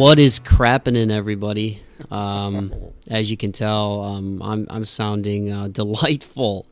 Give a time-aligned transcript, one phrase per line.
[0.00, 1.82] What is crapping in everybody?
[2.10, 2.72] Um,
[3.08, 6.64] as you can tell, um, I'm I'm sounding uh, delightful,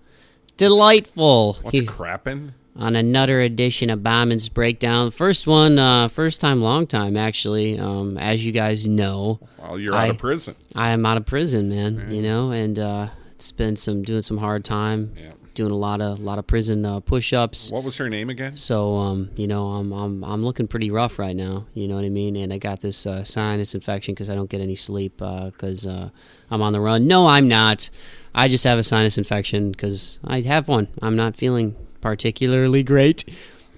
[0.56, 1.58] delightful.
[1.60, 2.52] What's crapping?
[2.74, 5.10] on another edition of Bauman's Breakdown.
[5.10, 7.78] First one, uh, first time, long time, actually.
[7.78, 10.54] Um, as you guys know, Well, you're out of prison.
[10.74, 12.06] I am out of prison, man.
[12.10, 15.32] You know, and uh, it's been some doing some hard time, Yeah.
[15.58, 17.72] Doing a lot of lot of prison uh, push-ups.
[17.72, 18.56] What was her name again?
[18.56, 21.66] So, um, you know, I'm I'm I'm looking pretty rough right now.
[21.74, 22.36] You know what I mean?
[22.36, 26.10] And I got this uh, sinus infection because I don't get any sleep because uh,
[26.48, 27.08] I'm on the run.
[27.08, 27.90] No, I'm not.
[28.32, 30.86] I just have a sinus infection because I have one.
[31.02, 33.24] I'm not feeling particularly great.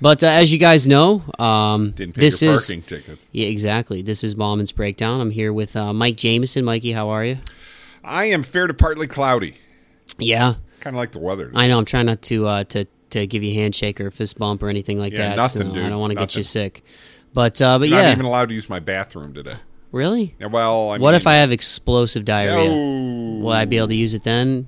[0.03, 3.27] But uh, as you guys know, um, Didn't pay this your is parking tickets.
[3.33, 4.03] yeah, exactly.
[4.03, 5.23] This is Bauman's Breakdown.
[5.23, 6.62] I'm here with uh, Mike Jameson.
[6.62, 7.39] Mikey, how are you?
[8.05, 9.55] I am fair to partly cloudy.
[10.19, 11.50] Yeah, Kind of like the weather.
[11.55, 11.78] I know.
[11.78, 14.62] I'm trying not to uh, to to give you a handshake or a fist bump
[14.62, 15.36] or anything like Yeah, that.
[15.36, 15.83] nothing, so dude.
[15.84, 16.83] I don't want to get you sick.
[17.34, 19.56] But uh, but Not yeah, even allowed to use my bathroom today.
[19.92, 20.34] really.
[20.41, 22.70] Yeah, well, I What mean, if I have explosive diarrhea?
[22.70, 23.45] No.
[23.45, 24.67] Will I be able to use it then?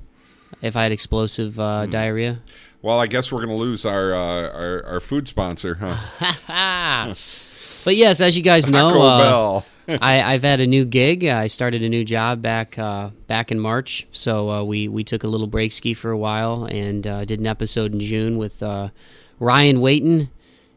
[0.60, 1.60] If I had explosive Hmm.
[1.60, 2.40] uh, diarrhea?
[2.82, 7.14] Well, I guess we're going to lose our, uh, our our food sponsor, huh?
[7.84, 9.66] But yes, as you guys know, Taco uh, Bell.
[9.88, 11.24] I, I've had a new gig.
[11.24, 14.06] I started a new job back uh, back in March.
[14.12, 17.40] So uh, we we took a little break ski for a while and uh, did
[17.40, 18.90] an episode in June with uh,
[19.38, 20.30] Ryan Waiton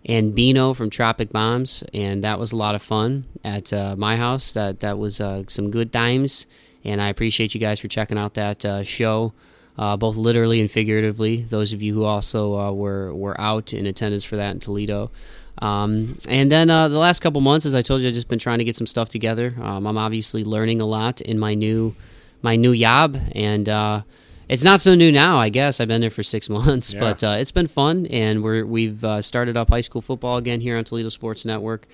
[0.06, 4.18] and Bino from Tropic Bombs, and that was a lot of fun at uh, my
[4.18, 4.54] house.
[4.54, 6.48] That that was uh, some good times,
[6.84, 9.34] and I appreciate you guys for checking out that show.
[9.78, 11.42] Uh, both literally and figuratively.
[11.42, 15.12] Those of you who also uh, were were out in attendance for that in Toledo,
[15.62, 18.40] um, and then uh, the last couple months, as I told you, I've just been
[18.40, 19.54] trying to get some stuff together.
[19.62, 21.96] Um, I'm obviously learning a lot in my new
[22.42, 24.02] my new job, and uh,
[24.50, 25.40] it's not so new now.
[25.40, 27.00] I guess I've been there for six months, Yeah.
[27.00, 30.60] but uh, it's been fun, and we're we've uh, started up high school football again
[30.62, 31.88] here on Toledo Sports Network.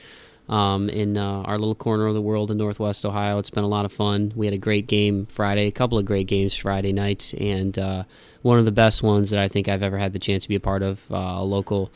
[0.49, 3.69] Um, in uh, our little corner of the world in Northwest Ohio, it's been a
[3.69, 4.33] lot of fun.
[4.35, 8.03] We had a great game Friday, a couple of great games Friday night, and uh,
[8.41, 10.55] one of the best ones that I think I've ever had the chance to be
[10.55, 11.05] a part of.
[11.09, 11.89] Uh, a local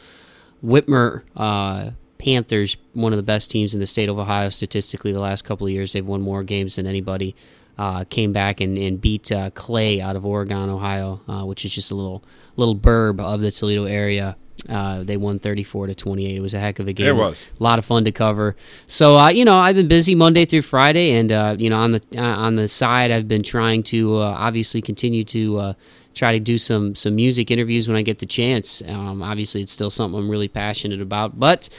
[0.65, 5.11] Whitmer uh, Panthers, one of the best teams in the state of Ohio statistically.
[5.11, 7.35] The last couple of years, they've won more games than anybody.
[7.77, 11.75] Uh, came back and, and beat uh, Clay out of Oregon, Ohio, uh, which is
[11.75, 12.23] just a little
[12.55, 14.37] little burb of the Toledo area.
[14.69, 16.37] Uh, they won 34 to 28.
[16.37, 17.07] It was a heck of a game.
[17.07, 17.49] It was.
[17.59, 18.55] a lot of fun to cover.
[18.87, 21.91] So uh, you know, I've been busy Monday through Friday, and uh, you know, on
[21.91, 25.73] the uh, on the side, I've been trying to uh, obviously continue to uh,
[26.15, 28.81] try to do some some music interviews when I get the chance.
[28.87, 31.69] Um, obviously, it's still something I'm really passionate about, but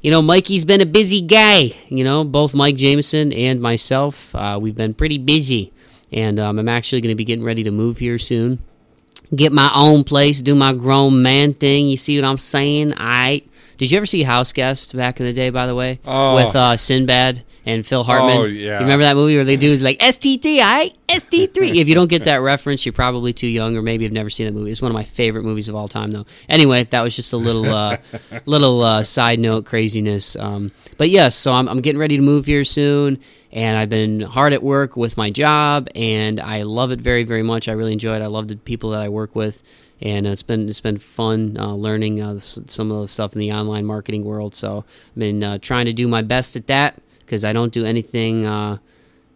[0.00, 1.72] you know, Mikey's been a busy guy.
[1.88, 5.72] You know, both Mike Jameson and myself, uh, we've been pretty busy,
[6.12, 8.58] and um, I'm actually going to be getting ready to move here soon
[9.34, 11.88] get my own place, do my grown man thing.
[11.88, 12.94] You see what I'm saying?
[12.96, 13.42] I
[13.78, 15.50] did you ever see House Guest back in the day?
[15.50, 16.34] By the way, Oh.
[16.36, 18.36] with uh, Sinbad and Phil Hartman.
[18.38, 18.74] Oh, yeah.
[18.78, 21.74] You remember that movie where they do is like ST3, I ST3.
[21.76, 24.46] if you don't get that reference, you're probably too young, or maybe you've never seen
[24.46, 24.70] that movie.
[24.70, 26.26] It's one of my favorite movies of all time, though.
[26.48, 27.96] Anyway, that was just a little uh,
[28.46, 30.36] little uh, side note craziness.
[30.36, 33.18] Um, but yes, so I'm, I'm getting ready to move here soon
[33.52, 37.42] and I've been hard at work with my job, and I love it very, very
[37.42, 37.68] much.
[37.68, 38.20] I really enjoy it.
[38.22, 39.62] I love the people that I work with,
[40.00, 43.52] and it's been it's been fun uh, learning uh, some of the stuff in the
[43.52, 44.54] online marketing world.
[44.54, 47.84] So I've been uh, trying to do my best at that because I don't do
[47.84, 48.78] anything uh,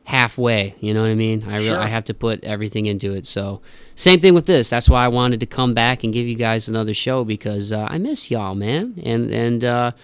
[0.05, 0.75] halfway.
[0.81, 1.45] You know what I mean?
[1.45, 1.79] I Sure.
[1.79, 3.27] I have to put everything into it.
[3.27, 3.61] So
[3.95, 4.69] same thing with this.
[4.69, 7.87] That's why I wanted to come back and give you guys another show because uh,
[7.89, 9.95] I miss y'all, man, and and.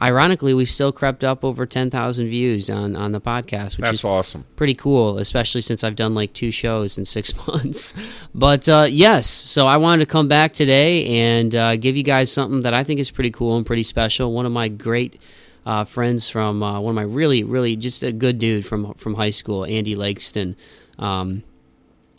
[0.00, 4.04] Ironically, we've still crept up over 10,000 views on, on the podcast, which That's is
[4.04, 4.44] awesome.
[4.54, 7.94] pretty cool, especially since I've done like two shows in six months.
[8.34, 12.30] But uh, yes, so I wanted to come back today and uh, give you guys
[12.30, 14.32] something that I think is pretty cool and pretty special.
[14.34, 15.18] One of my great
[15.64, 19.14] uh, friends from uh, one of my really, really just a good dude from from
[19.14, 20.56] high school, Andy Langston.
[20.98, 21.42] Um,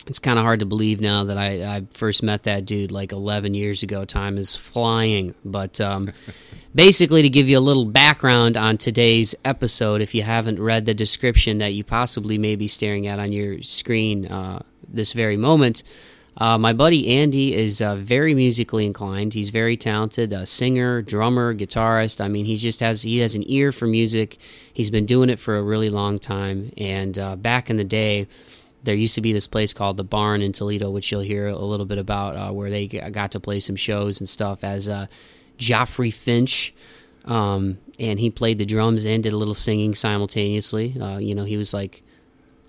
[0.08, 3.12] it's kind of hard to believe now that I, I first met that dude like
[3.12, 4.06] 11 years ago.
[4.06, 5.36] Time is flying.
[5.44, 6.14] But um,
[6.76, 10.94] basically, to give you a little background on today's episode, if you haven't read the
[10.94, 15.84] description that you possibly may be staring at on your screen uh, this very moment,
[16.38, 19.34] uh, my buddy Andy is uh, very musically inclined.
[19.34, 22.22] He's very talented, a singer, drummer, guitarist.
[22.22, 24.38] I mean, he just has he has an ear for music.
[24.72, 26.72] He's been doing it for a really long time.
[26.78, 28.28] And uh, back in the day,
[28.88, 31.58] there used to be this place called the Barn in Toledo, which you'll hear a
[31.58, 35.08] little bit about, uh, where they got to play some shows and stuff as uh,
[35.60, 36.74] Joffrey Finch.
[37.26, 41.00] Um, and he played the drums and did a little singing simultaneously.
[41.00, 42.02] Uh, you know, he was like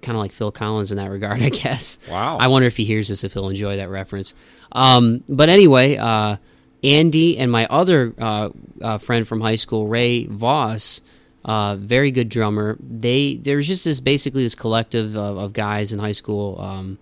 [0.02, 1.98] kind of like Phil Collins in that regard, I guess.
[2.10, 2.38] Wow.
[2.38, 4.34] I wonder if he hears this, if he'll enjoy that reference.
[4.72, 6.36] Um, but anyway, uh,
[6.82, 8.50] Andy and my other uh,
[8.82, 11.00] uh, friend from high school, Ray Voss,
[11.48, 12.76] Uh, very good drummer.
[12.78, 16.98] They there's just this basically this collective of, of guys in high school um,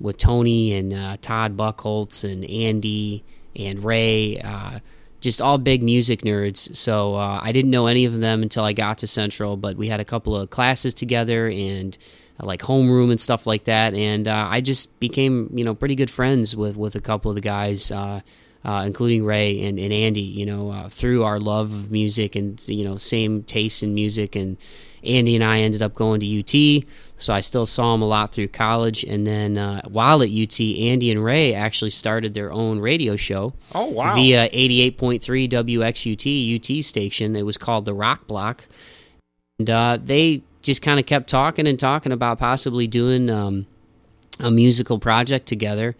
[0.00, 3.22] with Tony and uh, Todd Buckholtz and Andy
[3.54, 4.80] and Ray, uh,
[5.20, 6.74] just all big music nerds.
[6.74, 9.86] So uh, I didn't know any of them until I got to Central, but we
[9.86, 11.96] had a couple of classes together and
[12.40, 15.94] uh, like homeroom and stuff like that, and uh, I just became you know pretty
[15.94, 17.92] good friends with with a couple of the guys.
[18.66, 22.60] Uh, including Ray and, and Andy, you know, uh, through our love of music and,
[22.68, 24.34] you know, same taste in music.
[24.34, 24.56] And
[25.04, 26.84] Andy and I ended up going to UT,
[27.16, 29.04] so I still saw him a lot through college.
[29.04, 33.54] And then uh, while at UT, Andy and Ray actually started their own radio show.
[33.72, 34.16] Oh, wow.
[34.16, 37.36] Via 88.3 WXUT UT station.
[37.36, 38.66] It was called The Rock Block.
[39.60, 43.66] And uh, they just kind of kept talking and talking about possibly doing um,
[44.40, 45.94] a musical project together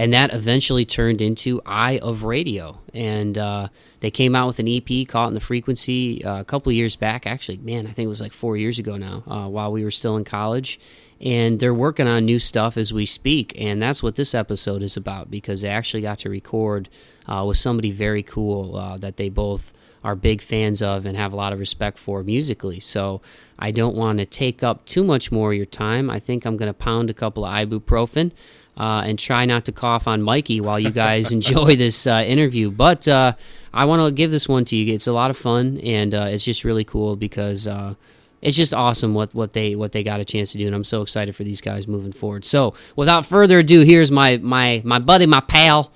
[0.00, 2.78] and that eventually turned into I of Radio.
[2.94, 3.68] And uh,
[4.00, 6.96] they came out with an EP, Caught in the Frequency, uh, a couple of years
[6.96, 7.26] back.
[7.26, 9.90] Actually, man, I think it was like four years ago now, uh, while we were
[9.90, 10.80] still in college.
[11.20, 13.52] And they're working on new stuff as we speak.
[13.60, 16.88] And that's what this episode is about because they actually got to record
[17.26, 21.34] uh, with somebody very cool uh, that they both are big fans of and have
[21.34, 22.80] a lot of respect for musically.
[22.80, 23.20] So
[23.58, 26.08] I don't want to take up too much more of your time.
[26.08, 28.32] I think I'm going to pound a couple of ibuprofen
[28.76, 32.70] uh, and try not to cough on Mikey while you guys enjoy this uh, interview.
[32.70, 33.34] But uh,
[33.72, 34.94] I want to give this one to you.
[34.94, 37.94] It's a lot of fun, and uh, it's just really cool because uh,
[38.42, 40.84] it's just awesome what, what they what they got a chance to do, and I'm
[40.84, 42.44] so excited for these guys moving forward.
[42.44, 45.92] So, without further ado, here's my my my buddy, my pal,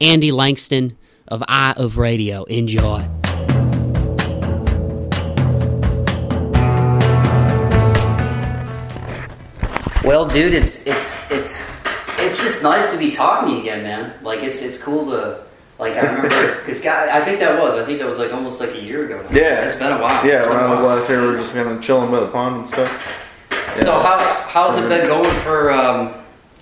[0.00, 0.96] Andy Langston
[1.28, 2.44] of I of Radio.
[2.44, 3.08] Enjoy.
[10.04, 11.58] Well, dude, it's it's it's
[12.34, 14.12] it's just nice to be talking to you again, man.
[14.22, 15.44] Like it's it's cool to
[15.78, 18.70] like I remember because I think that was I think that was like almost like
[18.70, 19.22] a year ago.
[19.22, 19.36] Now.
[19.36, 20.26] Yeah, it's been a while.
[20.26, 22.56] Yeah, when I was last here, we were just kind of chilling by the pond
[22.56, 22.90] and stuff.
[23.78, 26.14] So how how's it been going for um,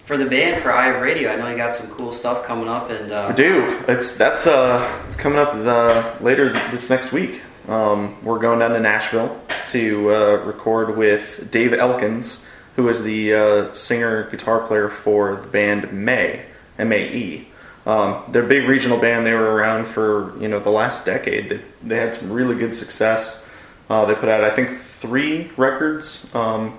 [0.05, 1.33] for the band for of Radio?
[1.33, 3.83] I know you got some cool stuff coming up, and uh, We do.
[3.89, 7.41] It's that's uh, it's coming up the, later this next week.
[7.69, 9.41] Um, we're going down to Nashville
[9.71, 12.43] to uh, record with Dave Elkins,
[12.77, 16.45] who is the uh, singer guitar player for the band Mae
[16.79, 17.49] M A E.
[17.85, 19.27] Um, they're a big regional band.
[19.27, 21.49] They were around for you know the last decade.
[21.51, 23.45] They, they had some really good success.
[23.91, 26.79] Uh, they put out I think three records um,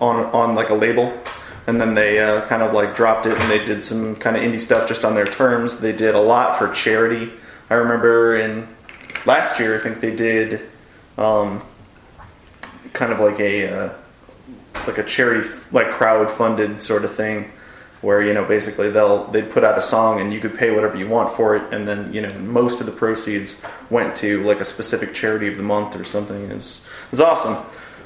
[0.00, 1.12] on on like a label,
[1.66, 4.42] and then they uh, kind of like dropped it and they did some kind of
[4.42, 5.80] indie stuff just on their terms.
[5.80, 7.30] They did a lot for charity.
[7.68, 8.68] I remember in
[9.26, 10.60] last year I think they did
[11.18, 11.62] um,
[12.92, 13.92] kind of like a uh,
[14.86, 17.52] like a charity like crowd funded sort of thing
[18.02, 20.96] where you know basically they'll they'd put out a song and you could pay whatever
[20.96, 21.72] you want for it.
[21.72, 25.56] And then you know most of the proceeds went to like a specific charity of
[25.56, 26.50] the month or something.
[26.50, 26.80] Is
[27.12, 27.64] is awesome.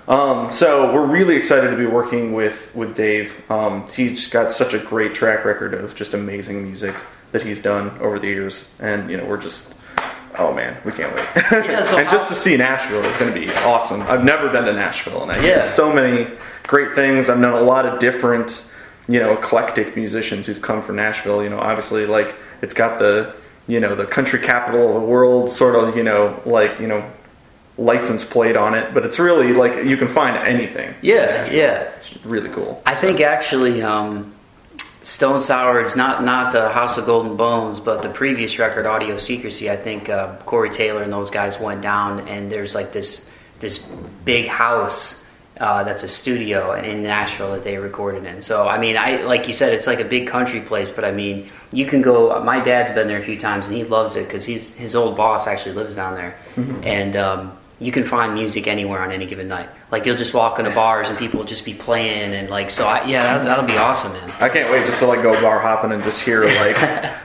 [0.08, 3.50] Um, so we're really excited to be working with with Dave.
[3.50, 6.94] Um, he's got such a great track record of just amazing music
[7.32, 8.66] that he's done over the years.
[8.78, 9.74] And you know we're just
[10.38, 13.38] oh man we can't wait Yeah, so and just to see Nashville is going to
[13.40, 15.68] be awesome I've never been to Nashville and I hear Yeah.
[15.68, 16.28] so many
[16.66, 18.62] great things I've known a lot of different
[19.08, 21.42] you know eclectic musicians who've come from Nashville.
[21.42, 23.34] You know, obviously like it's got the
[23.66, 27.02] you know the country capital of the world sort of you know like you know
[27.76, 30.94] license plate on it, but it's really like you can find anything.
[31.02, 31.90] yeah, yeah.
[31.96, 32.80] It's really cool.
[32.86, 34.32] I think actually, um,
[35.02, 35.80] Stone Sour.
[35.80, 39.70] It's not not the House of Gold and Bones, but the previous record, Audio Secrecy.
[39.70, 43.28] I think uh, Corey Taylor and those guys went down, and there's like this
[43.60, 43.78] this
[44.24, 45.22] big house
[45.58, 48.42] uh, that's a studio in Nashville that they recorded in.
[48.42, 51.12] So I mean, I like you said, it's like a big country place, but I
[51.12, 52.42] mean, you can go.
[52.42, 55.16] My dad's been there a few times, and he loves it because he's his old
[55.16, 56.36] boss actually lives down there,
[56.82, 57.16] and.
[57.16, 59.68] Um, you can find music anywhere on any given night.
[59.90, 62.86] Like you'll just walk into bars and people will just be playing and like so.
[62.86, 64.30] I, yeah, that, that'll be awesome, man.
[64.38, 66.76] I can't wait just to like go bar hopping and just hear like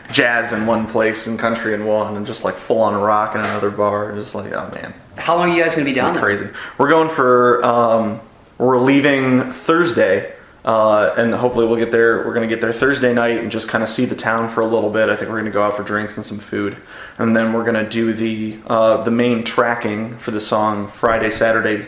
[0.11, 3.41] jazz in one place and country in one and just like full on rock in
[3.41, 4.15] another bar.
[4.15, 6.47] Just like oh man, How long are you guys gonna be down crazy.
[6.77, 8.21] We're going for um,
[8.57, 10.34] we're leaving Thursday,
[10.65, 12.17] uh, and hopefully we'll get there.
[12.17, 14.61] We're going to get there Thursday night and just kind of see the town for
[14.61, 15.09] a little bit.
[15.09, 16.75] I think we're going to go out for drinks and some food,
[17.19, 21.29] and then we're going to do the uh, the main tracking for the song Friday,
[21.29, 21.85] Saturday,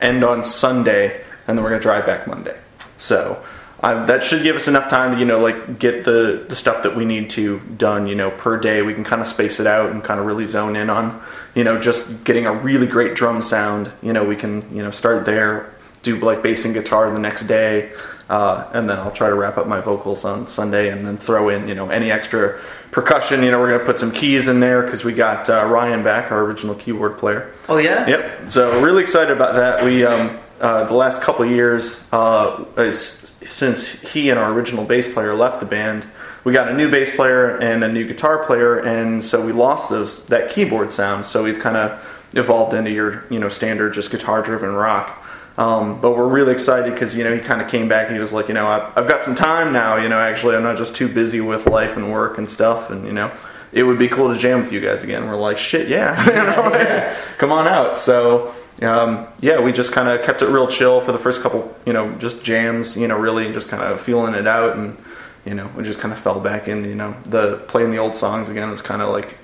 [0.00, 2.56] end on Sunday, and then we're going to drive back Monday.
[2.96, 3.42] So.
[3.80, 6.96] That should give us enough time to, you know, like get the, the stuff that
[6.96, 8.82] we need to done, you know, per day.
[8.82, 11.22] We can kind of space it out and kind of really zone in on,
[11.54, 13.92] you know, just getting a really great drum sound.
[14.02, 17.46] You know, we can, you know, start there, do like bass and guitar the next
[17.46, 17.92] day,
[18.28, 21.48] Uh, and then I'll try to wrap up my vocals on Sunday, and then throw
[21.48, 23.42] in you know any extra percussion.
[23.42, 26.30] You know, we're gonna put some keys in there because we got uh, Ryan back,
[26.30, 27.52] our original keyboard player.
[27.68, 28.06] Oh yeah.
[28.06, 28.50] Yep.
[28.50, 29.84] So really excited about that.
[29.84, 34.84] We um, uh, the last couple of years, uh, is, since he and our original
[34.84, 36.04] bass player left the band,
[36.44, 39.90] we got a new bass player and a new guitar player, and so we lost
[39.90, 41.26] those that keyboard sound.
[41.26, 42.04] So we've kind of
[42.34, 45.24] evolved into your you know standard just guitar driven rock.
[45.58, 48.06] Um, but we're really excited because you know he kind of came back.
[48.06, 49.96] and He was like, you know, I've, I've got some time now.
[49.96, 52.90] You know, actually, I'm not just too busy with life and work and stuff.
[52.90, 53.32] And you know,
[53.72, 55.26] it would be cool to jam with you guys again.
[55.26, 57.98] We're like, shit, yeah, you know, come on out.
[57.98, 61.74] So um, yeah, we just kind of kept it real chill for the first couple,
[61.84, 62.96] you know, just jams.
[62.96, 64.96] You know, really just kind of feeling it out, and
[65.44, 66.84] you know, we just kind of fell back in.
[66.84, 69.36] You know, the playing the old songs again was kind of like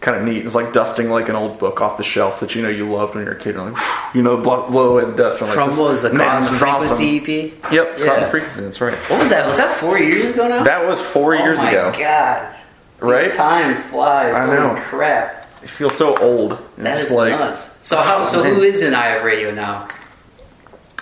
[0.00, 0.44] kind of neat.
[0.44, 3.14] It's like dusting like an old book off the shelf that you know you loved
[3.14, 3.54] when you were a kid.
[3.54, 3.82] You're like,
[4.14, 5.40] you know, blow, blow away the dust.
[5.40, 7.04] Like, From this- what was the this is awesome.
[7.04, 7.28] EP?
[7.72, 8.20] Yep, Yeah.
[8.20, 8.60] The frequency.
[8.60, 8.94] That's right.
[9.10, 9.46] What was that?
[9.46, 10.62] Was that four years ago now?
[10.64, 11.90] That was four oh years ago.
[11.92, 11.98] my.
[11.98, 12.54] God.
[13.00, 13.32] Right?
[13.32, 14.34] Time flies.
[14.34, 14.80] I Holy know.
[14.82, 15.48] crap.
[15.62, 16.58] I feel so old.
[16.78, 17.76] That is like nuts.
[17.82, 18.24] So how?
[18.24, 19.88] So who is in I of Radio now?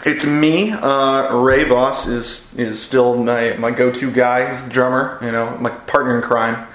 [0.07, 0.71] it's me.
[0.71, 4.51] Uh, Ray Voss is is still my my go to guy.
[4.53, 5.19] He's the drummer.
[5.23, 6.67] You know, my partner in crime.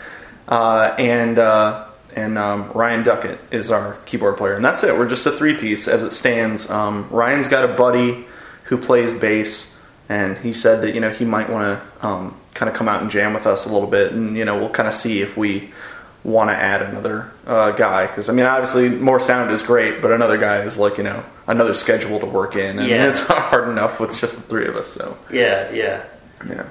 [0.47, 1.85] Uh, and uh,
[2.19, 4.97] and um, Ryan Duckett is our keyboard player, and that's it.
[4.97, 6.69] We're just a three piece as it stands.
[6.69, 8.25] Um, Ryan's got a buddy
[8.65, 9.75] who plays bass,
[10.09, 13.01] and he said that you know he might want to um, kind of come out
[13.01, 15.37] and jam with us a little bit, and you know we'll kind of see if
[15.37, 15.71] we
[16.25, 20.11] want to add another uh, guy because I mean obviously more sound is great, but
[20.11, 23.09] another guy is like you know another schedule to work in, and Yeah.
[23.09, 24.87] it's hard enough with just the three of us.
[24.91, 26.03] So Yeah, yeah.
[26.47, 26.65] yeah,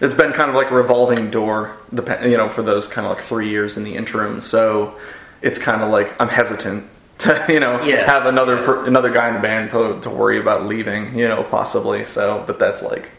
[0.00, 3.16] it's been kind of like a revolving door, the you know for those kind of
[3.16, 4.40] like three years in the interim.
[4.42, 4.98] So
[5.42, 6.84] it's kind of like I'm hesitant
[7.18, 8.06] to you know Yeah.
[8.10, 11.42] have another per- another guy in the band to to worry about leaving, you know
[11.44, 12.04] possibly.
[12.06, 13.10] So but that's like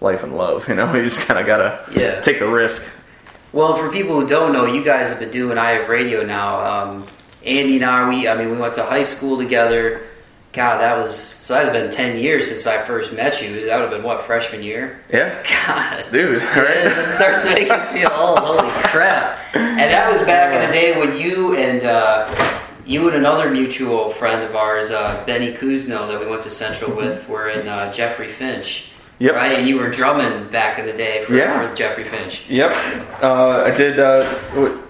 [0.00, 0.92] life and love, you know.
[0.96, 2.20] You just kind of gotta Yeah.
[2.20, 2.82] take the risk.
[3.52, 6.60] Well, for people who don't know, you guys have been doing I of Radio now.
[6.82, 7.06] Um,
[7.44, 10.02] Andy and I, we, I mean, we went to high school together.
[10.52, 11.54] God, that was so.
[11.54, 13.66] That's been ten years since I first met you.
[13.66, 15.00] That would have been what freshman year.
[15.10, 16.42] Yeah, God, dude.
[16.58, 16.86] Right?
[16.86, 18.38] It starts to make us feel old.
[18.38, 19.38] Holy crap!
[19.54, 22.28] And that was back in the day when you and uh,
[22.84, 26.94] you and another mutual friend of ours, uh, Benny Kuzno, that we went to Central
[26.94, 28.90] with, were in uh, Jeffrey Finch.
[29.20, 29.34] Yep.
[29.34, 31.68] Right, and you were drumming back in the day for, Yeah.
[31.68, 32.44] for Jeffrey Finch.
[32.48, 32.70] Yep,
[33.20, 34.22] uh, I did uh,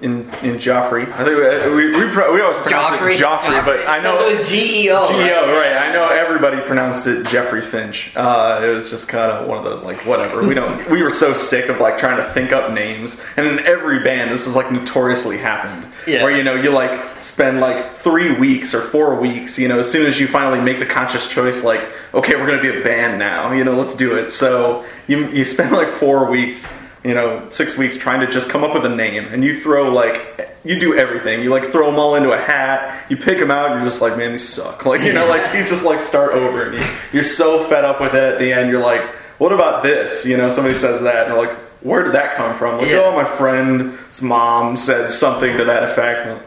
[0.02, 1.10] in in Joffrey.
[1.12, 4.18] I think we we, we, pro- we always pronounce Joffrey, it Joffrey, but I know
[4.18, 5.08] So it was G-E-O.
[5.10, 5.72] Geo, right?
[5.78, 8.14] I know everybody pronounced it Jeffrey Finch.
[8.16, 10.46] Uh, it was just kind of one of those like whatever.
[10.46, 10.90] We don't.
[10.90, 14.30] We were so sick of like trying to think up names, and in every band,
[14.30, 15.90] this is like notoriously happened.
[16.06, 16.22] Yeah.
[16.22, 19.58] Where you know you like spend like three weeks or four weeks.
[19.58, 21.80] You know, as soon as you finally make the conscious choice, like
[22.12, 23.52] okay, we're gonna be a band now.
[23.52, 24.17] You know, let's do it.
[24.30, 26.66] So you you spend like four weeks.
[27.04, 29.88] You know, six weeks trying to just come up with a name, and you throw
[29.90, 31.42] like you do everything.
[31.42, 33.06] You like throw them all into a hat.
[33.08, 34.84] You pick them out, and you're just like, man, these suck.
[34.84, 38.00] Like you know, like you just like start over, and you, you're so fed up
[38.00, 38.22] with it.
[38.34, 39.00] At the end, you're like,
[39.38, 40.26] what about this?
[40.26, 42.78] You know, somebody says that, and they're like, where did that come from?
[42.78, 43.02] Like, Yeah.
[43.04, 46.26] oh, my friend's mom said something to that effect.
[46.26, 46.40] And,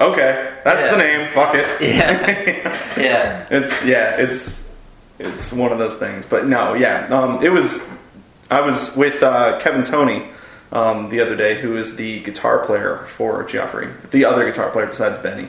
[0.00, 0.90] okay, that's Yeah.
[0.92, 1.28] the name.
[1.34, 1.66] Fuck it.
[1.82, 2.76] Yeah.
[2.98, 3.46] Yeah.
[3.50, 4.69] It's yeah, it's
[5.20, 6.26] it's one of those things.
[6.26, 7.82] But no, yeah, um, it was.
[8.50, 10.28] I was with uh, Kevin Tony
[10.72, 14.86] um, the other day, who is the guitar player for Geoffrey, the other guitar player
[14.86, 15.46] besides Benny,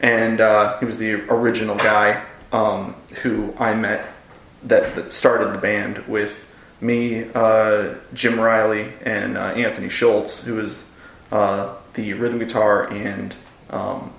[0.00, 4.06] and uh, he was the original guy um, who I met
[4.64, 6.44] that that started the band with
[6.80, 10.78] me, uh, Jim Riley, and uh, Anthony Schultz, who was
[11.32, 13.34] uh, the rhythm guitar and
[13.70, 14.12] um,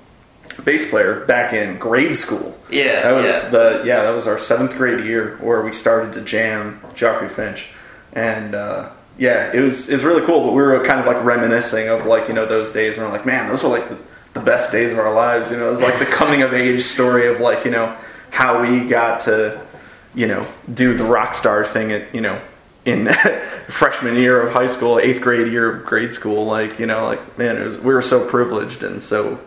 [0.63, 2.57] bass player back in grade school.
[2.69, 3.49] Yeah, that was yeah.
[3.49, 7.67] the yeah that was our seventh grade year where we started to jam Joffrey Finch,
[8.13, 10.43] and uh, yeah, it was it was really cool.
[10.45, 13.11] But we were kind of like reminiscing of like you know those days, and we're
[13.11, 13.97] like, man, those were like the,
[14.33, 15.51] the best days of our lives.
[15.51, 17.97] You know, it was like the coming of age story of like you know
[18.29, 19.65] how we got to
[20.13, 22.41] you know do the rock star thing at you know
[22.85, 23.07] in
[23.69, 26.45] freshman year of high school, eighth grade year of grade school.
[26.45, 29.39] Like you know, like man, it was, we were so privileged and so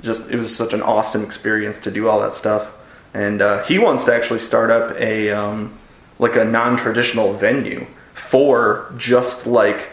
[0.00, 2.72] just it was such an awesome experience to do all that stuff.
[3.14, 5.76] And uh, he wants to actually start up a um,
[6.18, 9.88] like a non-traditional venue for just like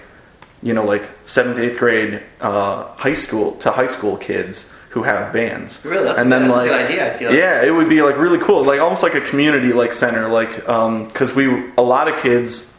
[0.61, 5.33] you know like seventh eighth grade uh, high school to high school kids who have
[5.33, 5.83] bands.
[5.83, 6.05] Really?
[6.05, 7.37] That's, and then that's like a good idea, I feel like.
[7.37, 10.55] yeah, it would be like really cool, like almost like a community like center, like
[10.55, 12.73] because we a lot of kids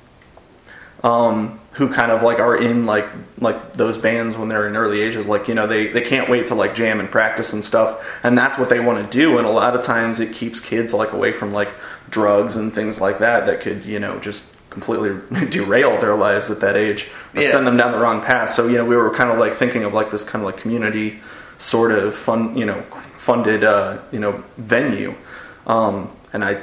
[1.04, 3.06] um, who kind of like are in like
[3.38, 6.46] like those bands when they're in early ages like you know they they can't wait
[6.48, 8.02] to like jam and practice and stuff.
[8.22, 9.38] And that's what they want to do.
[9.38, 11.68] And a lot of times it keeps kids like away from like
[12.10, 15.10] drugs and things like that that could you know just completely
[15.50, 17.50] derail their lives at that age or Yeah.
[17.50, 18.50] send them down the wrong path.
[18.54, 20.56] So you know we were kind of like thinking of like this kind of like
[20.58, 21.20] community
[21.58, 22.82] sort of fun you know
[23.18, 25.14] funded uh you know venue.
[25.66, 26.62] Um and i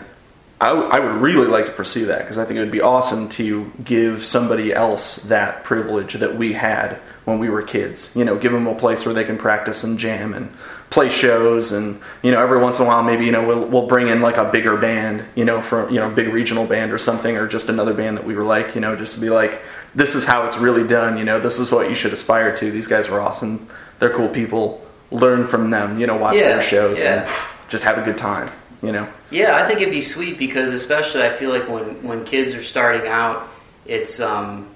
[0.64, 2.82] I, w- I would really like to pursue that because I think it would be
[2.82, 8.12] awesome to give somebody else that privilege that we had when we were kids.
[8.16, 10.52] You know, give them a place where they can practice and jam and
[10.90, 13.88] play shows, and you know, every once in a while, maybe you know, we'll we'll
[13.88, 16.98] bring in like a bigger band, you know, from you know, big regional band or
[16.98, 19.62] something, or just another band that we were like, you know, just to be like,
[19.96, 21.18] this is how it's really done.
[21.18, 22.72] You know, this is what you should aspire to.
[22.72, 23.68] These guys are awesome.
[24.00, 24.80] They're cool people.
[25.12, 26.00] Learn from them.
[26.00, 27.24] You know, watch Yeah, their shows yeah.
[27.30, 28.50] and just have a good time.
[28.84, 29.08] You know.
[29.32, 32.64] Yeah, I think it'd be sweet because especially I feel like when, when kids are
[32.64, 33.48] starting out,
[33.86, 34.68] it's um,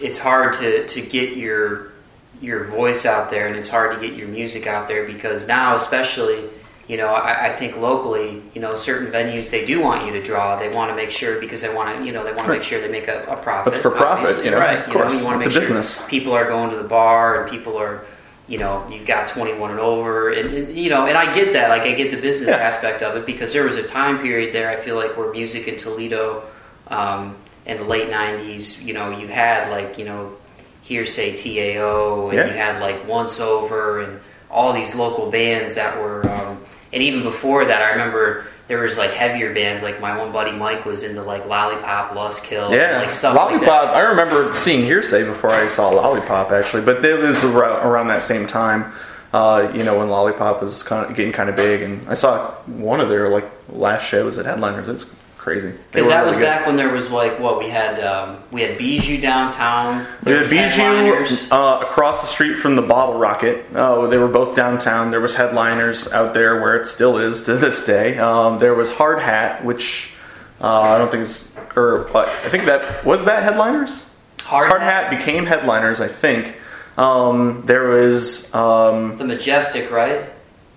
[0.00, 1.92] it's hard to, to get your
[2.40, 5.76] your voice out there and it's hard to get your music out there because now
[5.76, 6.44] especially
[6.88, 10.22] you know I, I think locally you know certain venues they do want you to
[10.22, 12.52] draw they want to make sure because they want to you know they want to
[12.52, 14.92] make sure they make a, a profit That's for profit, you know, right of you
[14.94, 15.12] course.
[15.12, 16.06] know you want It's to a make sure business.
[16.08, 18.04] people are going to the bar and people are
[18.46, 21.70] you know you've got 21 and over and, and, you know and i get that
[21.70, 22.56] like i get the business Yeah.
[22.56, 25.66] aspect of it because there was a time period there i feel like where music
[25.66, 26.42] in toledo
[26.88, 30.34] um, in the late 90s you know you had like you know
[30.82, 32.46] hearsay tao and Yeah.
[32.46, 34.20] you had like once over and
[34.50, 38.96] all these local bands that were um, and even before that i remember there was
[38.96, 43.02] like heavier bands like my one buddy mike was into like lollipop lust kill Yeah,
[43.02, 43.94] like stuff like that Lollipop.
[43.94, 48.22] I remember seeing Hearsay before I saw Lollipop actually, but it was around, around that
[48.22, 48.92] same time.
[49.32, 52.52] Uh, you know when Lollipop was kind of getting kind of big, and I saw
[52.66, 54.86] one of their like last shows at Headliners.
[54.88, 55.06] It was
[55.44, 55.74] crazy.
[55.92, 59.20] Because that was back when there was like what we had um, we had Bijou
[59.20, 60.06] downtown.
[60.24, 63.66] We There had was Bijou uh, across the street from the Bottle Rocket.
[63.74, 65.10] Oh, they were both downtown.
[65.10, 68.16] There was Headliners out there where it still is to this day.
[68.16, 70.14] Um, there was Hard Hat, which
[70.62, 74.02] uh, I don't think is, or I think that was that Headliners.
[74.40, 75.10] Hard Hard Hat?
[75.10, 76.56] Hat became Headliners, I think.
[76.96, 80.20] Um, there was um, the Majestic, right?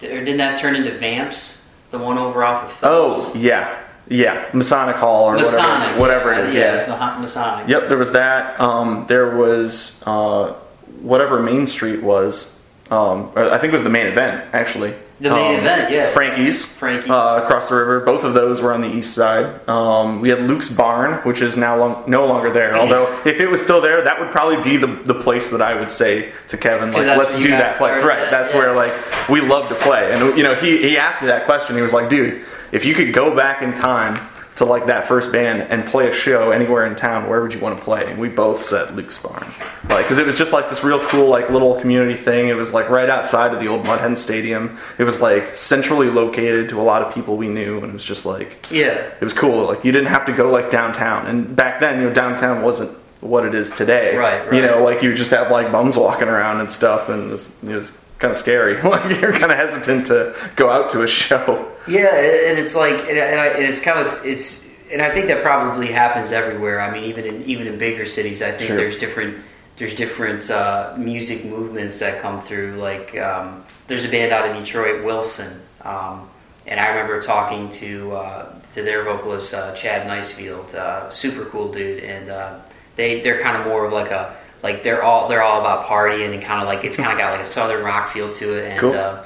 [0.04, 1.66] Or didn't that turn into Vamps?
[1.90, 6.40] The one over off of oh yeah yeah Masonic Hall or Masonic, whatever whatever yeah,
[6.42, 6.54] it is.
[6.56, 6.76] Yeah, Yeah.
[6.80, 7.68] it's Ma- Masonic.
[7.70, 8.60] Yep, there was that.
[8.60, 10.54] Um, there was uh,
[11.02, 12.54] whatever Main Street was.
[12.90, 14.94] Um, I think it was the main event actually.
[15.20, 16.10] The main Um, event, yeah.
[16.12, 16.64] Frankie's.
[16.64, 17.10] Frankie's.
[17.10, 18.02] Uh, across the river.
[18.02, 19.68] Both of those were on the east side.
[19.68, 22.78] Um, we had Luke's Barn, which is now long, no longer there.
[22.80, 25.74] Although if it was still there, that would probably be the, the place that I
[25.74, 28.04] would say to Kevin, like, let's do that place.
[28.04, 28.20] Right.
[28.20, 28.60] at, That's yeah.
[28.60, 28.94] where like
[29.28, 30.14] we love to play.
[30.14, 31.76] And you know, he he asked me that question.
[31.76, 34.20] He was like, dude, if you could go back in time
[34.56, 37.60] to like that first band and play a show anywhere in town, where would you
[37.60, 38.10] want to play?
[38.10, 39.46] And we both said Luke's Barn,
[39.90, 42.48] like because it was just like this real cool like little community thing.
[42.50, 44.80] It was like right outside of the old Mud Hen Stadium.
[44.98, 48.04] It was like centrally located to a lot of people we knew, and it was
[48.04, 48.96] just like Yeah.
[48.96, 49.66] it was cool.
[49.68, 52.98] Like you didn't have to go like downtown, and back then, you know, downtown wasn't
[53.22, 54.16] what it is today.
[54.18, 54.54] Right, right.
[54.56, 57.52] You know, like you just have like bums walking around and stuff, and it was,
[57.64, 58.82] it was kind of scary.
[58.82, 61.72] like you're kind of hesitant to go out to a show.
[61.88, 65.44] Yeah, and it's like, and, I, and it's kind of, it's, and I think that
[65.44, 66.80] probably happens everywhere.
[66.80, 68.78] I mean, even in even in bigger cities, I think Sure.
[68.78, 69.44] there's different
[69.78, 72.76] there's different uh, music movements that come through.
[72.78, 76.30] Like um, there's a band out of Detroit, Wilson, um,
[76.66, 81.72] and I remember talking to uh, to their vocalist uh, Chad Nicefield, uh, super cool
[81.72, 82.60] dude, and uh,
[82.96, 86.34] they they're kind of more of like a like they're all they're all about partying
[86.34, 88.72] and kind of like it's kind of got like a southern rock feel to it,
[88.72, 88.94] and Cool.
[88.94, 89.24] uh,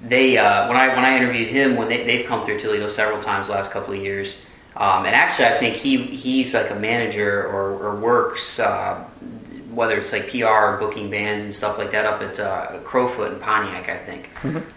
[0.00, 3.22] they uh, when I when I interviewed him when they they've come through Toledo several
[3.22, 4.36] times the last couple of years,
[4.76, 9.04] um, and actually I think he he's like a manager or, or works uh,
[9.70, 13.32] whether it's like PR or booking bands and stuff like that up at uh, Crofoot
[13.32, 14.28] and Pontiac I think.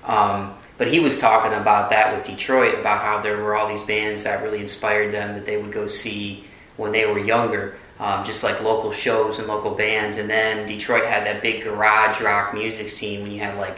[0.08, 3.82] Um, but he was talking about that with Detroit about how there were all these
[3.84, 6.44] bands that really inspired them that they would go see
[6.78, 7.76] when they were younger.
[7.98, 12.20] Um, just like local shows and local bands, and then Detroit had that big garage
[12.22, 13.78] rock music scene when you had like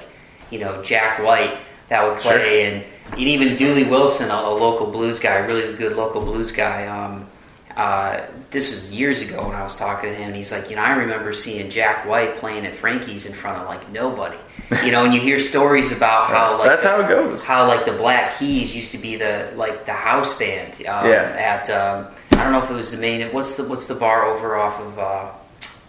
[0.49, 1.56] you know Jack White
[1.89, 2.82] that would play, Sure.
[3.13, 6.88] and, even Dooley Wilson, a, a local blues guy, really good local blues guy.
[6.88, 7.27] Um,
[7.75, 10.75] uh, this was years ago when I was talking to him, and he's like, you
[10.77, 14.38] know, I remember seeing Jack White playing at Frankie's in front of like nobody,
[14.84, 17.43] you know, and you hear stories about how like That's how it goes.
[17.43, 21.36] how like the Black Keys used to be the like the house band um, Yeah.
[21.38, 24.26] at um, I don't know if it was the main what's the what's the bar
[24.26, 25.32] over off of uh,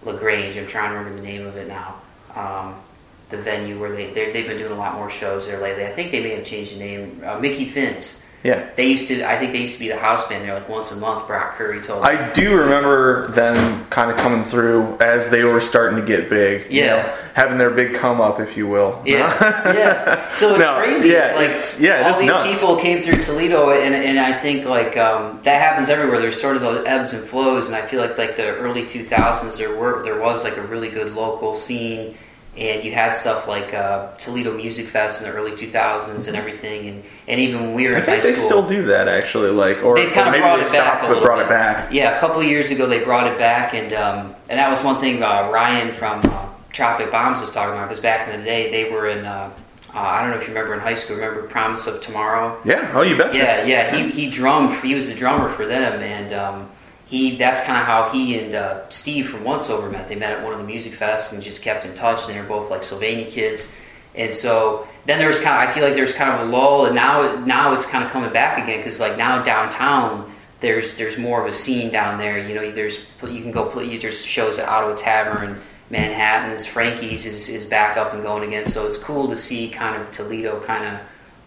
[0.03, 0.57] Lagrange?
[0.57, 2.01] I'm trying to remember the name of it now.
[2.35, 2.81] Um,
[3.29, 5.85] the venue where they they've been doing a lot more shows there lately.
[5.85, 7.23] I think they may have changed the name.
[7.23, 8.69] Uh, Mickey Finn's Yeah.
[8.77, 9.29] They used to.
[9.29, 11.27] I think they used to be the house band there like once a month.
[11.27, 12.05] Brock Curry told.
[12.05, 16.73] I do remember them kind of coming through as they were starting to get big.
[16.73, 17.03] you Yeah.
[17.03, 19.03] know, having their big come up, if you will.
[19.05, 19.19] Yeah,
[19.75, 20.35] yeah.
[20.37, 21.09] So it's No, crazy.
[21.09, 22.61] yeah, it's like it's- yeah, all these nuts.
[22.61, 26.21] people came through Toledo, and, and I think like um, that happens everywhere.
[26.21, 29.59] There's sort of those ebbs and flows, and I feel like like the early 2000s
[29.59, 32.17] there were there was like a really good local scene,
[32.59, 36.89] and you had stuff like uh, Toledo Music Fest in the early 2000s and everything,
[36.89, 39.09] and, and even when we were I in high think they school, still do that
[39.09, 41.23] actually, like or, They've kind or of maybe brought they it back stopped a but
[41.23, 41.47] brought bit.
[41.47, 41.93] it back.
[41.93, 45.01] Yeah, a couple years ago they brought it back, and um, and that was one
[45.01, 48.71] thing uh, Ryan from uh, Tropic Bombs was talking about because back in the day
[48.71, 49.25] they were in.
[49.25, 49.51] Uh,
[49.95, 51.17] uh, I don't know if you remember in high school.
[51.17, 52.61] Remember Promise of Tomorrow?
[52.63, 52.93] Yeah.
[52.95, 53.35] Oh, you bet.
[53.35, 53.97] Yeah, yeah.
[53.97, 54.85] He he drummed.
[54.85, 56.71] He was the drummer for them, and um,
[57.09, 60.09] he that's kind of how he and uh, Steve from Once Over met.
[60.09, 62.27] They met at one of the music fests and just kept in touch.
[62.27, 63.73] And they were both like Sylvania kids.
[64.15, 66.87] And so then there was kind of I feel like there's kind of a lull,
[66.87, 71.17] and now now it's kind of coming back again because like now downtown there's there's
[71.17, 72.47] more of a scene down there.
[72.47, 73.97] You know, there's you can go play.
[73.97, 78.67] There's shows at Ottawa Tavern, Manhattan's, Frankie's is, is back up and going again.
[78.67, 81.01] So it's cool to see kind of Toledo kind of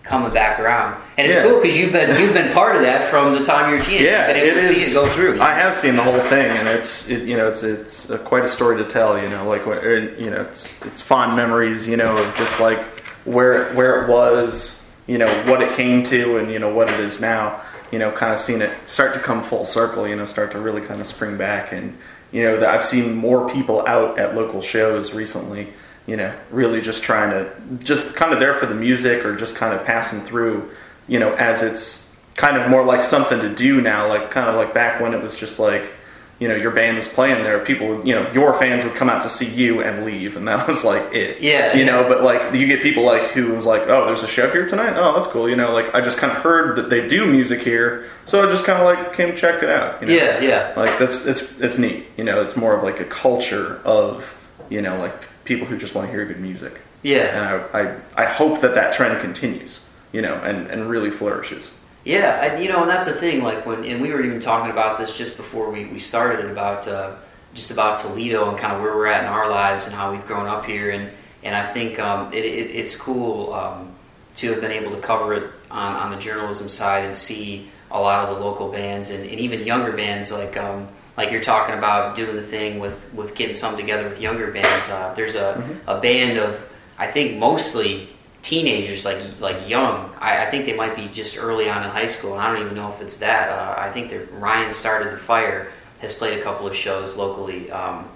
[0.03, 1.43] coming back around, and it's Yeah.
[1.43, 4.05] cool because you've been you've been part of that from the time you're a teenager.
[4.05, 5.41] Yeah, You've been able it to see it go through.
[5.41, 8.43] I have seen the whole thing, and it's it, you know it's it's uh, quite
[8.43, 9.21] a story to tell.
[9.21, 11.87] You know, like when- or, you know it's it's fond memories.
[11.87, 12.81] You know of just like
[13.25, 14.77] where where it was.
[15.07, 17.59] You know what it came to, and you know what it is now.
[17.91, 20.07] You know, kind of seen it start to come full circle.
[20.07, 21.97] You know, start to really kind of spring back, and
[22.31, 25.73] you know that I've seen more people out at local shows recently.
[26.07, 29.55] You know, really just trying to just kind of there for the music, or just
[29.55, 30.71] kind of passing through.
[31.07, 34.55] You know, as it's kind of more like something to do now, like kind of
[34.55, 35.91] like back when it was just like,
[36.39, 39.21] you know, your band was playing there, people, you know, your fans would come out
[39.23, 41.41] to see you and leave, and that was like it.
[41.41, 41.85] Yeah, You yeah.
[41.91, 44.67] know, but like you get people like who was like, oh, there's a show here
[44.67, 44.93] tonight.
[44.95, 45.47] Oh, that's cool.
[45.49, 48.51] You know, like I just kind of heard that they do music here, so I
[48.51, 50.01] just kind of like came check it out.
[50.01, 50.13] You know?
[50.15, 50.73] Yeah, yeah.
[50.75, 52.05] Like that's it's it's neat.
[52.17, 54.35] You know, it's more of like a culture of
[54.69, 55.13] you know like
[55.51, 56.79] people who just want to hear good music.
[57.03, 57.35] Yeah.
[57.35, 57.43] And
[57.75, 59.85] I I, I hope that that trend continues.
[60.13, 61.77] You know, and and really flourishes.
[62.03, 63.43] Yeah, I, you know, and that's the thing.
[63.43, 66.87] Like when, and we were even talking about this just before we, we started about
[66.87, 67.15] uh,
[67.53, 70.25] just about Toledo and kind of where we're at in our lives and how we've
[70.25, 70.89] grown up here.
[70.89, 71.11] And
[71.43, 73.93] and I think um, it, it, it's cool um,
[74.37, 77.99] to have been able to cover it on, on the journalism side and see a
[77.99, 80.87] lot of the local bands and, and even younger bands like um,
[81.21, 84.89] like you're talking about doing the thing with, with getting some together with younger bands.
[84.89, 88.09] Uh, there's a, a band of I think mostly
[88.41, 90.15] teenagers, like like young.
[90.19, 92.63] I, I think they might be just early on in high school, and I don't
[92.63, 93.49] even know if it's that.
[93.49, 97.69] Uh, I think that Ryan started the fire has played a couple of shows locally,
[97.69, 98.09] um,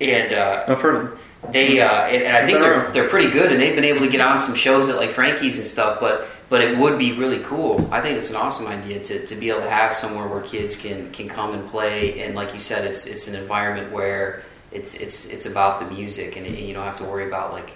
[0.00, 1.18] and uh, I've heard them.
[1.50, 4.08] they uh, and, and I think they're they're pretty good, and they've been able to
[4.08, 5.98] get on some shows at like Frankie's and stuff.
[5.98, 7.88] But but it would be really cool.
[7.92, 10.76] I think it's an awesome idea to, to be able to have somewhere where kids
[10.76, 14.94] can can come and play, and like you said, it's it's an environment where it's
[14.94, 17.70] it's it's about the music, and you don't have to worry about like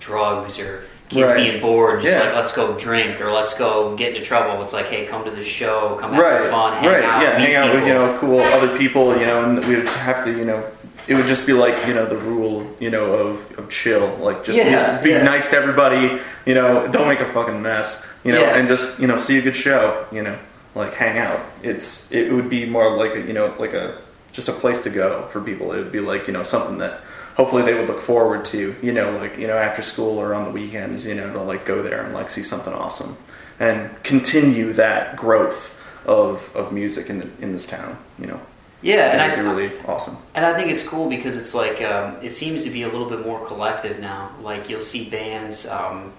[0.00, 1.36] drugs or kids Right.
[1.36, 2.02] being bored.
[2.02, 2.24] Just Yeah.
[2.24, 4.62] like let's go drink or let's go get into trouble.
[4.62, 7.22] It's like hey, come to this show, come have right, some fun, hang right, out,
[7.22, 10.24] yeah, hang out with you know cool other people, you know, and we would have
[10.24, 10.64] to, you know,
[11.06, 14.44] it would just be like you know the rule, you know, of, of chill, like
[14.44, 15.22] just Yeah, be, be yeah.
[15.22, 18.56] nice to everybody, you know, don't make a fucking mess, you know, Yeah.
[18.56, 20.38] and just you know see a good show, you know,
[20.74, 21.40] like hang out.
[21.62, 23.98] It's it would be more like a, you know like a
[24.32, 25.72] just a place to go for people.
[25.72, 27.00] It would be like you know something that
[27.36, 30.44] hopefully they would look forward to, you know, like you know after school or on
[30.44, 33.16] the weekends, you know, to like go there and like see something awesome
[33.60, 37.96] and continue that growth of of music in the, in this town.
[38.18, 38.40] You know,
[38.82, 40.16] Yeah, and that'd I, be really awesome.
[40.34, 43.08] And I think it's cool because it's like um, it seems to be a little
[43.08, 44.30] bit more collective now.
[44.42, 46.12] Like you'll see bands um,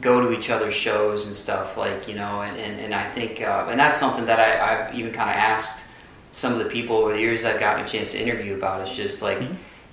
[0.00, 1.76] go to each other's shows and stuff.
[1.76, 4.94] Like you know, and, and, and I think uh, and that's something that I, I've
[4.98, 5.80] even kind of asked
[6.32, 8.80] some of the people over the years I've gotten a chance to interview about.
[8.82, 9.40] It's just like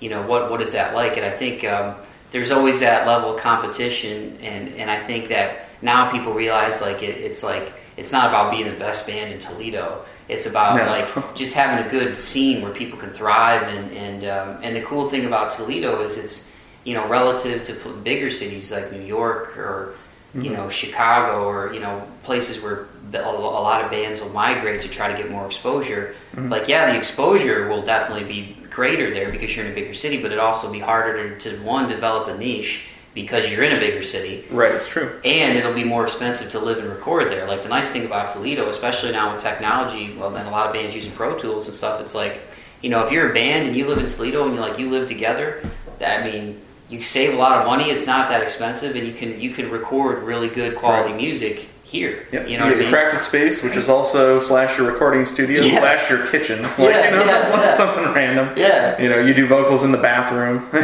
[0.00, 1.16] you know what what is that like?
[1.16, 1.96] And I think um,
[2.30, 7.02] there's always that level of competition, and and I think that now people realize like
[7.02, 10.04] it, it's like it's not about being the best band in Toledo.
[10.28, 10.86] It's about No.
[10.86, 14.82] like just having a good scene where people can thrive and and um, and the
[14.82, 16.49] cool thing about Toledo is it's
[16.84, 19.94] you know relative to bigger cities like New York or
[20.34, 20.54] you mm-hmm.
[20.54, 25.10] know Chicago or you know places where a lot of bands will migrate to try
[25.10, 26.14] to get more exposure.
[26.32, 26.48] Mm-hmm.
[26.48, 30.22] Like yeah, the exposure will definitely be greater there because you're in a bigger city,
[30.22, 33.80] but it also be harder to, to one develop a niche because you're in a
[33.80, 35.20] bigger city Right, it's true.
[35.24, 37.46] and it'll be more expensive to live and record there.
[37.46, 40.72] Like the nice thing about Toledo, especially now with technology, well, and a lot of
[40.72, 42.40] bands using Pro Tools and stuff, it's like,
[42.82, 44.88] you know, if you're a band and you live in Toledo and you like you
[44.90, 45.62] live together,
[46.00, 47.90] I mean, you save a lot of money.
[47.90, 51.20] It's not that expensive, and you can you can record really good quality Right.
[51.22, 52.22] music Yep.
[52.32, 52.90] You know you what I get mean?
[52.92, 55.80] practice space, which is also slash your recording studio Yeah.
[55.80, 56.62] slash your kitchen.
[56.78, 57.76] Like, Yeah, you know, yeah, yeah.
[57.76, 58.56] something random.
[58.56, 59.02] Yeah.
[59.02, 60.68] You know, you do vocals in the bathroom.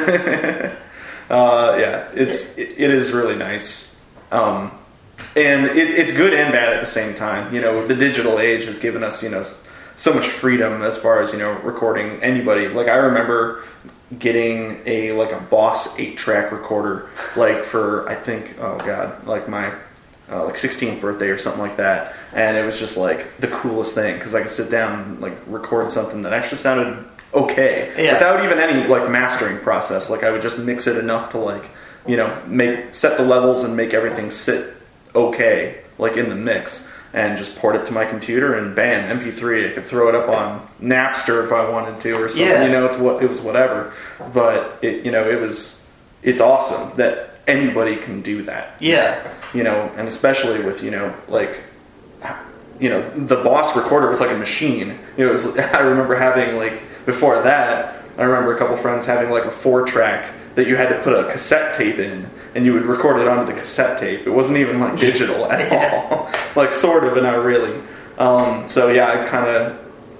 [1.30, 3.94] uh, yeah, it's it, it is really nice.
[4.32, 4.72] Um,
[5.34, 7.54] and it, it's good and bad at the same time.
[7.54, 9.46] You know, the digital age has given us, you know,
[9.96, 12.68] so much freedom as far as you know recording anybody.
[12.68, 13.62] Like I remember
[14.18, 19.48] getting a like a Boss eight track recorder, like for I think oh god, like
[19.48, 19.72] my
[20.30, 23.94] uh, like 16th birthday or something like that, and it was just like the coolest
[23.94, 28.14] thing because I could sit down and like record something that actually sounded okay Yeah.
[28.14, 30.08] without even any like mastering process.
[30.10, 31.68] Like I would just mix it enough to like
[32.06, 34.74] you know make set the levels and make everything sit
[35.14, 39.70] okay like in the mix and just port it to my computer and bam mp3
[39.70, 42.64] i could throw it up on napster if i wanted to or something Yeah.
[42.64, 43.92] you know it's what it was whatever
[44.32, 45.80] but it you know it was
[46.22, 49.26] it's awesome that anybody can do that Yeah.
[49.54, 51.62] you know and especially with you know like
[52.78, 56.82] you know the boss recorder was like a machine it was i remember having like
[57.06, 60.88] before that i remember a couple friends having like a four track that you had
[60.88, 64.26] to put a cassette tape in and you would record it onto the cassette tape.
[64.26, 66.08] It wasn't even like digital at Yeah.
[66.10, 66.30] all.
[66.56, 67.80] Like sort of but not really.
[68.18, 69.78] Um, so yeah i've kind of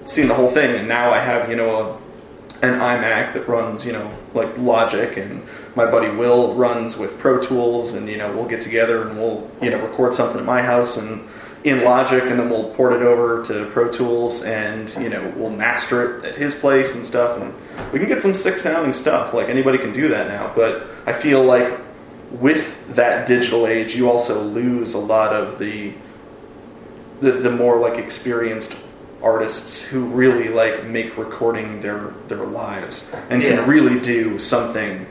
[0.09, 3.85] seen the whole thing and now i have you know a, an imac that runs
[3.87, 5.41] you know like logic and
[5.75, 9.49] my buddy will runs with pro tools and you know we'll get together and we'll
[9.63, 11.27] you know record something at my house and
[11.63, 15.49] in logic and then we'll port it over to pro tools and you know we'll
[15.49, 17.51] master it at his place and stuff and
[17.91, 21.13] we can get some sick sounding stuff like anybody can do that now but i
[21.13, 21.79] feel like
[22.31, 25.93] with that digital age you also lose a lot of the
[27.21, 28.75] the, the more like experienced
[29.23, 33.55] artists who really like make recording their their lives and Yeah.
[33.55, 35.05] can really do something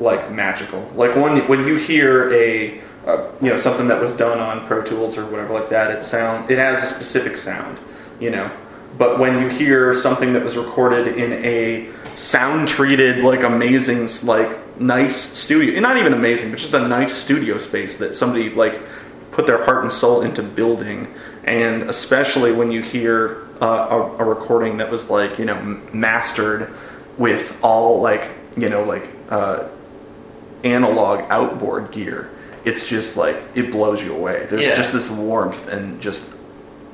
[0.00, 0.88] like magical.
[0.94, 4.82] Like when when you hear a uh, you know something that was done on Pro
[4.82, 7.78] Tools or whatever like that, it sound it has a specific sound,
[8.20, 8.50] you know.
[8.98, 11.88] But when you hear something that was recorded in a
[12.18, 17.58] sound treated like amazing like nice studio, not even amazing, but just a nice studio
[17.58, 18.80] space that somebody like
[19.32, 21.12] put their heart and soul into building,
[21.44, 25.60] and especially when you hear uh, a, a recording that was like you know
[25.92, 26.72] mastered
[27.16, 29.68] with all like you know like uh,
[30.64, 32.30] analog outboard gear,
[32.64, 34.46] it's just like it blows you away.
[34.50, 34.76] There's Yeah.
[34.76, 36.28] just this warmth and just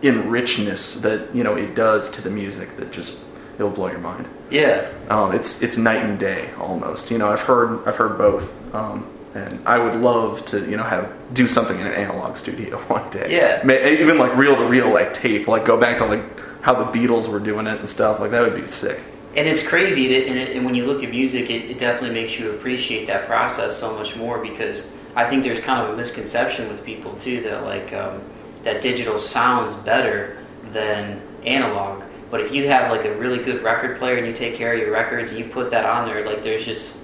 [0.03, 3.17] enrichness that you know it does to the music that just
[3.55, 4.29] it'll blow your mind.
[4.51, 4.91] Yeah.
[5.09, 7.11] Um, it's it's night and day almost.
[7.11, 10.83] You know, I've heard I've heard both, um, and I would love to you know
[10.83, 13.37] have do something in an analog studio one day.
[13.37, 13.63] Yeah.
[13.65, 16.23] May, even like reel to reel like tape, like go back to like
[16.63, 18.21] how the Beatles were doing it and stuff.
[18.21, 19.01] Like that would be sick.
[19.37, 22.15] And it's crazy, that, and, it, and when you look at music, it, it definitely
[22.15, 25.97] makes you appreciate that process so much more because I think there's kind of a
[25.97, 28.23] misconception with people too that like um,
[28.63, 30.39] that digital sounds better
[30.73, 32.05] than analog.
[32.31, 34.79] But if you have like a really good record player and you take care of
[34.81, 37.01] your records and you put that on there, like there's just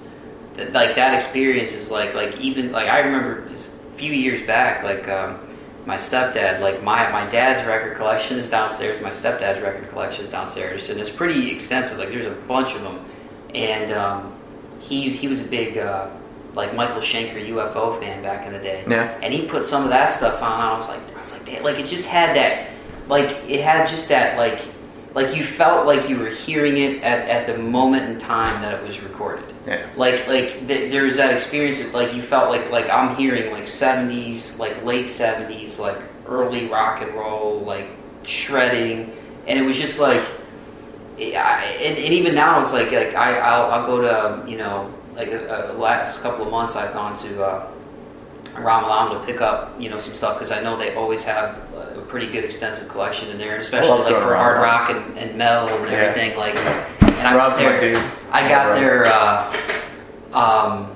[0.57, 4.83] that- like that experience is like like even like I remember a few years back,
[4.83, 5.39] like um,
[5.85, 10.31] my stepdad, like my my dad's record collection is downstairs, my stepdad's record collection is
[10.31, 11.97] downstairs, and it's pretty extensive.
[11.97, 12.99] Like there's a bunch of them,
[13.55, 14.33] and um,
[14.79, 16.07] he he was a big uh,
[16.55, 18.83] like Michael Schenker UFO fan back in the day.
[18.87, 19.17] Yeah.
[19.23, 20.59] and he put some of that stuff on.
[20.59, 22.69] I was like, I was like, "Damn," like it just had that,
[23.07, 24.59] like it had just that like.
[25.13, 28.73] Like you felt like you were hearing it at, at the moment in time that
[28.81, 29.85] it was recorded Yeah.
[29.97, 33.51] like like th- there was that experience of like you felt like like I'm hearing
[33.51, 35.97] like 70s like late 70s like
[36.27, 37.87] early rock and roll like
[38.25, 39.11] shredding
[39.47, 40.23] and it was just like
[41.19, 44.57] I, and, and even now it's like like I I'll, I'll go to um, you
[44.57, 47.71] know like a, a last couple of months I've gone to uh,
[48.55, 51.55] Ramalama to pick up you know some stuff because I know they always have
[52.11, 55.69] pretty good extensive collection in there and especially like for hard rock and, and metal
[55.69, 55.97] and Yeah.
[55.97, 58.03] everything like and I Rob's my there dude.
[58.31, 59.53] I got their uh,
[60.33, 60.93] um,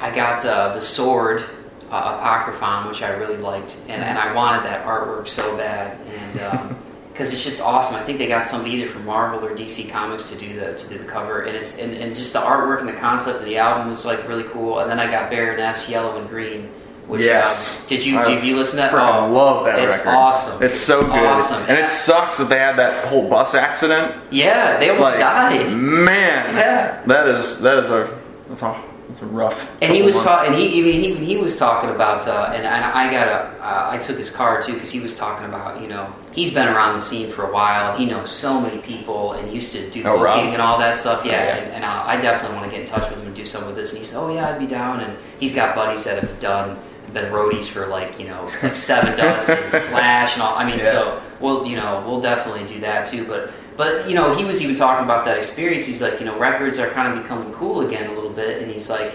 [0.00, 1.42] I got uh, the sword
[1.90, 6.76] uh, apocryphon, which I really liked, and, and I wanted that artwork so bad, and
[7.12, 7.96] because it's just awesome.
[7.96, 10.88] I think they got somebody either from Marvel or DC Comics to do the to
[10.88, 13.58] do the cover, and it's and, and just the artwork and the concept of the
[13.58, 14.80] album was like really cool.
[14.80, 16.70] And then I got Baroness Yellow and Green.
[17.10, 17.80] Which, Yes.
[17.82, 18.92] um, did you did you listen to that?
[18.92, 20.14] Freaking Oh, love that it's record.
[20.14, 20.62] awesome.
[20.62, 21.10] It's so good.
[21.10, 21.62] Awesome.
[21.68, 24.14] And it sucks that they had that whole bus accident.
[24.30, 25.72] Yeah, they almost Like, died.
[25.72, 27.00] man, Yeah.
[27.06, 28.16] that is that is a
[28.48, 28.76] that's a,
[29.08, 29.68] that's a rough.
[29.82, 32.64] And he was talking, and he, I mean, he, he was talking about, uh, and,
[32.64, 35.80] and I got a, uh, I took his card too because he was talking about,
[35.80, 37.96] you know, he's been around the scene for a while.
[37.98, 41.24] He knows so many people and used to do Oh, booking and all that stuff.
[41.24, 41.56] Yeah, Yeah.
[41.56, 43.64] and, and I, I definitely want to get in touch with him and do some
[43.68, 43.90] of this.
[43.90, 45.00] And he said, oh yeah, I'd be down.
[45.00, 46.78] And he's got buddies that have done
[47.12, 50.56] been roadies for like you know like Sevendust and Slash and all.
[50.56, 50.92] I mean, Yeah.
[50.92, 53.24] so we'll you know we'll definitely do that too.
[53.26, 55.86] But but you know he was even talking about that experience.
[55.86, 58.70] He's like you know records are kind of becoming cool again a little bit, and
[58.72, 59.12] he's like.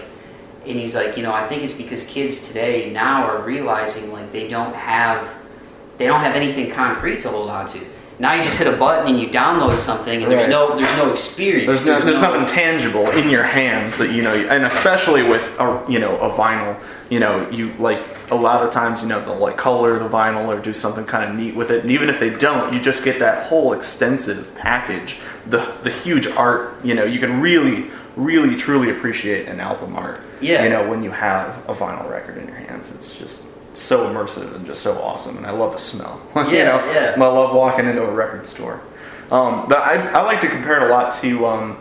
[0.68, 4.32] And he's like, you know, I think it's because kids today now are realizing like
[4.32, 5.28] they don't have
[5.96, 7.78] they don't have anything concrete to hold on to.
[8.18, 11.12] Now you just hit a button and you download something, and there's no there's no
[11.12, 11.84] experience.
[11.84, 15.86] There's, no, there's nothing tangible in your hands that you know, and especially with a
[15.88, 16.76] you know a vinyl,
[17.10, 20.48] you know, you like a lot of times you know they'll like color the vinyl
[20.48, 23.04] or do something kind of neat with it, and even if they don't, you just
[23.04, 25.16] get that whole extensive package,
[25.46, 26.84] the the huge art.
[26.84, 30.20] You know, you can really, really, truly appreciate an album art.
[30.40, 30.64] Yeah.
[30.64, 34.54] You know, when you have a vinyl record in your hands, it's just so immersive
[34.54, 36.20] and just so awesome, and I love the smell.
[36.36, 37.14] you Yeah, know, yeah.
[37.16, 38.80] I love walking into a record store.
[39.30, 41.76] Um, but I, I like to compare it a lot to um,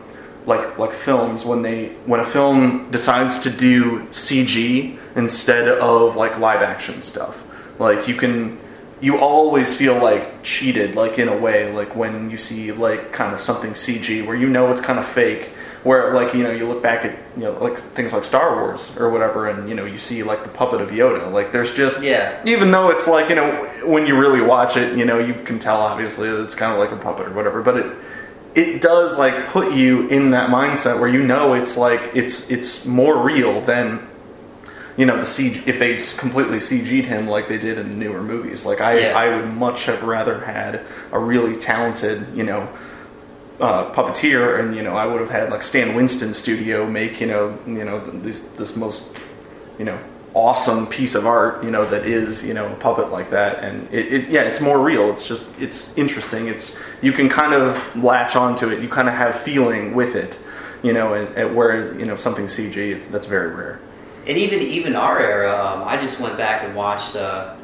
[0.46, 6.38] like like films when they when a film decides to do CG instead of like
[6.40, 7.42] live action stuff.
[7.80, 8.60] Like you can
[9.02, 13.34] you always feel like cheated like in a way like when you see like kind
[13.34, 15.50] of something CG where you know it's kind of fake
[15.84, 18.96] where like you know you look back at you know like things like Star Wars
[18.98, 22.02] or whatever and you know you see like the puppet of Yoda like there's just
[22.02, 22.42] Yeah.
[22.46, 25.60] even though it's like you know when you really watch it you know you can
[25.60, 27.96] tell obviously that it's kind of like a puppet or whatever but it
[28.56, 32.86] it does like put you in that mindset where you know it's like it's it's
[32.86, 34.08] more real than
[34.98, 38.22] you know the CG if they completely CG'd him like they did in the newer
[38.22, 39.18] movies like I Yeah.
[39.18, 40.82] I would much have rather had
[41.12, 42.70] a really talented you know
[43.60, 47.28] uh, puppeteer, and you know, I would have had like Stan Winston studio make you
[47.28, 49.04] know, you know, this this most
[49.80, 50.00] you know
[50.34, 53.92] awesome piece of art, you know, that is you know a puppet like that, and
[53.94, 55.12] it, it yeah, it's more real.
[55.12, 56.48] It's just it's interesting.
[56.48, 58.82] It's you can kind of latch onto it.
[58.82, 60.38] You kind of have feeling with it,
[60.84, 63.80] you know, and, and whereas you know something CG, that's very rare.
[64.28, 67.56] And even even our era, um, I just went back and watched uh,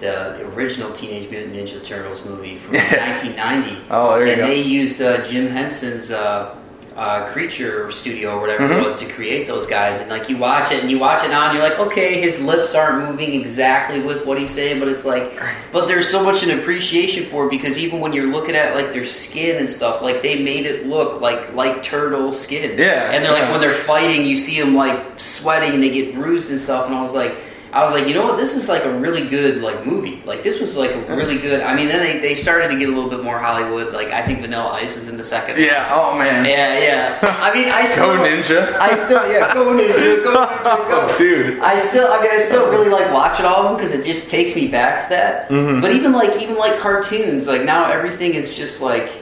[0.00, 3.82] the original Teenage Mutant Ninja Turtles movie from 1990.
[3.90, 4.46] Oh, there you and go.
[4.48, 6.54] they used uh, Jim Henson's uh,
[6.96, 8.80] uh, Creature Studio or whatever Mhm.
[8.82, 10.00] it was to create those guys.
[10.00, 12.40] And like you watch it and you watch it now and you're like, okay, his
[12.40, 15.32] lips aren't moving exactly with what he's saying, but it's like,
[15.72, 18.92] but there's so much an appreciation for it because even when you're looking at like
[18.92, 22.78] their skin and stuff, like they made it look like like turtle skin.
[22.78, 23.52] Yeah, And they're like yeah.
[23.52, 26.86] when they're fighting, you see them like sweating and they get bruised and stuff.
[26.86, 27.34] And I was like,
[27.72, 28.36] I was like, you know what?
[28.36, 30.20] This is like a really good like movie.
[30.26, 31.60] Like this was like a really good.
[31.60, 33.92] I mean, then they, they started to get a little bit more Hollywood.
[33.92, 35.58] Like I think Vanilla Ice is in the second.
[35.58, 35.88] Yeah.
[35.92, 36.44] Oh man.
[36.44, 37.18] Yeah, yeah.
[37.40, 38.72] I mean, I still, Go Ninja.
[38.74, 41.14] I still, yeah, go ninja, go ninja, go.
[41.18, 41.60] Dude.
[41.60, 44.28] I still, I mean, I still really like watching all of them because it just
[44.28, 45.48] takes me back to that.
[45.48, 45.80] Mhm.
[45.80, 49.12] But even like, even like cartoons, like now everything is just like,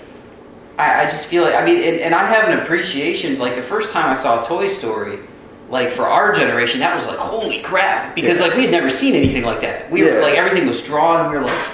[0.78, 3.38] I, I just feel like, I mean, and, and I have an appreciation.
[3.38, 5.18] Like the first time I saw Toy Story,
[5.70, 8.46] like for our generation, that was like holy crap because Yeah.
[8.46, 9.90] like we had never seen anything like that.
[9.90, 11.20] We were like everything was drawn.
[11.20, 11.66] and We were like.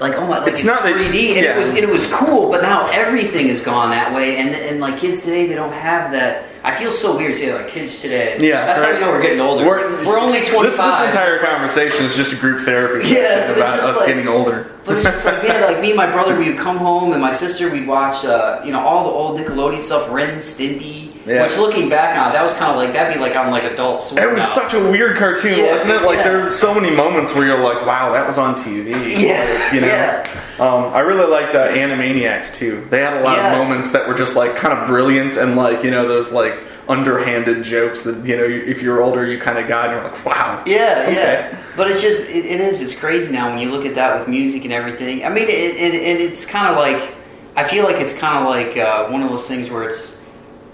[0.00, 1.56] Like oh my, like It's it's, not 3D, and yeah.
[1.56, 2.50] it was it was cool.
[2.50, 6.10] But now everything has gone that way, and and like kids today, they don't have
[6.10, 6.46] that.
[6.64, 8.36] I feel so weird saying like kids today.
[8.40, 9.64] Yeah, that's how you know we're getting older.
[9.64, 13.58] We're, only this- This, entire conversation is just a group therapy Yeah, session but it's
[13.60, 14.72] about us like- getting older.
[14.84, 17.20] But it's just like, man, like me and my brother, we would come home, and
[17.22, 21.11] my sister, we'd watch, uh, you know, all the old Nickelodeon stuff, Ren and Stimpy.
[21.26, 21.46] Yeah.
[21.46, 23.62] Which, looking back on, it, that was kind of like that'd be like on like
[23.64, 24.22] Adult Swim.
[24.22, 24.48] It was now.
[24.50, 26.02] such a weird cartoon, Yeah, wasn't it?
[26.02, 26.22] Like yeah.
[26.24, 28.90] there were so many moments where you're like, "Wow, that was on TV."
[29.22, 29.86] Yeah, Like, you know.
[29.86, 30.40] yeah.
[30.58, 32.86] Um, I really liked uh, Animaniacs too.
[32.90, 33.60] They had a lot Yes.
[33.62, 36.62] of moments that were just like kind of brilliant and like you know those like
[36.88, 40.24] underhanded jokes that you know if you're older you kind of got and you're like,
[40.24, 41.14] "Wow." Yeah, Okay.
[41.14, 41.58] yeah.
[41.76, 44.28] But it's just, it, it is, it's crazy now when you look at that with
[44.28, 45.24] music and everything.
[45.24, 47.14] I mean, it, and, and it's kind of like,
[47.56, 50.11] I feel like it's kind of like uh, one of those things where it's,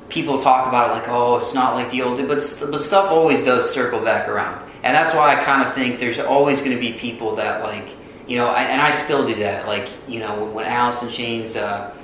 [0.09, 2.39] people talk about it like, oh, it's not like the old, but,
[2.71, 4.69] but stuff always does circle back around.
[4.83, 7.89] And that's why I kind of think there's always going to be people that like,
[8.27, 9.67] you know, I, and I still do that.
[9.67, 11.95] Like, you know, when Alice in Chains, uh,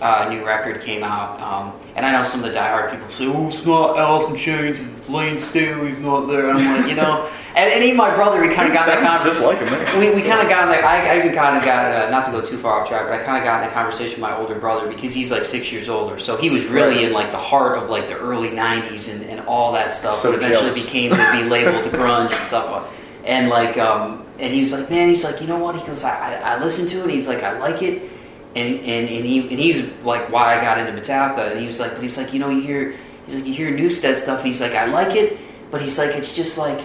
[0.00, 3.26] uh, new record came out, um, and I know some of the diehard people say,
[3.26, 6.96] "Oh, it's not Alice in Chains, it's Layne Staley's not there." And I'm like, you
[6.96, 9.66] know, and, and even my brother, we kind of got that sounds conversation.
[9.66, 10.00] just like him.
[10.00, 12.30] We, we kind of got like I, I even kind of got uh, not to
[12.32, 14.36] go too far off track, but I kind of got in a conversation with my
[14.36, 17.04] older brother because he's like six years older, so he was really Right.
[17.04, 20.20] in like the heart of like the early '90s and, and all that stuff.
[20.20, 20.84] So eventually jealous.
[20.86, 22.90] became to be labeled grunge and stuff.
[23.24, 25.78] And like, um, and he's like, man, he's like, you know what?
[25.78, 27.02] He goes, I, I, I listened to it.
[27.02, 28.10] And he's like, I like it.
[28.54, 31.80] And, and, and he and he's like why I got into Metallica and he was
[31.80, 32.94] like but he's like you know you hear
[33.24, 35.38] he's like you hear Newsted stuff and he's like I like it
[35.70, 36.78] but he's like it's just like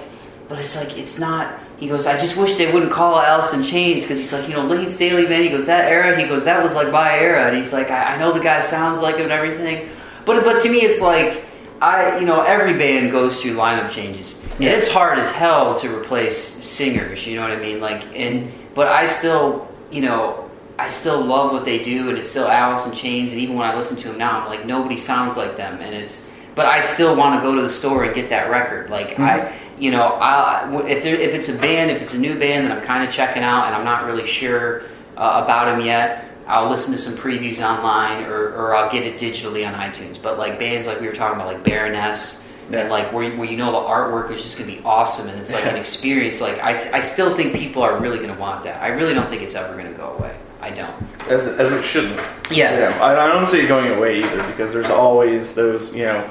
[0.48, 3.64] but it's like it's not he goes I just wish they wouldn't call Alice in
[3.64, 6.46] Chains because he's like you know Layne Staley man he goes that era he goes
[6.46, 9.16] that was like my era and he's like I, I know the guy sounds like
[9.16, 9.90] him and everything
[10.26, 11.46] but but to me it's like
[11.82, 15.96] I you know every band goes through lineup changes and it's hard as hell to
[15.96, 17.28] replace singers.
[17.28, 17.80] You know what I mean?
[17.80, 22.30] Like, and but I still, you know, I still love what they do, and it's
[22.30, 23.32] still Alice in Chains.
[23.32, 25.94] And even when I listen to them now, I'm like, nobody sounds like them, and
[25.94, 26.27] it's.
[26.58, 28.90] But I still want to go to the store and get that record.
[28.90, 32.38] Like I, you know, I if there, if it's a band, if it's a new
[32.38, 34.82] band that I'm kind of checking out, and I'm not really sure
[35.16, 36.26] uh, about them yet.
[36.48, 40.20] I'll listen to some previews online, or, or I'll get it digitally on iTunes.
[40.22, 42.80] But like bands like we were talking about, like Baroness, Yeah.
[42.80, 45.54] and like where, where you know the artwork is just gonna be awesome and it's
[45.54, 48.88] like an experience like I, I still think people are really gonna want that i
[48.88, 50.94] really don't think it's ever gonna go away i don't
[51.30, 52.20] as it, as it shouldn't.
[52.52, 52.78] Yeah.
[52.78, 56.30] Know, I, I don't see it going away either because there's always those you know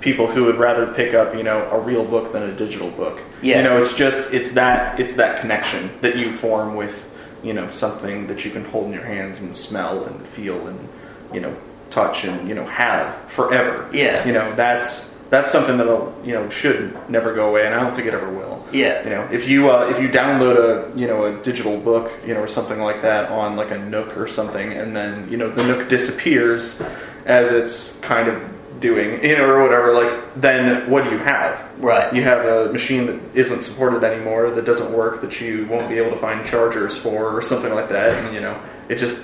[0.00, 3.20] people who would rather pick up you know a real book than a digital book.
[3.42, 3.58] Yeah.
[3.58, 7.06] You know, it's just it's that it's that connection that you form with
[7.42, 10.88] you know something that you can hold in your hands and smell and feel and
[11.32, 11.56] you know
[11.90, 13.88] touch and you know have forever.
[13.92, 14.26] Yeah.
[14.26, 17.94] You know that's that's something that'll you know should never go away and I don't
[17.94, 18.64] think it ever will.
[18.72, 19.04] Yeah.
[19.04, 22.34] You know, if you uh, if you download a you know a digital book, you
[22.34, 25.50] know, or something like that on like a Nook or something, and then you know
[25.50, 26.82] the Nook disappears
[27.26, 28.42] as it's kind of
[28.80, 29.92] doing, you know, or whatever.
[29.92, 31.60] Like, then what do you have?
[31.78, 32.12] Right.
[32.14, 35.98] You have a machine that isn't supported anymore, that doesn't work, that you won't be
[35.98, 39.20] able to find chargers for, or something like that, and you know, it just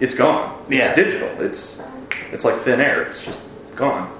[0.00, 0.56] it's gone.
[0.68, 0.94] It's Yeah.
[0.94, 1.28] digital.
[1.42, 1.80] It's
[2.32, 3.02] it's like thin air.
[3.02, 3.40] It's just
[3.76, 4.10] gone.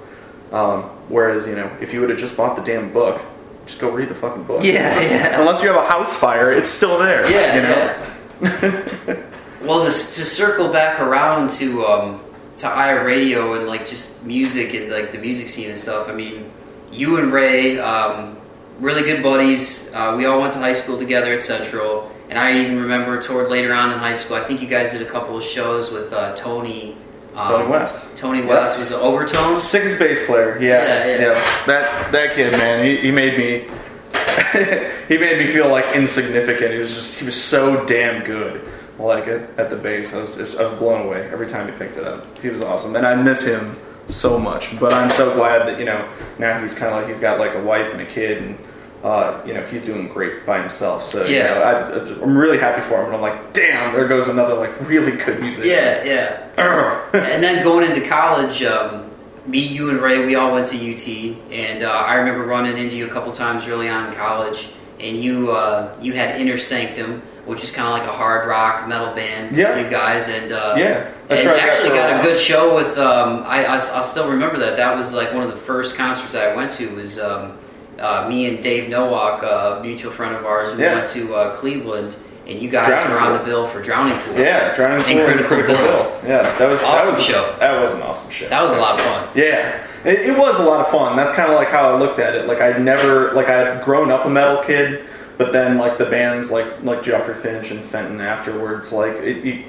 [0.51, 3.21] Um, whereas you know, if you would have just bought the damn book,
[3.65, 4.63] just go read the fucking book.
[4.63, 5.39] Yeah, yeah.
[5.41, 7.29] Unless you have a house fire, it's still there.
[7.29, 8.07] yeah you know.
[8.41, 9.15] yeah
[9.61, 9.91] well to, to
[10.25, 12.21] circle back around to um
[12.57, 16.07] to I of Radio and like just music and like the music scene and stuff
[16.07, 16.51] i mean
[16.91, 18.37] you and ray um
[18.79, 22.59] really good buddies uh, we all went to high school together at central and i
[22.59, 25.37] even remember toward later on in high school i think you guys did a couple
[25.37, 26.95] of shows with uh, tony
[27.35, 28.05] um, Tony West.
[28.15, 29.63] Tony West was it Overtones.
[29.63, 30.61] Six bass player.
[30.61, 31.65] Yeah, Yeah, yeah.
[31.65, 33.67] That that kid, man, he, he made me.
[35.07, 36.73] he made me feel like insignificant.
[36.73, 38.69] He was just he was so damn good.
[38.99, 41.77] Like at, at the bass, I was just, I was blown away every time he
[41.77, 42.37] picked it up.
[42.37, 43.75] He was awesome, and I miss him
[44.09, 44.77] so much.
[44.79, 46.07] But I'm so glad that you know
[46.39, 48.57] now he's kind of like he's got like a wife and a kid, and
[49.03, 51.09] uh, you know he's doing great by himself.
[51.09, 51.53] So you Yeah.
[51.53, 53.07] know, I, I'm really happy for him.
[53.07, 55.69] And I'm like, damn, there goes another like really good musician.
[55.69, 57.03] Yeah, yeah.
[57.13, 59.09] And then going into college, um,
[59.45, 61.07] me, you, and Ray, we all went to UT,
[61.51, 65.21] and uh, I remember running into you a couple times early on in college, and
[65.21, 69.13] you uh, you had Inner Sanctum, which is kind of like a hard rock metal
[69.13, 69.55] band.
[69.55, 69.77] Yeah.
[69.79, 72.23] you guys, and uh, Yeah, and that actually a got a while.
[72.23, 72.97] good show with.
[72.97, 74.77] Um, I, I I still remember that.
[74.77, 76.87] That was like one of the first concerts I went to.
[76.95, 77.57] Was um,
[77.99, 80.95] uh, me and Dave Nowak, a mutual friend of ours, we Yeah.
[80.95, 82.15] went to uh, Cleveland,
[82.47, 83.37] and you guys Drowning were on Pool.
[83.39, 84.39] the bill for Drowning Pool.
[84.39, 86.03] Yeah, Drowning Pool and Critical Critical Bill.
[86.21, 86.29] Bill.
[86.29, 87.55] Yeah, that was that Awesome was show.
[87.59, 88.47] That was an awesome show.
[88.49, 89.27] That was a lot of fun.
[89.35, 91.15] Yeah, it, it was a lot of fun.
[91.15, 92.47] That's kind of like how I looked at it.
[92.47, 95.05] Like I'd never, like I'd grown up a metal kid,
[95.37, 99.65] but then like the bands like like Geoffrey Finch and Fenton afterwards, like it, it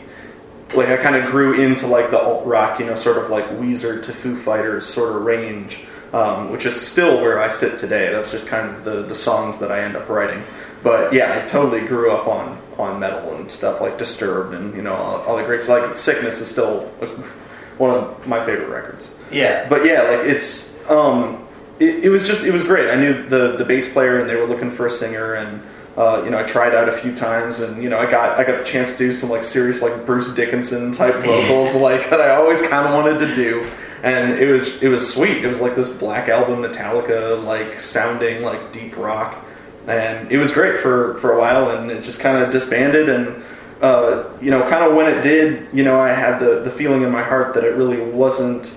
[0.74, 3.44] like I kind of grew into like the alt rock, you know, sort of like
[3.50, 5.80] Weezer to Foo Fighters sort of range,
[6.12, 8.12] um, which is still where I sit today.
[8.12, 10.42] That's just kind of the the songs that I end up writing.
[10.82, 14.82] But yeah, I totally grew up on on metal and stuff like Disturbed and you
[14.82, 15.68] know all, all the greats.
[15.68, 16.80] like Sickness is still
[17.78, 19.68] one of my favorite records Yeah.
[19.68, 21.43] but yeah, like it's um,
[21.78, 22.90] it, it was just it was great.
[22.90, 25.62] I knew the the bass player, and they were looking for a singer, and
[25.96, 28.44] uh, you know I tried out a few times, and you know I got I
[28.44, 32.20] got the chance to do some like serious like Bruce Dickinson type vocals, like that
[32.20, 33.68] I always kind of wanted to do,
[34.02, 35.44] and it was it was sweet.
[35.44, 39.44] It was like this Black Album Metallica like sounding like deep rock,
[39.88, 43.42] and it was great for for a while, and it just kind of disbanded and.
[43.82, 47.02] Uh, you know, kind of when it did, you know, I had the, the feeling
[47.02, 48.74] in my heart that it really wasn't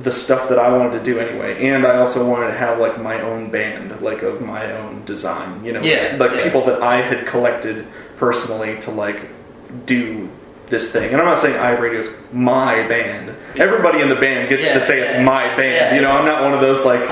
[0.00, 3.00] the stuff that I wanted to do anyway, and I also wanted to have like
[3.00, 5.64] my own band, like of my own design.
[5.64, 6.42] You know, Yeah, like yeah.
[6.42, 7.86] people that I had collected
[8.16, 9.28] personally to like
[9.86, 10.28] do
[10.68, 11.10] this thing.
[11.12, 13.34] And I'm not saying I of Radio's my band.
[13.56, 15.10] Everybody in the band gets Yeah, to say yeah.
[15.18, 15.74] it's my band.
[15.74, 16.18] Yeah, you know, yeah.
[16.18, 17.08] I'm not one of those like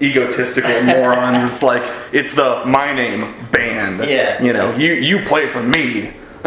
[0.00, 1.50] egotistical morons.
[1.52, 4.04] It's like it's the my name band.
[4.08, 4.40] Yeah.
[4.42, 6.12] you know, you you play for me.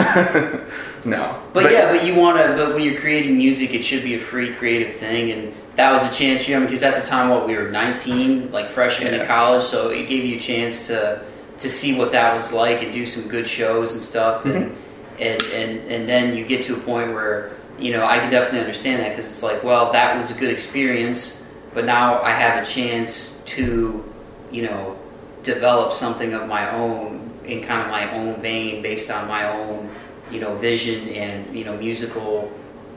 [1.06, 2.56] no, But, yeah, but you want to.
[2.56, 6.04] But when you're creating music, it should be a free creative thing, and that was
[6.04, 6.58] a chance for you.
[6.58, 10.08] I because at the time, what we were 19, like freshmen in college, so it
[10.08, 11.22] gave you a chance to
[11.60, 15.22] to see what that was like and do some good shows and stuff, and Mm-hmm.
[15.22, 18.62] and, and and then you get to a point where you know I can definitely
[18.62, 21.44] understand that because it's like, well, that was a good experience,
[21.74, 24.04] but now I have a chance to,
[24.52, 24.98] you know,
[25.44, 29.90] develop something of my own in kind of my own vein based on my own
[30.32, 32.52] you know vision and you know musical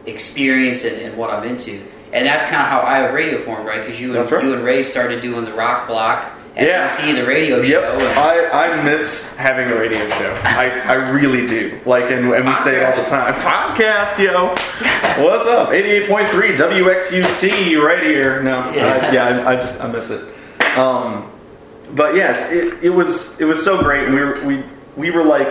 [0.06, 3.66] experience and, and what I'm into and that's kind of how I of Radio formed
[3.66, 4.44] right because you and right.
[4.44, 6.92] you and Ray started doing the rock block Yeah.
[6.94, 7.68] FUT, the radio Yep,
[8.00, 8.06] show.
[8.06, 10.40] and- I, I miss having a radio show.
[10.44, 11.78] I, I really do.
[11.84, 13.34] Like, and, and we say it all the time.
[13.34, 14.48] Podcast, yo.
[15.22, 15.68] What's up?
[15.70, 18.42] 88.3 WXUT right here.
[18.42, 18.86] No, Yeah.
[19.02, 20.22] I, yeah, I, I just, I miss it.
[20.78, 21.30] Um,
[21.92, 24.04] but yes, it, it was, it was so great.
[24.06, 24.62] And we were, we,
[24.96, 25.48] we were like,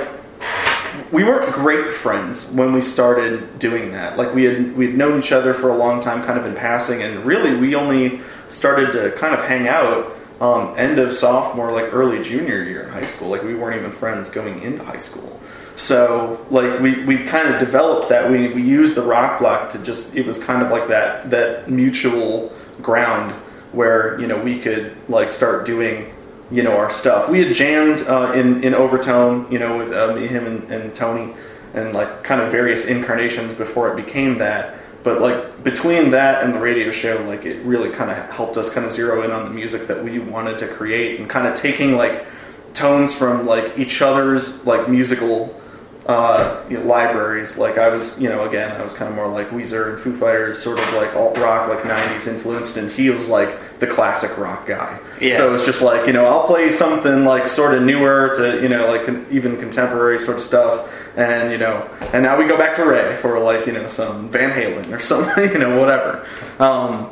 [1.11, 4.17] we weren't great friends when we started doing that.
[4.17, 6.55] Like we had we had known each other for a long time, kind of in
[6.55, 11.71] passing, and really we only started to kind of hang out um, end of sophomore,
[11.71, 13.29] like early junior year in high school.
[13.29, 15.39] Like we weren't even friends going into high school.
[15.75, 19.79] So like we, we kind of developed that we, we used the rock block to
[19.79, 23.33] just it was kind of like that that mutual ground
[23.71, 26.13] where you know we could like start doing
[26.51, 27.29] you know our stuff.
[27.29, 30.95] We had jammed uh, in in Overtone, you know, with uh, me, him, and, and
[30.95, 31.33] Tony,
[31.73, 34.79] and like kind of various incarnations before it became that.
[35.03, 38.71] But like between that and the radio show, like it really kind of helped us
[38.73, 41.55] kind of zero in on the music that we wanted to create, and kind of
[41.55, 42.25] taking like
[42.73, 45.59] tones from like each other's like musical
[46.05, 47.57] uh, you know, libraries.
[47.57, 50.15] Like I was, you know, again, I was kind of more like Weezer and Foo
[50.15, 54.37] Fighters, sort of like alt rock, like '90s influenced, and he was like the classic
[54.37, 54.99] rock guy.
[55.19, 55.37] Yeah.
[55.37, 58.69] So it's just like you know, I'll play something like sort of newer to you
[58.69, 62.57] know, like con- even contemporary sort of stuff, and you know, and now we go
[62.57, 66.27] back to Ray for like you know some Van Halen or something, you know, whatever.
[66.59, 67.09] Um,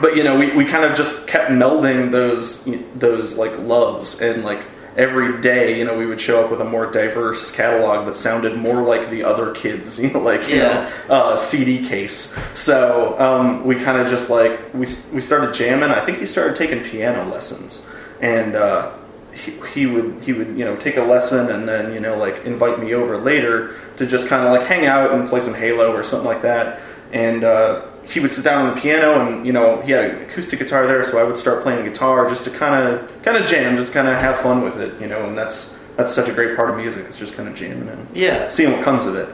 [0.00, 2.64] but you know, we, we kind of just kept melding those
[2.96, 4.66] those like loves and like
[4.96, 8.56] every day, you know, we would show up with a more diverse catalog that sounded
[8.56, 10.90] more like the other kids, you know, like you Yeah.
[11.08, 12.34] know, uh, CD case.
[12.54, 15.90] So um, we kind of just like we we started jamming.
[15.90, 17.84] I think he started taking piano lessons,
[18.20, 18.92] and uh,
[19.32, 22.44] he, he would he would you know take a lesson and then you know like
[22.46, 25.92] invite me over later to just kind of like hang out and play some Halo
[25.92, 26.80] or something like that.
[27.12, 30.22] And uh, he would sit down on the piano, and you know he had an
[30.22, 33.48] acoustic guitar there, so I would start playing guitar just to kind of kind of
[33.48, 35.24] jam, just kind of have fun with it, you know.
[35.28, 37.06] And that's that's such a great part of music.
[37.08, 38.48] It's just kind of jamming and Yeah.
[38.50, 39.28] seeing what comes of it.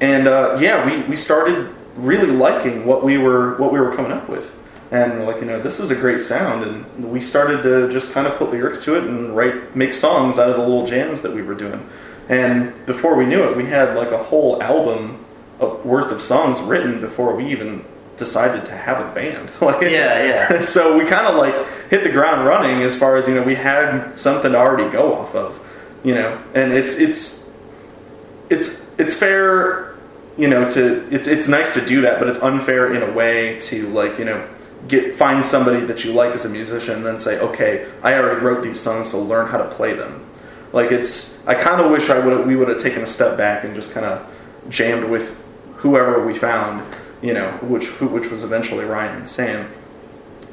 [0.00, 4.12] And uh, yeah, we, we started really liking what we were what we were coming
[4.12, 4.50] up with,
[4.90, 8.12] and we're like you know this is a great sound, and we started to just
[8.12, 11.22] kind of put lyrics to it and write make songs out of the little jams
[11.22, 11.88] that we were doing.
[12.28, 15.24] And before we knew it, we had like a whole album
[15.60, 17.84] of, worth of songs written before we even
[18.18, 19.50] decided to have a band.
[19.60, 20.62] like, Yeah, yeah.
[20.62, 21.54] so we kind of like
[21.90, 25.14] hit the ground running as far as you know we had something to already go
[25.14, 25.64] off of,
[26.04, 27.48] you know, and it's it's
[28.50, 29.96] it's it's fair,
[30.36, 33.60] you know, to it's it's nice to do that, but it's unfair in a way
[33.60, 34.46] to like you know
[34.86, 38.40] get find somebody that you like as a musician and then say, okay, I already
[38.40, 40.24] wrote these songs, so learn how to play them.
[40.72, 43.64] Like it's I kind of wish I would we would have taken a step back
[43.64, 44.26] and just kind of
[44.68, 45.36] jammed with
[45.76, 46.82] whoever we found,
[47.22, 49.70] you know, which which was eventually Ryan and Sam,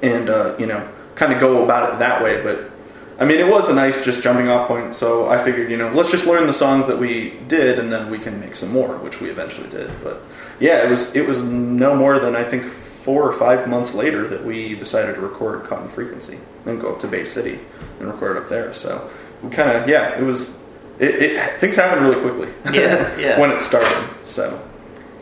[0.01, 2.41] and uh, you know, kind of go about it that way.
[2.41, 2.71] But
[3.19, 4.95] I mean, it was a nice just jumping off point.
[4.95, 8.09] So I figured, you know, let's just learn the songs that we did, and then
[8.09, 9.91] we can make some more, which we eventually did.
[10.03, 10.21] But
[10.59, 14.27] yeah, it was it was no more than I think four or five months later
[14.27, 17.59] that we decided to record Cotton Frequency and go up to Bay City
[17.99, 18.73] and record it up there.
[18.73, 19.09] So
[19.41, 20.57] we kind of yeah, it was.
[20.97, 22.53] It, it things happened really quickly.
[22.73, 23.39] Yeah, yeah.
[23.39, 24.09] when it started.
[24.25, 24.61] So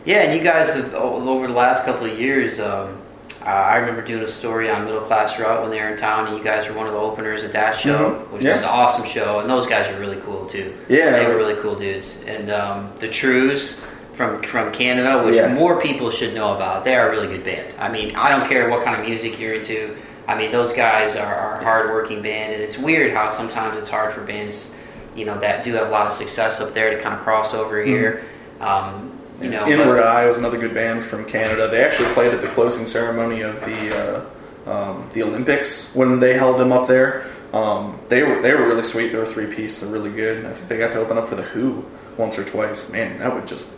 [0.04, 2.60] Yeah, and you guys have over the last couple of years.
[2.60, 2.98] Um,
[3.42, 6.26] uh, I remember doing a story on Middle Class Rut when they were in town,
[6.28, 8.30] and you guys were one of the openers at that show, Mhm.
[8.32, 8.52] which Yeah.
[8.54, 9.40] was an awesome show.
[9.40, 10.72] And those guys are really cool too.
[10.88, 11.10] Yeah.
[11.10, 12.22] they were really cool dudes.
[12.26, 13.80] And um, the Trews
[14.16, 15.48] from from Canada, which Yeah.
[15.48, 16.84] more people should know about.
[16.84, 17.66] They are a really good band.
[17.78, 19.96] I mean, I don't care what kind of music you're into.
[20.28, 23.90] I mean, those guys are, are a hardworking band, and it's weird how sometimes it's
[23.90, 24.74] hard for bands,
[25.14, 27.52] you know, that do have a lot of success up there to kind of cross
[27.54, 28.22] over here.
[28.60, 31.68] Um, you know, Inward but- Eye was another good band from Canada.
[31.68, 34.24] They actually played at the closing ceremony of the
[34.66, 37.26] uh, um, the Olympics when they held them up there.
[37.52, 39.08] Um, they were they were really sweet.
[39.12, 39.80] They were three piece.
[39.80, 40.44] They're really good.
[40.44, 41.84] I think they got to open up for the Who
[42.16, 42.90] once or twice.
[42.90, 43.68] Man, that would just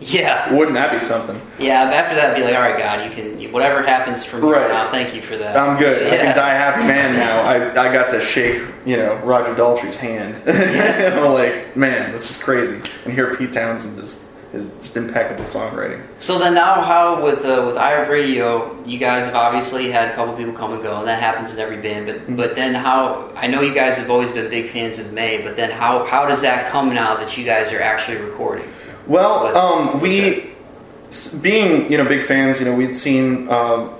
[0.00, 1.40] Yeah, wouldn't that be something?
[1.58, 1.82] yeah.
[1.82, 4.70] After that, be like, all right, God, you can you, whatever happens from Right.
[4.70, 4.90] on.
[4.92, 5.56] Thank you for that.
[5.56, 6.06] I'm good.
[6.12, 7.40] I can die happy man now.
[7.40, 10.36] I, I got to shake, you know, Roger Daltrey's hand.
[10.48, 12.80] I'm like, man, that's just crazy.
[13.04, 14.20] And hear Pete Townshend just
[14.54, 16.00] his just impeccable songwriting.
[16.18, 20.10] So then now, how with uh, with I of Radio, you guys have obviously had
[20.10, 22.06] a couple people come and go, and that happens in every band.
[22.06, 22.36] But Mm-hmm.
[22.36, 23.30] but then how?
[23.36, 26.26] I know you guys have always been big fans of Mae, but then how how
[26.26, 28.66] does that come now that you guys are actually recording?
[29.06, 30.50] Well, What- um, we,
[31.42, 33.90] being you know big fans, you know we'd seen um,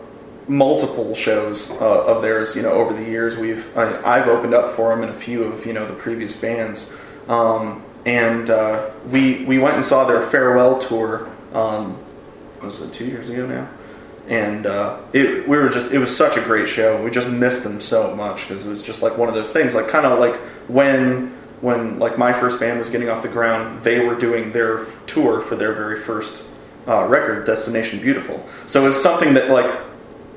[0.49, 2.55] multiple shows uh, of theirs.
[2.57, 5.45] You know over the years, we've I, I've opened up for them in a few
[5.45, 6.91] of you know the previous bands,
[7.29, 11.31] um, and uh, we we went and saw their farewell tour.
[11.53, 11.99] Um,
[12.63, 13.69] was it two years ago now?
[14.27, 17.03] and uh, it, we were just it was such a great show.
[17.03, 19.75] We just missed them so much because it was just like one of those things,
[19.75, 20.37] like kind of like
[20.69, 21.29] when
[21.61, 25.43] when like my first band was getting off the ground, they were doing their tour
[25.43, 26.43] for their very first
[26.89, 28.47] uh, record, Destination Beautiful.
[28.67, 29.81] So it's something that like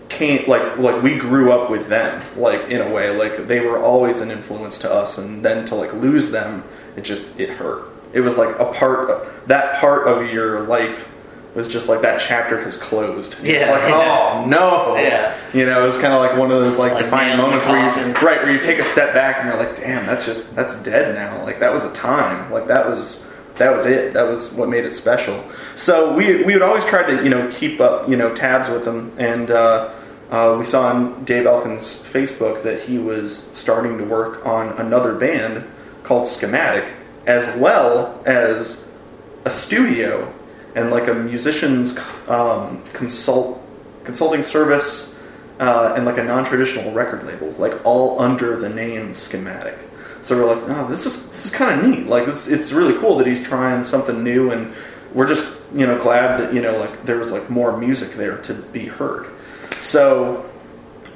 [0.09, 3.78] came like like we grew up with them like in a way like they were
[3.78, 6.63] always an influence to us and then to like lose them
[6.98, 7.86] it just it hurt.
[8.14, 11.10] It was like a part of, that part of your life
[11.56, 13.34] was just like that chapter has closed.
[13.34, 14.41] It's Yeah, like yeah.
[14.43, 14.95] oh no.
[14.98, 15.36] Yeah.
[15.54, 17.80] you know it was kind of like one of those like, Like defining moments where
[18.08, 20.82] you right where you take a step back and you're like damn that's just that's
[20.84, 21.43] dead now.
[21.43, 22.52] Like that was a time.
[22.52, 23.26] Like that was
[23.56, 24.14] that was it.
[24.14, 25.43] That was what made it special.
[25.76, 28.86] So we we would always try to you know keep up you know tabs with
[28.86, 29.91] them and uh,
[30.30, 35.16] uh, we saw on Dave Elkins' Facebook that he was starting to work on another
[35.16, 35.66] band
[36.08, 36.93] called Schematic
[37.26, 38.84] as well as
[39.45, 40.34] a studio
[40.76, 41.97] and like a musician's
[42.28, 43.62] um, consult
[44.03, 45.16] consulting service
[45.60, 49.78] uh, and like a non-traditional record label, like all under the name Schematic.
[50.22, 52.08] So we're like, oh, this is this is kind of neat.
[52.08, 54.74] Like it's it's really cool that he's trying something new, and
[55.14, 58.38] we're just you know glad that you know like there was like more music there
[58.43, 59.28] to be heard.
[59.82, 60.49] So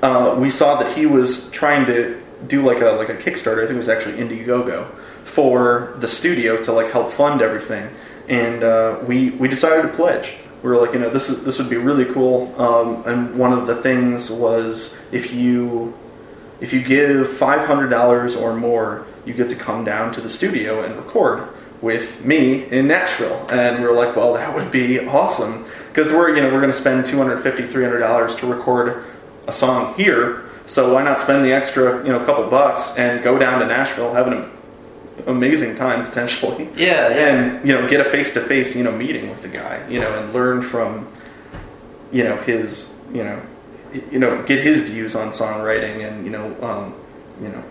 [0.01, 3.63] uh, we saw that he was trying to do like a like a Kickstarter.
[3.63, 7.89] I think it was actually Indiegogo for the studio to like help fund everything,
[8.27, 10.33] and uh, we we decided to pledge.
[10.63, 12.53] We were like, you know, this is this would be really cool.
[12.61, 15.97] Um, and one of the things was if you
[16.59, 20.29] if you give five hundred dollars or more, you get to come down to the
[20.29, 21.47] studio and record
[21.81, 23.47] with me in Nashville.
[23.49, 26.71] And we are like, well, that would be awesome because we're you know we're going
[26.71, 29.03] to spend 250 300 dollars to record
[29.47, 30.50] a song here.
[30.71, 34.13] So why not spend the extra you know couple bucks and go down to Nashville,
[34.13, 34.49] have an
[35.27, 36.69] amazing time potentially.
[36.75, 37.35] Yeah, yeah.
[37.35, 39.99] And you know get a face to face you know meeting with the guy you
[39.99, 41.11] know and learn from
[42.11, 43.41] you know his you know
[44.11, 46.95] you know get his views on songwriting and you know um,
[47.41, 47.63] you know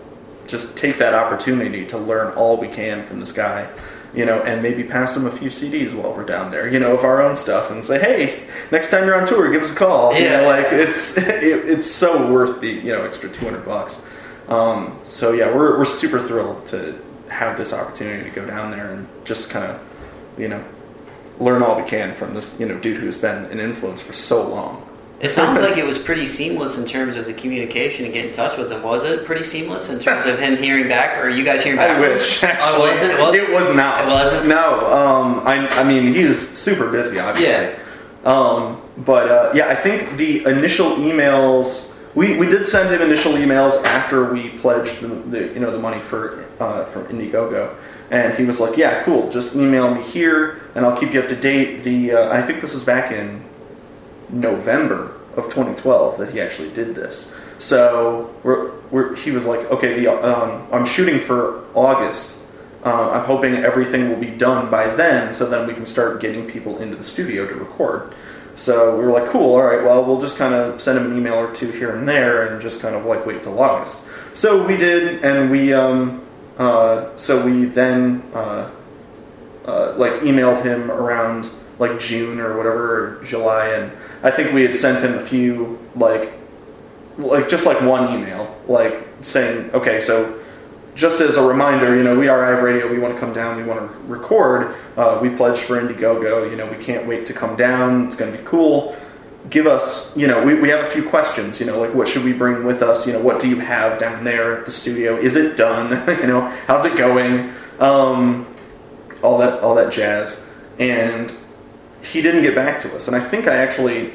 [0.45, 3.67] just take that opportunity to learn all we can from this guy
[4.13, 6.93] you know and maybe pass them a few CDs while we're down there you know
[6.97, 9.75] of our own stuff and say hey next time you're on tour give us a
[9.75, 10.13] call.
[10.13, 10.41] You Yeah.
[10.41, 14.01] know like it's it, it's so worth the you know extra 200 bucks.
[14.47, 16.99] Um, so yeah we're, we're super thrilled to
[17.29, 19.79] have this opportunity to go down there and just kind of
[20.37, 20.61] you know
[21.39, 24.45] learn all we can from this you know dude who's been an influence for so
[24.47, 24.85] long
[25.21, 28.33] It sounds like it was pretty seamless in terms of the communication and get in
[28.33, 28.81] touch with him.
[28.81, 31.91] Was it pretty seamless in terms of him hearing back, or you guys hearing back?
[31.91, 32.43] I wish.
[32.43, 33.19] Actually, Oh, was it?
[33.19, 34.05] Was- it was not.
[34.07, 34.47] It wasn't?
[34.47, 34.91] No.
[34.91, 37.53] Um, I, I mean, he was super busy, obviously.
[37.53, 37.77] Yeah.
[38.25, 43.33] Um, but uh, yeah, I think the initial emails we, we did send him initial
[43.33, 47.73] emails after we pledged the, the you know the money for uh, from Indiegogo,
[48.11, 49.29] and he was like, "Yeah, cool.
[49.31, 52.61] Just email me here, and I'll keep you up to date." The uh, I think
[52.61, 53.41] this was back in
[54.31, 57.31] November of 2012 that he actually did this.
[57.59, 62.35] So we're, we're, he was like, okay, the, um, I'm shooting for August.
[62.83, 66.49] Um, I'm hoping everything will be done by then, so then we can start getting
[66.49, 68.15] people into the studio to record.
[68.55, 71.17] So we were like, cool, all right, well, we'll just kind of send him an
[71.17, 74.03] email or two here and there and just kind of like wait till August.
[74.33, 76.25] So we did, and we, um,
[76.57, 78.69] uh, so we then, uh,
[79.65, 83.91] uh, like emailed him around like June or whatever, or July, and
[84.23, 86.33] I think we had sent him a few like
[87.17, 90.39] like just like one email, like saying, okay, so
[90.95, 92.91] just as a reminder, you know, we are I of Radio.
[92.91, 93.57] We want to come down.
[93.57, 94.75] We want to record.
[94.97, 96.49] Uh, we pledged for Indiegogo.
[96.49, 98.07] You know, we can't wait to come down.
[98.07, 98.95] It's going to be cool.
[99.49, 101.59] Give us, you know, we, we have a few questions.
[101.59, 103.07] You know, like what should we bring with us?
[103.07, 105.17] You know, what do you have down there at the studio?
[105.17, 106.07] Is it done?
[106.21, 107.53] you know, how's it going?
[107.79, 108.53] Um,
[109.23, 110.43] all that all that jazz.
[110.77, 111.33] And
[112.03, 113.07] he didn't get back to us.
[113.07, 114.13] And I think I actually,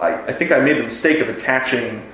[0.00, 2.06] I, I think I made the mistake of attaching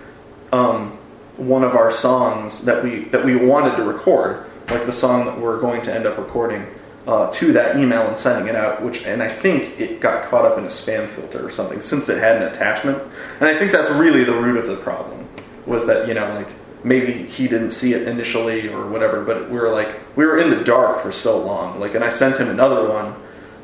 [0.52, 0.98] um,
[1.36, 5.38] one of our songs that we that we wanted to record, like the song that
[5.38, 6.66] we're going to end up recording,
[7.06, 8.82] uh, to that email and sending it out.
[8.82, 12.09] Which and I think it got caught up in a spam filter or something since
[12.09, 13.02] it had an attachment.
[13.40, 15.26] And I think that's really the root of the problem
[15.66, 16.48] was that you know like
[16.84, 20.50] maybe he didn't see it initially or whatever, but we were like we were in
[20.50, 21.78] the dark for so long.
[21.78, 23.14] Like, and I sent him another one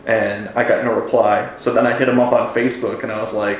[0.06, 1.50] and I got no reply.
[1.58, 3.58] So then I hit him up on Facebook and I was like,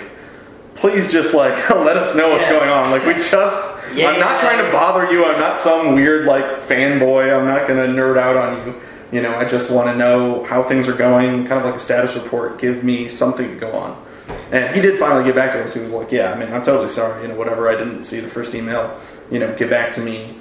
[0.74, 2.58] please just like let us know what's Yeah.
[2.58, 2.90] going on.
[2.90, 4.40] Like we just Yeah, I'm not yeah.
[4.40, 5.24] trying to bother you.
[5.24, 7.34] I'm not some weird like fanboy.
[7.36, 8.80] I'm not going to nerd out on you.
[9.12, 11.78] You know, I just want to know how things are going, kind of like a
[11.80, 12.58] status report.
[12.58, 14.04] Give me something to go on.
[14.50, 15.74] And he did finally get back to us.
[15.74, 17.22] He was like, "Yeah, I mean, I'm totally sorry.
[17.22, 17.68] You know, whatever.
[17.68, 18.98] I didn't see the first email.
[19.30, 20.38] You know, get back to me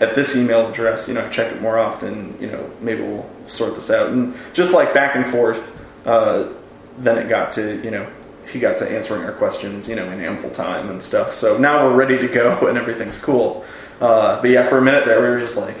[0.00, 1.06] at this email address.
[1.06, 2.36] You know, check it more often.
[2.40, 5.70] You know, maybe we'll sort this out." And just like back and forth,
[6.04, 6.48] uh,
[6.98, 8.06] then it got to you know
[8.48, 11.36] he got to answering our questions, you know, in ample time and stuff.
[11.36, 13.64] So now we're ready to go and everything's cool.
[14.00, 15.76] Uh, but yeah, for a minute there, we were just like,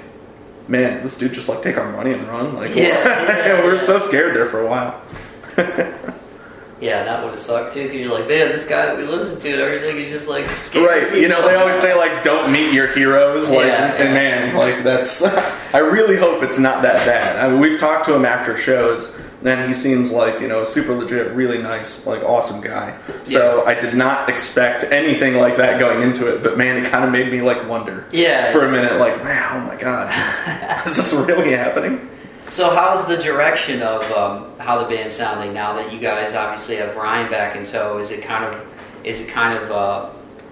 [0.68, 2.54] man, this dude just like take our money and run.
[2.54, 3.02] Like, Yeah,
[3.46, 5.00] yeah, we were so scared there for a while.
[6.80, 7.84] Yeah, that would have sucked too.
[7.84, 10.50] Because you're like, man, this guy that we listen to and everything is just like
[10.50, 11.20] scared Right.
[11.20, 13.48] You know, they always say like, don't meet your heroes.
[13.48, 14.14] Like, Yeah, and yeah.
[14.14, 15.22] man, like that's.
[15.74, 17.36] I really hope it's not that bad.
[17.44, 20.66] I mean, we've talked to him after shows, and he seems like you know a
[20.68, 22.98] super legit, really nice, like awesome guy.
[23.24, 27.04] So I did not expect anything like that going into it, but man, it kind
[27.04, 28.04] of made me like wonder.
[28.12, 28.52] Yeah.
[28.52, 32.10] For a minute, like, man, oh my god, is this really happening?
[32.56, 36.76] So how's the direction of um, how the band's sounding now that you guys obviously
[36.76, 37.98] have Ryan back in tow?
[37.98, 38.66] Is it kind of
[39.04, 40.10] is it kind of uh,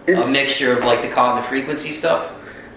[0.08, 2.30] a mixture of like the Caught In The Frequency stuff?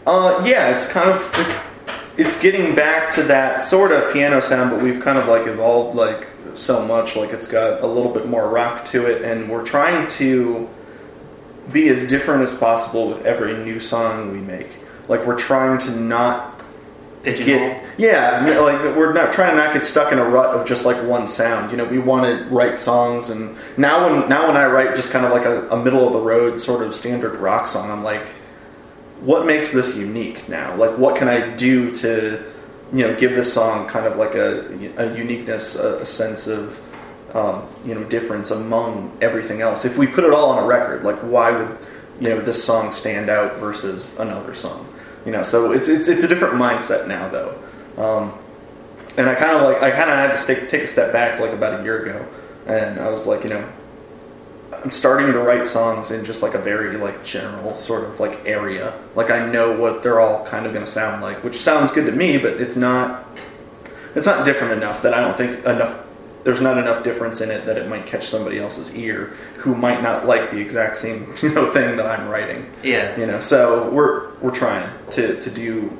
[0.06, 4.72] Uh, yeah, it's kind of it's it's getting back to that sort of piano sound,
[4.72, 7.18] but we've kind of like evolved like so much.
[7.18, 10.70] Like it's got a little bit more rock to it, and we're trying to
[11.74, 14.78] be as different as possible with every new song we make.
[15.10, 16.57] Like we're trying to not
[17.36, 17.84] Pigeonhole.
[17.98, 20.98] yeah, like we're not trying to not get stuck in a rut of just like
[21.04, 21.72] one sound.
[21.72, 25.10] You know, we want to write songs, and now when now when I write just
[25.10, 28.04] kind of like a, a middle of the road sort of standard rock song, I'm
[28.04, 28.28] like,
[29.20, 30.76] what makes this unique now?
[30.76, 32.44] Like, what can I do to
[32.94, 34.62] you know give this song kind of like a,
[34.98, 36.80] a uniqueness, a, a sense of
[37.34, 39.84] um, you know difference among everything else?
[39.84, 41.78] If we put it all on a record, like why would
[42.22, 44.94] you know this song stand out versus another song?
[45.28, 47.60] You know, so it's it's, it's a different mindset now though.
[47.98, 48.32] Um,
[49.18, 51.42] and I kind of like I kind of had to take take a step back
[51.42, 52.26] like about a year ago,
[52.66, 53.70] and I was like, you know,
[54.72, 58.46] I'm starting to write songs in just like a very like general sort of like
[58.46, 58.98] area.
[59.16, 62.06] Like I know what they're all kind of going to sound like, which sounds good
[62.06, 63.28] to me, but it's not
[64.16, 66.07] it's not different enough that I don't think enough
[66.48, 70.02] there's not enough difference in it that it might catch somebody else's ear who might
[70.02, 72.72] not like the exact same you know thing that I'm writing.
[72.82, 73.20] Yeah.
[73.20, 75.92] You know, so we're we're trying to to do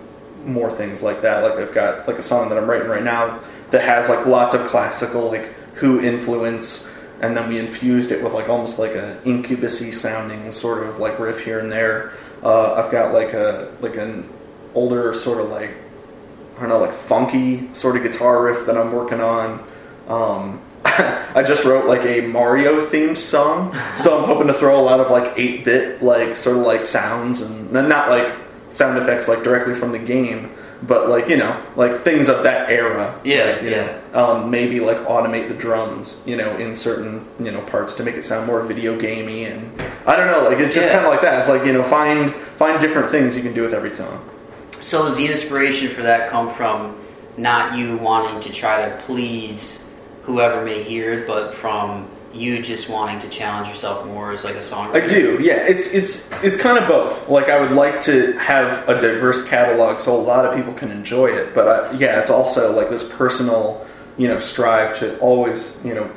[0.46, 1.44] more things like that.
[1.44, 3.42] Like I've got like a song that I'm writing right now
[3.72, 5.48] that has like lots of classical like
[5.82, 6.88] Who influence,
[7.20, 11.20] and then we infused it with like almost like a incubusy sounding sort of like
[11.20, 12.14] riff here and there.
[12.42, 14.30] Uh, I've got like a like an
[14.74, 15.76] older sort of like
[16.56, 19.68] I don't know like funky sort of guitar riff that I'm working on.
[20.08, 24.84] Um, I just wrote like a Mario themed song, so I'm hoping to throw a
[24.84, 28.34] lot of like 8 bit like sort of like sounds and not like
[28.72, 30.50] sound effects like directly from the game,
[30.84, 33.20] but like you know like things of that era.
[33.24, 34.00] Yeah, like, yeah.
[34.14, 38.16] Um, maybe like automate the drums, you know, in certain you know parts to make
[38.16, 40.94] it sound more video gamey and I don't know, like it's just Yeah.
[40.94, 41.40] kind of like that.
[41.42, 44.24] It's like you know find find different things you can do with every song.
[44.82, 46.96] So does the inspiration for that come from
[47.36, 49.84] not you wanting to try to please
[50.28, 54.56] whoever may hear it, but from you just wanting to challenge yourself more as like
[54.56, 55.04] a songwriter?
[55.04, 55.66] I do, yeah.
[55.66, 57.28] It's it's it's kind of both.
[57.30, 60.92] Like I would like to have a diverse catalog so a lot of people can
[60.92, 65.76] enjoy it, but I, yeah, it's also like this personal, you know, strive to always,
[65.84, 66.12] you know,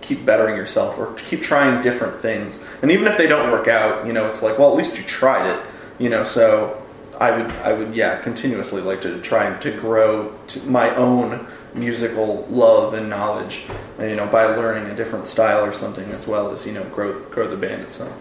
[0.00, 2.58] keep bettering yourself or keep trying different things.
[2.80, 5.02] And even if they don't work out, you know, it's like, well, at least you
[5.02, 5.66] tried it,
[5.98, 6.22] you know.
[6.22, 6.80] So
[7.20, 11.46] I would I would yeah continuously like to try to grow to my own
[11.76, 13.64] musical love and knowledge,
[14.00, 17.20] you know, by learning a different style or something as well as you know grow
[17.30, 18.12] grow the band itself.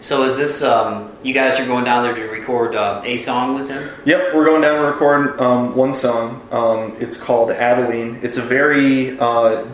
[0.00, 3.58] So is this um, you guys are going down there to record uh, a song
[3.58, 3.90] with him?
[4.04, 6.46] Yep, we're going down to record um, one song.
[6.52, 8.20] Um, it's called Adeline.
[8.22, 9.66] It's a very uh,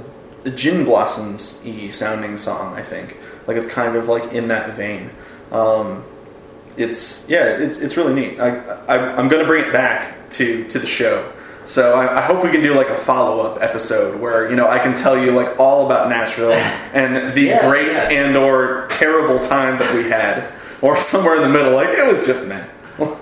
[0.55, 3.17] Gin Blossoms y sounding song, I think.
[3.47, 5.11] Like it's kind of like in that vein.
[5.53, 6.05] Um,
[6.77, 8.41] it's yeah, it's it's really neat.
[8.41, 8.57] I,
[8.87, 11.31] I I'm going to bring it back to to the show.
[11.67, 14.69] So I, I hope we can do like a follow up episode where you know
[14.69, 18.11] I can tell you like all about Nashville and the Yeah, great yeah.
[18.11, 20.53] and or terrible time that we had,
[20.83, 21.73] or somewhere in the middle.
[21.75, 22.65] Like it was just meh.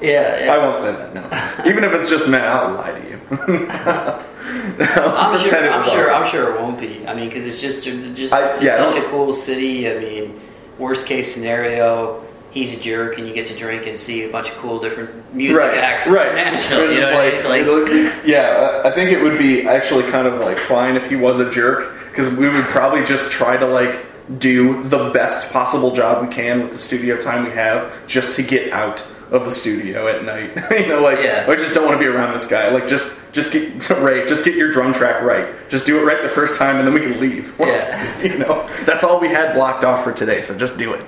[0.02, 0.52] Yeah, yeah.
[0.54, 1.14] I won't say that.
[1.14, 3.18] No, even if it's just meh, I'll lie to you.
[3.32, 5.72] I'm sure.
[5.72, 6.12] I'm was sure.
[6.12, 7.06] I'm sure it won't be.
[7.06, 9.90] I mean, because it's just just I- it's yeah, such a cool city.
[9.90, 10.40] I mean,
[10.78, 12.21] worst case scenario,
[12.52, 15.34] he's a jerk, and you get to drink and see a bunch of cool different
[15.34, 16.08] music right, acts.
[16.08, 16.34] right.
[16.34, 16.92] Nashville.
[16.92, 17.66] You know I like.
[17.66, 18.82] Like- yeah.
[18.84, 21.94] I think it would be actually kind of like fine if he was a jerk
[22.10, 24.06] because we would probably just try to like
[24.38, 28.42] do the best possible job we can with the studio time we have just to
[28.42, 29.00] get out
[29.30, 30.54] of the studio at night.
[30.78, 31.46] you know, like Yeah.
[31.48, 32.68] I just don't want to be around this guy.
[32.70, 35.48] Like just just get right, just get your drum track right.
[35.70, 37.54] Just do it right the first time, and then we can leave.
[37.60, 38.22] Yeah.
[38.22, 40.42] you know, that's all we had blocked off for today.
[40.42, 41.04] So just do it.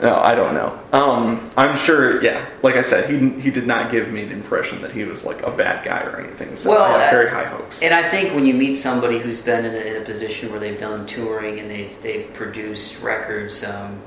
[0.00, 0.80] No, I don't know.
[0.92, 2.22] Um, I'm sure.
[2.22, 5.24] Yeah, like I said, he he did not give me the impression that he was
[5.24, 6.56] like a bad guy or anything.
[6.56, 7.82] So Well, I have very high hopes.
[7.82, 10.58] And I think when you meet somebody who's been in a, in a position where
[10.58, 14.00] they've done touring and they've they've produced records, um,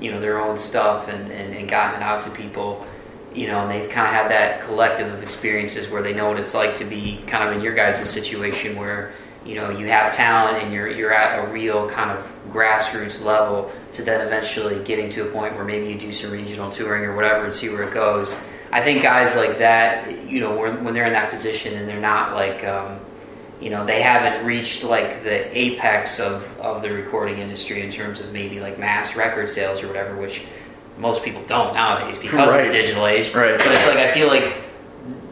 [0.00, 2.86] you know, their own stuff and, and, and gotten it out to people,
[3.34, 6.40] you know, and they've kind of had that collective of experiences where they know what
[6.40, 9.12] it's like to be kind of in your guys' situation where
[9.44, 13.70] you know you have talent and you're you're at a real kind of grassroots level
[13.92, 17.14] to then eventually getting to a point where maybe you do some regional touring or
[17.16, 18.34] whatever and see where it goes.
[18.72, 22.00] I think guys like that, you know, when, when they're in that position and they're
[22.00, 22.98] not like, um,
[23.60, 28.20] you know, they haven't reached like the apex of, of the recording industry in terms
[28.20, 30.44] of maybe like mass record sales or whatever, which
[30.98, 32.66] most people don't nowadays because Right.
[32.66, 33.34] of the digital age.
[33.34, 33.58] Right.
[33.58, 34.54] But it's like I feel like,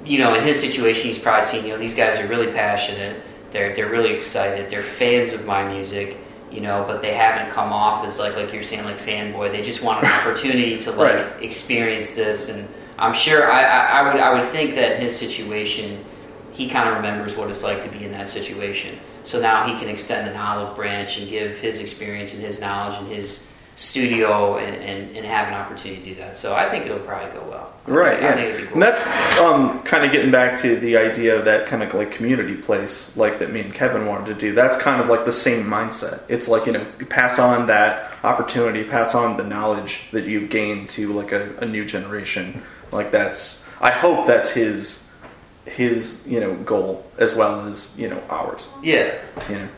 [0.05, 3.23] you know, in his situation, he's probably seen, you know, these guys are really passionate.
[3.53, 4.71] They're they're really excited.
[4.71, 6.17] They're fans of my music.
[6.53, 9.51] You know, but they haven't come off as like like you're saying like fanboy.
[9.53, 11.43] They just want an opportunity to like Right.
[11.43, 15.17] experience this, and I'm sure I, I, I would I would think that in his
[15.19, 16.05] situation,
[16.53, 18.99] he kind of remembers what it's like to be in that situation.
[19.25, 22.99] So now he can extend an olive branch and give his experience and his knowledge
[23.01, 23.52] and his
[23.83, 26.39] studio and, and, and have an opportunity to do that.
[26.39, 27.75] So I think it'll probably go well.
[27.87, 28.57] Right, I yeah.
[28.65, 28.75] cool.
[28.75, 32.13] And that's um, kind of getting back to the idea of that kind of like
[32.13, 34.55] community place, like that me and Kevin wanted to do.
[34.55, 36.23] That's kind of like the same mindset.
[36.29, 40.49] It's like, you know, you pass on that opportunity, pass on the knowledge that you've
[40.49, 42.63] gained to like a, a new generation.
[42.93, 45.02] Like that's, I hope that's his,
[45.67, 49.15] his, you know, goal as well as, you know, ours yeah.
[49.49, 49.69] you know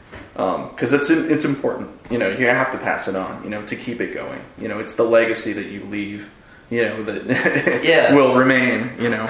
[0.70, 3.76] because it's it's important you know you have to pass it on you know to
[3.76, 6.28] keep it going you know it's the legacy that you leave
[6.70, 8.12] you know that Yeah.
[8.14, 9.26] will remain you know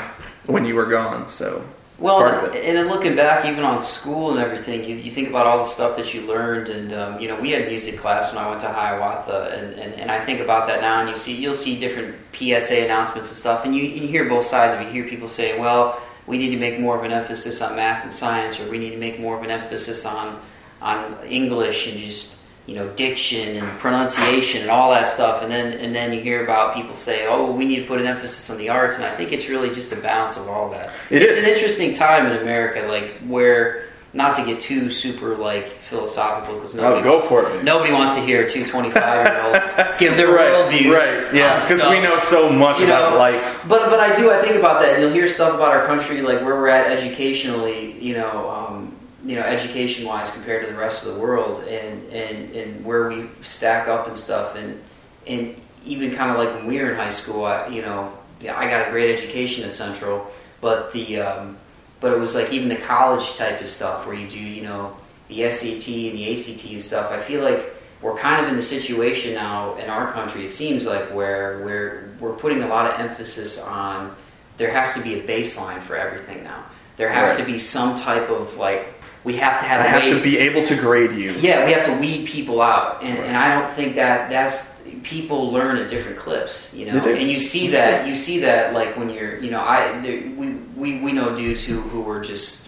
[0.46, 1.62] when you are gone so
[1.98, 5.10] Well, part of it and then looking back, even on school and everything, you, you
[5.10, 7.98] think about all the stuff that you learned, and um, you know, we had music
[7.98, 11.08] class when I went to Hiawatha, and, and, and I think about that now, and
[11.10, 14.74] you see, you'll see different PSA announcements and stuff, and you, you hear both sides
[14.74, 14.86] of it.
[14.92, 18.04] You hear people saying, "Well, we need to make more of an emphasis on math
[18.04, 20.40] and science, or we need to make more of an emphasis on
[20.80, 25.72] on English and just you know diction and pronunciation and all that stuff." And then
[25.74, 28.58] and then you hear about people say, "Oh, we need to put an emphasis on
[28.58, 30.90] the arts," and I think it's really just a balance of all that.
[31.10, 31.44] It it's is.
[31.44, 33.84] an interesting time in America, like where
[34.14, 37.92] not to get too super like philosophical because oh nobody go wants, for it nobody
[37.92, 40.92] wants to hear two 25 year olds give their right worldviews.
[40.94, 44.30] right yeah because we know so much You about know, life But but I do
[44.30, 45.00] I think about that.
[45.00, 48.00] You'll hear stuff about our country, like where we're at educationally.
[48.00, 52.12] You know, um, you know, education wise compared to the rest of the world, and
[52.12, 54.80] and and where we stack up and stuff, and
[55.26, 58.56] and even kind of like when we were in high school, I, you know, yeah,
[58.58, 61.56] I got a great education at Central, but the um,
[62.04, 64.94] but it was like even the college type of stuff where you do you know
[65.28, 67.10] the SAT and the ACT and stuff.
[67.10, 70.44] I feel like we're kind of in the situation now in our country.
[70.44, 74.14] It seems like where we're we're putting a lot of emphasis on
[74.58, 76.66] there has to be a baseline for everything now.
[76.98, 77.38] There has Right.
[77.38, 78.92] to be some type of like
[79.24, 81.72] we have to have i have way to be able to grade you yeah, we
[81.72, 83.28] have to weed people out, and, Right.
[83.28, 84.73] and I don't think that that's
[85.04, 86.98] people learn at different clips, you know.
[86.98, 90.54] And you see that you see that like when you're, you know, I there, we,
[90.76, 92.66] we we know dudes who who were just,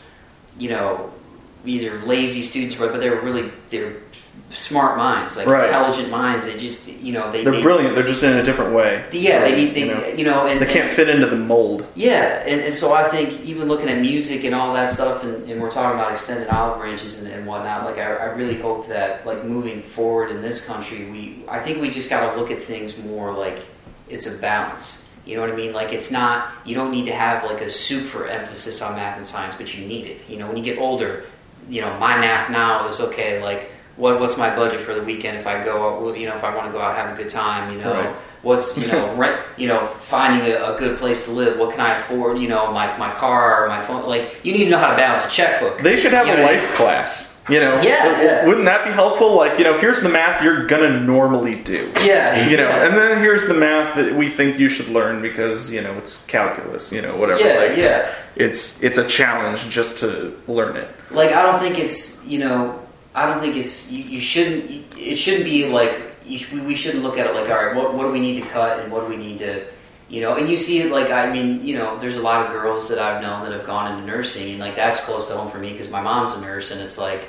[0.58, 1.12] you know,
[1.64, 3.96] either lazy students, but but they were really they're
[4.54, 5.64] smart minds, like Right.
[5.64, 6.46] intelligent minds.
[6.46, 9.40] They just you know they they're they, brilliant they're just in a different way Yeah,
[9.40, 10.06] they need they you know?
[10.08, 13.40] you know and they can't fit into the mold yeah, and, and so I think
[13.42, 16.78] even looking at music and all that stuff, and, and we're talking about extended olive
[16.78, 17.84] branches and, and whatnot.
[17.84, 21.80] Like I, I really hope that like moving forward in this country, we I think
[21.80, 23.58] we just got to look at things more like
[24.08, 25.04] it's a balance.
[25.26, 25.72] You know what I mean?
[25.72, 29.26] Like it's not you don't need to have like a super emphasis on math and
[29.26, 30.18] science, but you need it.
[30.28, 31.24] You know, when you get older,
[31.68, 33.42] you know my math now is okay.
[33.42, 36.18] Like what what's my budget for the weekend if I go out?
[36.18, 37.92] You know, if I want to go out and have a good time, you know.
[37.92, 38.14] Right.
[38.42, 39.40] What's you know rent?
[39.56, 41.58] You know, finding a, a good place to live.
[41.58, 42.38] What can I afford?
[42.38, 44.06] You know, my my car or my phone.
[44.06, 45.80] Like you need to know how to balance a checkbook.
[45.82, 47.32] They should have You a what I life class.
[47.48, 48.44] You know, Yeah, yeah.
[48.46, 49.36] wouldn't that be helpful?
[49.36, 51.92] Like, you know, here's the math you're gonna normally do.
[52.02, 52.86] Yeah, You know, yeah.
[52.88, 56.16] and then here's the math that we think you should learn because you know it's
[56.26, 56.90] calculus.
[56.92, 57.40] You know, whatever.
[57.40, 58.14] Yeah, like, yeah.
[58.36, 60.88] It's it's a challenge just to learn it.
[61.10, 62.80] like I don't think it's you know
[63.16, 67.18] I don't think it's you, you shouldn't it shouldn't be like you, we- shouldn't look
[67.18, 69.06] at it like all right what what do we need to cut and what do
[69.06, 69.66] we need to
[70.08, 72.52] you know and you see it like I mean you know there's a lot of
[72.52, 75.50] girls that I've known that have gone into nursing and like that's close to home
[75.50, 77.22] for me because my mom's a nurse and it's like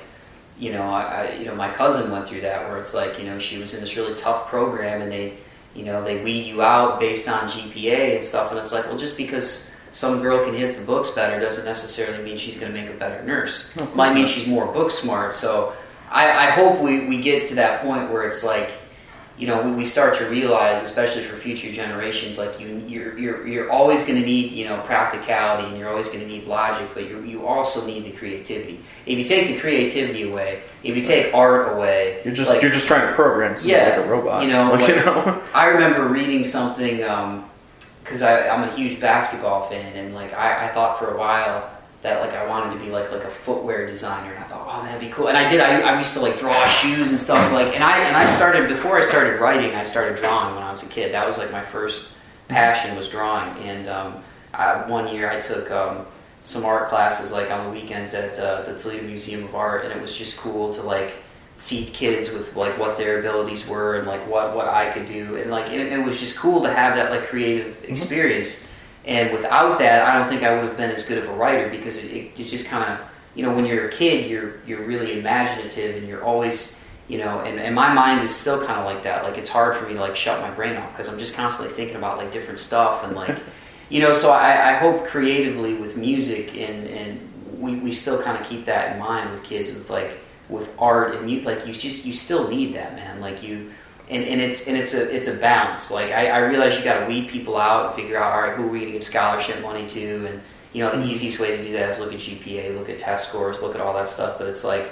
[0.60, 3.26] you know I, I you know my cousin went through that where it's like you
[3.26, 5.38] know she was in this really tough program and they
[5.74, 8.98] you know they weed you out based on GPA and stuff and it's like well
[8.98, 9.67] just because
[9.98, 12.94] some girl can hit the books better doesn't necessarily mean she's going to make a
[12.98, 15.74] better nurse might mean she's more book smart so
[16.10, 18.70] I, I hope we, we get to that point where it's like
[19.38, 23.72] you know, we, start to realize, especially for future generations, like you, you're, you're, you're
[23.72, 27.08] always going to need, you know, practicality and you're always going to need logic, but
[27.08, 28.80] you, you also need the creativity.
[29.06, 32.72] If you take the creativity away, if you take art away, You're just like, you're
[32.72, 34.42] just trying to program something Yeah, like a robot.
[34.42, 35.44] you know, Like, like- you know.
[35.54, 37.48] I remember reading something um,
[38.08, 41.70] because I'm a huge basketball fan, and like I, I thought for a while
[42.04, 44.86] that like I wanted to be like like a footwear designer, and I thought, oh,
[44.86, 45.28] that'd be cool.
[45.28, 45.60] And I did.
[45.60, 48.70] I, I used to like draw shoes and stuff like, and I and I started
[48.70, 49.76] before I started writing.
[49.76, 51.14] I started drawing when I was a kid.
[51.14, 52.08] That was like my first
[52.48, 55.70] passion was drawing, and um, I, one year I took.
[55.70, 56.06] Um,
[56.44, 59.92] some art classes like on the weekends at uh, the Toledo Museum of Art, and
[59.92, 61.12] it was just cool to like
[61.60, 65.38] see kids with like what their abilities were and like what what I could do,
[65.38, 67.94] and like it, it was just cool to have that like creative mm-hmm.
[67.94, 68.68] experience.
[69.06, 71.70] And without that, I don't think I would have been as good of a writer
[71.70, 74.86] because it, it, it just kind of you know when you're a kid, you're you're
[74.86, 78.86] really imaginative and you're always you know and, and my mind is still kind of
[78.86, 79.24] like that.
[79.24, 81.74] Like it's hard for me to like shut my brain off because i'm just constantly
[81.74, 83.38] thinking about like different stuff and like
[83.90, 87.28] you know so i, I hope creatively with music and and
[87.58, 91.16] we, we still kind of keep that in mind with kids with like with art
[91.16, 93.20] and you like you just you still need that man.
[93.20, 93.72] Like you
[94.10, 95.92] and, and it's and it's a it's a balance.
[95.92, 98.56] Like i, I realize you got to weed people out and figure out all right
[98.56, 100.28] who are we going to give scholarship money to?
[100.28, 100.42] And
[100.74, 103.30] you know the easiest way to do that is look at gpa look at test
[103.30, 104.38] scores look at all that stuff.
[104.38, 104.90] But it's like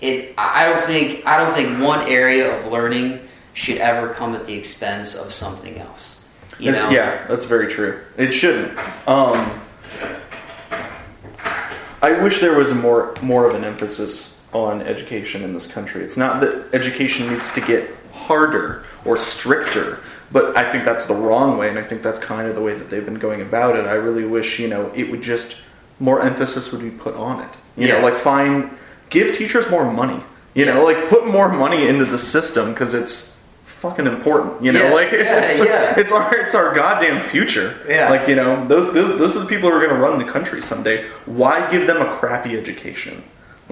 [0.00, 3.20] it i don't think i don't think one area of learning
[3.54, 6.22] should ever come at the expense of something else
[6.58, 6.90] you know?
[6.90, 8.02] Yeah, that's very true.
[8.16, 8.78] It shouldn't.
[9.08, 9.60] Um,
[12.00, 16.02] I wish there was a more more of an emphasis on education in this country.
[16.04, 20.00] It's not that education needs to get harder or stricter,
[20.30, 22.74] but I think that's the wrong way, and I think that's kind of the way
[22.74, 23.86] that they've been going about it.
[23.86, 25.56] I really wish you know it would just
[26.00, 27.50] more emphasis would be put on it.
[27.76, 27.98] You Yeah.
[28.00, 28.70] know, like find
[29.10, 30.22] give teachers more money.
[30.54, 33.34] You know, like put more money into the system because it's
[33.64, 34.62] fucking important.
[34.62, 35.94] You know, Yeah, like yeah, it's, yeah.
[35.98, 37.74] it's our it's our goddamn future.
[37.88, 38.10] Yeah.
[38.10, 40.30] Like you know, those those, those are the people who are going to run the
[40.30, 41.06] country someday.
[41.24, 43.22] Why give them a crappy education?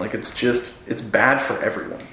[0.01, 2.07] Like it's just it's bad for everyone.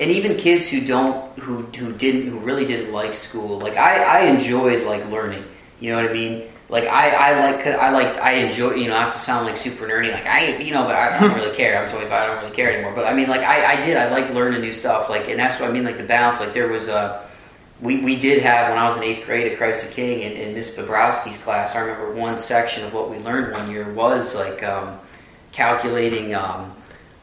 [0.00, 4.02] and even kids who don't who who didn't who really didn't like school like i
[4.02, 5.44] i enjoyed like learning
[5.80, 8.94] you know what i mean like i i like i like i enjoy you know
[8.94, 11.82] not to sound like super nerdy like i you know but i don't really care
[11.82, 14.08] i'm 25 i don't really care anymore but i mean like i i did i
[14.10, 16.68] like learning new stuff like and that's what i mean like the balance like there
[16.68, 17.24] was a
[17.80, 20.32] we, we did have when I was in eighth grade at Christ the King in,
[20.32, 21.74] in Miss Bobrowski's class.
[21.74, 24.98] I remember one section of what we learned one year was like um,
[25.52, 26.72] calculating, um,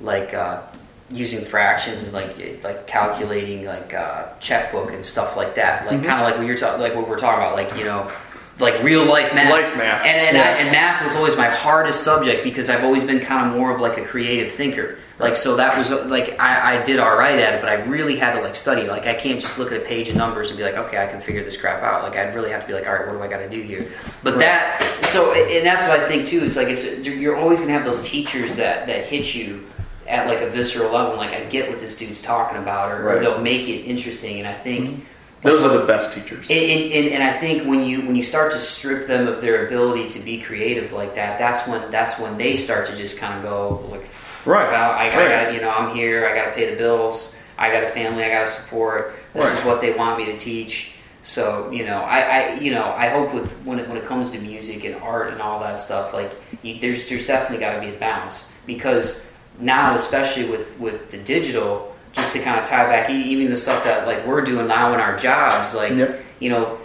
[0.01, 0.61] like uh,
[1.09, 5.85] using fractions and like like calculating like uh, checkbook and stuff like that.
[5.85, 8.11] Like kind of like what you're talking, like what we're talking about, like you know,
[8.59, 9.51] like real life math.
[9.51, 10.43] Life math, And and, yeah.
[10.43, 13.73] I, and math was always my hardest subject because I've always been kind of more
[13.73, 14.97] of like a creative thinker.
[15.19, 18.17] Like so that was like I, I did all right at it, but I really
[18.17, 18.87] had to like study.
[18.87, 21.05] Like I can't just look at a page of numbers and be like, okay, I
[21.05, 22.01] can figure this crap out.
[22.01, 23.61] Like I'd really have to be like, all right, what do I got to do
[23.61, 23.91] here?
[24.23, 24.81] But that
[25.11, 26.43] so and that's what I think too.
[26.43, 29.67] It's like it's you're always gonna have those teachers that that hit you
[30.11, 31.15] at like a visceral level.
[31.15, 34.39] Like I get what this dude's talking about, or, or they'll make it interesting.
[34.39, 34.89] And I think.
[34.89, 35.05] Mm-hmm.
[35.43, 36.45] Those are the best teachers.
[36.51, 39.65] And, and, and- I think when you when you start to strip them of their
[39.65, 43.33] ability to be creative like that, that's when that's when they start to just kind
[43.33, 44.05] of go like,
[44.45, 44.69] Right.
[44.71, 45.11] Well, I, I
[45.45, 46.27] got you know I'm here.
[46.27, 47.35] I got to pay the bills.
[47.57, 48.23] I got a family.
[48.23, 49.15] I got to support.
[49.33, 49.57] This Right.
[49.57, 50.93] is what they want me to teach.
[51.23, 54.29] So you know, I, I you know I hope with when it when it comes
[54.31, 56.31] to music and art and all that stuff, like
[56.61, 59.25] you, there's there's definitely got to be a balance because
[59.61, 63.83] now, especially with with the digital, just to kind of tie back, even the stuff
[63.83, 66.19] that like we're doing now in our jobs, like Yep.
[66.39, 66.77] you know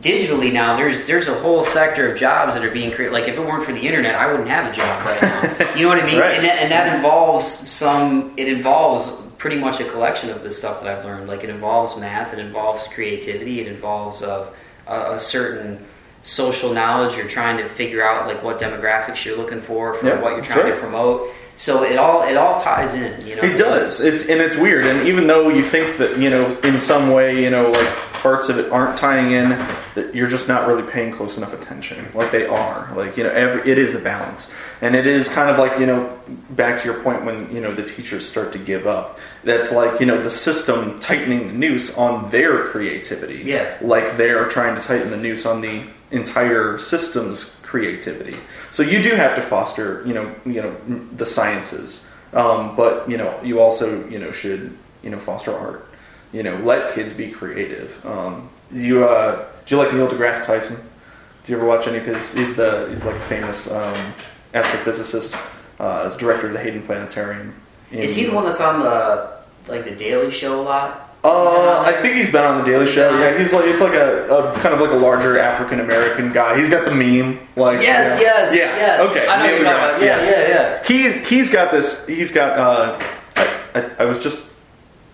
[0.00, 3.36] digitally now there's there's a whole sector of jobs that are being created like if
[3.36, 5.42] it weren't for the internet i wouldn't have a job right now.
[5.76, 6.18] You know what i mean?
[6.18, 6.34] Right.
[6.36, 10.82] and, that, and that involves some it involves pretty much a collection of the stuff
[10.82, 11.28] that i've learned.
[11.28, 14.56] Like it involves math it involves creativity it involves of
[14.86, 15.84] a, a certain
[16.22, 20.22] social knowledge you're trying to figure out like what demographics you're looking for for Yeah,
[20.22, 23.56] what you're trying to promote so it all it all ties in you know It
[23.56, 24.00] does.
[24.00, 24.86] It's and it's weird.
[24.86, 28.48] And even though you think that you know, in some way, you know, like parts
[28.48, 29.50] of it aren't tying in,
[29.94, 32.10] that you're just not really paying close enough attention.
[32.14, 32.92] Like they are.
[32.94, 34.50] Like you know, every it is a balance,
[34.80, 36.18] and it is kind of like you know,
[36.50, 39.18] back to your point when you know the teachers start to give up.
[39.44, 43.42] That's like you know the system tightening the noose on their creativity.
[43.44, 43.76] Yeah.
[43.80, 48.36] Like they are trying to tighten the noose on the entire system's creativity.
[48.70, 50.76] So you do have to foster, you know, you know,
[51.12, 55.88] the sciences, um, but you know, you also, you know, should, you know, foster art.
[56.34, 57.90] You know, let kids be creative.
[58.04, 60.76] Um, you, uh, do you like Neil deGrasse Tyson?
[60.76, 62.34] Do you ever watch any of his?
[62.34, 64.12] He's the he's like a famous um,
[64.52, 65.34] astrophysicist.
[65.80, 67.54] Uh, he's director of the Hayden Planetarium.
[67.90, 69.32] is he the one that's on the
[69.66, 73.16] like the daily show a lot Uh, I think he's been on the Daily Show.
[73.16, 73.30] Yeah.
[73.30, 76.60] Yeah, he's like it's like a, a kind of like a larger African American guy.
[76.60, 78.26] He's got the meme, like Yes, yeah.
[78.26, 79.00] yes, yeah, yes.
[79.10, 80.02] okay, I know Neil what you're talking about.
[80.02, 80.84] Yeah, yeah, yeah.
[80.84, 82.06] He's he's got this.
[82.08, 82.58] He's got.
[82.58, 83.04] Uh,
[83.36, 84.42] I, I, I was just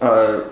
[0.01, 0.45] uh,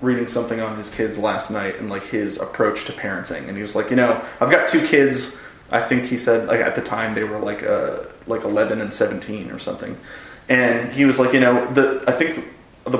[0.00, 3.62] reading something on his kids last night and like his approach to parenting, and he
[3.62, 5.36] was like, you know, I've got two kids.
[5.72, 8.94] I think he said like at the time they were like uh like eleven and
[8.94, 9.98] seventeen or something,
[10.48, 12.44] and he was like, you know, the I think
[12.84, 12.98] the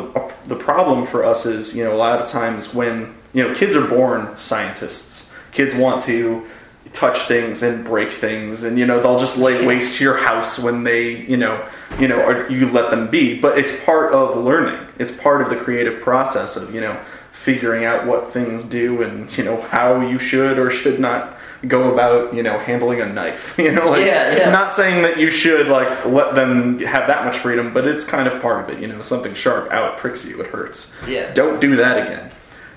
[0.52, 3.74] the problem for us is you know a lot of times when you know kids
[3.74, 6.46] are born scientists, kids want to
[6.92, 10.58] touch things and break things and you know they'll just lay waste to your house
[10.58, 11.66] when they you know
[11.98, 13.38] you know or you let them be.
[13.38, 14.86] But it's part of learning.
[14.98, 19.34] It's part of the creative process of you know figuring out what things do and
[19.38, 21.38] you know how you should or should not
[21.68, 24.50] go about you know handling a knife you know like Yeah, yeah.
[24.50, 28.26] not saying that you should like let them have that much freedom but it's kind
[28.26, 31.32] of part of it you know something sharp out pricks you it hurts Yeah.
[31.34, 32.30] don't do that again.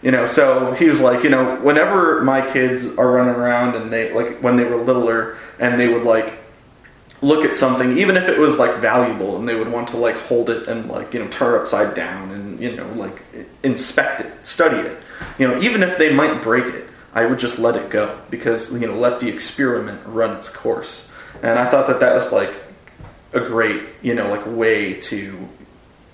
[0.04, 3.92] You know, so he was like, you know, whenever my kids are running around and
[3.92, 6.32] they like when they were littler and they would like
[7.24, 10.16] look at something, even if it was like valuable, and they would want to like
[10.16, 13.24] hold it and like you know turn it upside down and you know like
[13.64, 14.96] inspect it, study it.
[15.40, 16.85] You know, even if they might break it,
[17.16, 21.10] I would just let it go because you know let the experiment run its course.
[21.42, 22.54] And I thought that that was like
[23.34, 25.50] a great you know like way to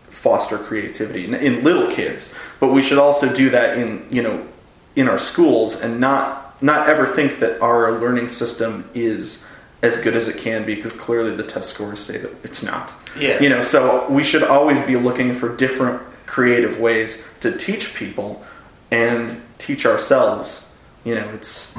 [0.10, 4.47] foster creativity in, in little kids, but we should also do that in you know
[4.95, 9.43] in our schools and not not ever think that our learning system is
[9.82, 12.91] as good as it can be because clearly the test scores say that it's not.
[13.20, 13.41] Yeah.
[13.41, 18.45] You know, so we should always be looking for different creative ways to teach people
[18.91, 20.68] and teach ourselves.
[21.04, 21.76] You know, it's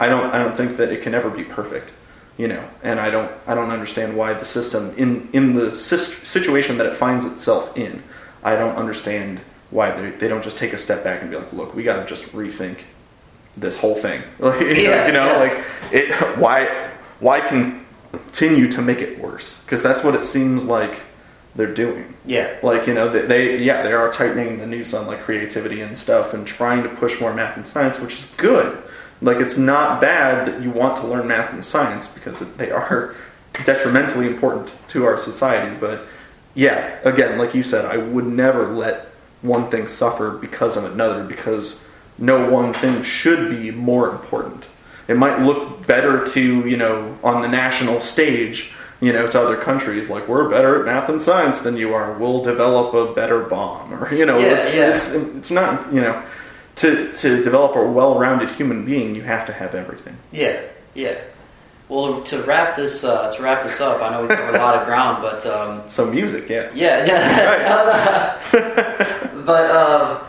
[0.00, 1.92] I don't I don't think that it can ever be perfect,
[2.36, 6.78] you know, and I don't I don't understand why the system in in the situation
[6.78, 8.02] that it finds itself in,
[8.44, 9.40] I don't understand
[9.70, 11.96] why they they don't just take a step back and be like, look, we got
[11.96, 12.78] to just rethink
[13.56, 14.22] this whole thing.
[14.38, 15.38] Like, Yeah, you know, yeah.
[15.38, 19.62] like it why why continue to make it worse?
[19.64, 21.00] Because that's what it seems like
[21.54, 22.14] they're doing.
[22.24, 22.56] Yeah.
[22.62, 25.96] like you know they, they yeah they are tightening the noose on like creativity and
[25.96, 28.82] stuff and trying to push more math and science which is good.
[29.20, 33.14] Like it's not bad that you want to learn math and science because they are
[33.64, 36.06] detrimentally important to our society but
[36.54, 39.08] yeah again like you said i would never let
[39.42, 41.84] one thing suffer because of another because
[42.18, 44.68] no one thing should be more important.
[45.06, 49.56] It might look better to you know on the national stage you know to other
[49.56, 53.40] countries like we're better at math and science than you are we'll develop a better
[53.40, 54.96] bomb or you know Yeah, it's, yeah.
[54.96, 56.22] it's it's not you know
[56.76, 60.60] to to develop a well-rounded human being you have to have everything Yeah,
[60.94, 61.18] yeah.
[61.88, 64.74] Well, to wrap this uh, to wrap this up, I know we covered a lot
[64.74, 68.38] of ground, but um, so music yeah yeah, yeah.
[69.46, 70.20] but um,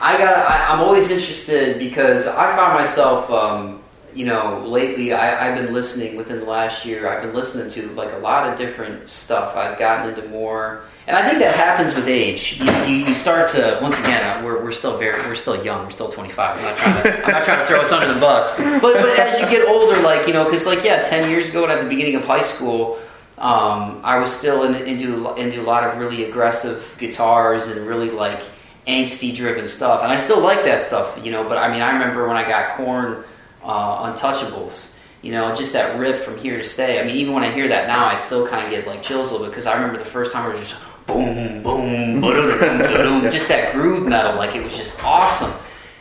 [0.00, 0.36] I got.
[0.50, 3.79] I, I'm always interested because I found myself, um,
[4.14, 5.12] you know, lately.
[5.12, 7.08] I, I've been listening within the last year.
[7.08, 9.56] I've been listening to like a lot of different stuff.
[9.56, 12.60] I've gotten into more, and I think that happens with age.
[12.60, 14.22] You, you, you start to once again.
[14.38, 15.84] uh, We're, we're still very we're still young.
[15.86, 16.56] We're still 25.
[16.56, 18.56] I'm not trying to I'm not trying to throw us under the bus.
[18.56, 21.62] But but as you get older, like you know, because like yeah, 10 years ago
[21.64, 22.98] and at the beginning of high school.
[23.38, 28.10] Um, I was still in, into into a lot of really aggressive guitars and really
[28.10, 28.38] like
[28.86, 31.48] angsty driven stuff, and I still like that stuff, you know.
[31.48, 33.24] But I mean, I remember when I got Korn
[33.62, 37.00] uh, Untouchables, you know, just that riff from Here to Stay.
[37.00, 39.30] I mean, even when I hear that now, I still kind of get like chills
[39.30, 43.30] a little bit because I remember the first time it was just boom, boom, ba-dum,
[43.30, 45.52] just that groove metal, like it was just awesome.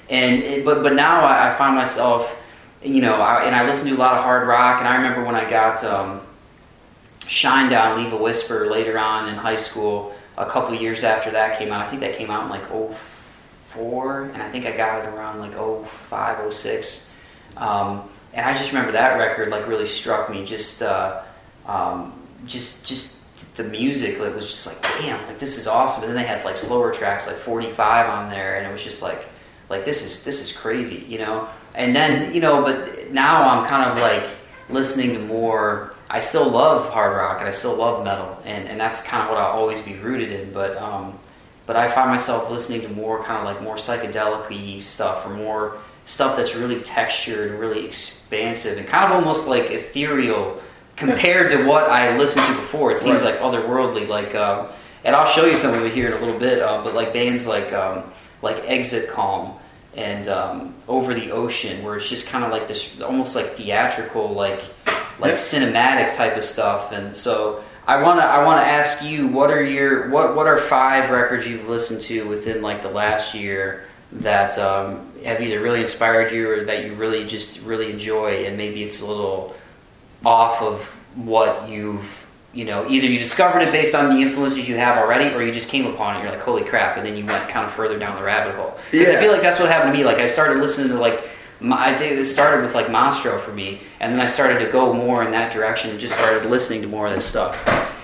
[0.10, 2.36] And it, but but now I, I find myself,
[2.84, 5.24] you know, I, and I listen to a lot of hard rock, and I remember
[5.24, 5.84] when I got.
[5.84, 6.22] Um,
[7.30, 10.16] Shinedown, Leave a Whisper later on in high school.
[10.38, 12.68] A couple years after that came out, I think that came out in like
[13.74, 17.09] 04, and I think I got it around like 05, 06.
[17.60, 20.46] Um, and I just remember that record like really struck me.
[20.46, 21.22] Just, uh,
[21.66, 22.14] um,
[22.46, 23.20] just, just
[23.60, 24.20] the music.
[24.20, 26.04] Like, was just like, damn, like this is awesome.
[26.04, 29.02] And then they had like slower tracks, like 45 on there, and it was just
[29.02, 29.24] like,
[29.70, 31.48] like this is this is crazy, you know.
[31.76, 34.24] And then you know, but now I'm kind of like
[34.70, 35.96] listening to more.
[36.10, 39.30] I still love hard rock and I still love metal, and, and that's kind of
[39.30, 40.52] what I'll always be rooted in.
[40.52, 41.20] But um,
[41.68, 45.78] but I find myself listening to more kind of like more psychedelic stuff or more
[46.10, 50.60] stuff that's really textured and really expansive and kind of almost like ethereal
[50.96, 52.92] compared to what I listened to before.
[52.92, 53.40] It seems Right.
[53.40, 54.08] like otherworldly.
[54.08, 54.66] Like, uh,
[55.06, 56.62] and I'll show you some of it here in a little bit.
[56.62, 58.04] Uh, but like bands like um,
[58.42, 59.54] like Exit Calm
[59.96, 64.34] and um, Over the Ocean, where it's just kind of like this, almost like theatrical,
[64.34, 64.62] like
[65.20, 65.38] like Yeah.
[65.38, 66.92] cinematic type of stuff.
[66.92, 71.12] And so I wanna I wanna ask you what are your what what are five
[71.12, 76.32] records you've listened to within like the last year that um, have either really inspired
[76.32, 79.56] you or that you really just really enjoy and maybe it's a little
[80.26, 80.84] off of
[81.16, 85.34] what you've you know either you discovered it based on the influences you have already
[85.34, 87.66] or you just came upon it you're like holy crap and then you went kind
[87.66, 88.78] of further down the rabbit hole.
[88.92, 90.04] Because I feel like that's what happened to me.
[90.04, 91.30] Like I started listening to like
[91.60, 94.72] my, I think it started with like Monstro for me and then I started to
[94.72, 97.56] go more in that direction and just started listening to more of this stuff.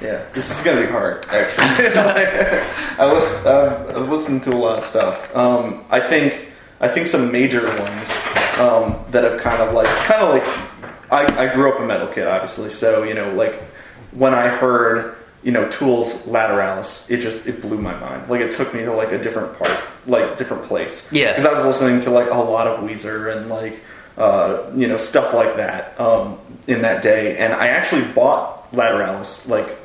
[0.02, 1.26] Yeah, this is gonna be hard.
[1.30, 1.88] Actually,
[3.00, 5.34] I listen, I've, I've listened to a lot of stuff.
[5.36, 6.50] Um, I think
[6.86, 8.10] I think some major ones
[8.60, 12.07] um, that have kind of like kind of like I, I grew up a metal
[12.07, 12.70] kid, obviously.
[12.70, 13.56] So you know, like
[14.12, 18.30] when I heard you know Tool's Lateralis, it just it blew my mind.
[18.30, 19.76] Like it took me to like a different part,
[20.06, 21.12] like different place.
[21.12, 21.32] Yeah.
[21.32, 23.82] because I was listening to like a lot of Weezer and like
[24.16, 26.38] uh, you know stuff like that um,
[26.68, 29.76] in that day, and I actually bought Lateralis like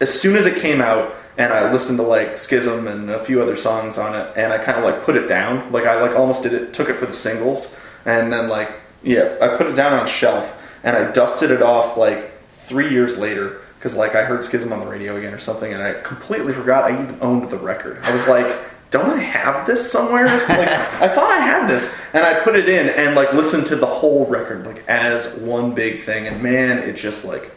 [0.00, 3.40] as soon as it came out and I listened to like Schism and a few
[3.40, 5.72] other songs on it and I kind of like put it down.
[5.72, 9.38] Like I like almost did it took it for the singles and then like yeah
[9.40, 10.54] I put it down on a shelf
[10.84, 14.80] and I dusted it off like three years later because like I heard Schism on
[14.80, 18.00] the radio again or something and I completely forgot I even owned the record.
[18.02, 18.58] I was like
[18.90, 20.26] don't I have this somewhere?
[20.26, 23.76] Like I thought I had this and I put it in and like listened to
[23.76, 27.50] the whole record like as one big thing and man it just like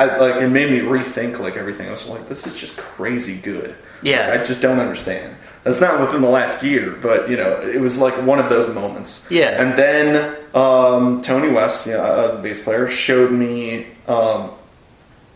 [0.00, 1.88] I, like it made me rethink like everything.
[1.88, 3.74] I was like, this is just crazy good.
[4.02, 4.28] Yeah.
[4.28, 5.36] Like, I just don't understand.
[5.64, 8.72] That's not within the last year, but you know, it was like one of those
[8.74, 9.26] moments.
[9.30, 9.60] Yeah.
[9.60, 14.52] And then um, Tony West, you know, uh, the bass player, showed me um,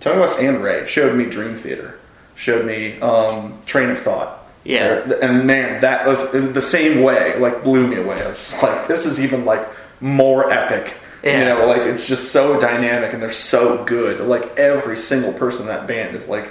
[0.00, 1.98] Tony West and Ray showed me Dream Theater,
[2.36, 4.38] showed me um, Train of Thought.
[4.64, 5.00] Yeah.
[5.22, 7.38] And man, that was the same way.
[7.38, 8.22] Like blew me away.
[8.22, 9.68] I was like, this is even like
[10.00, 10.94] more epic.
[11.22, 11.38] Yeah.
[11.38, 14.20] You know, like it's just so dynamic and they're so good.
[14.20, 16.50] Like every single person in that band is like,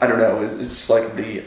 [0.00, 1.42] I don't know, it's it's just like the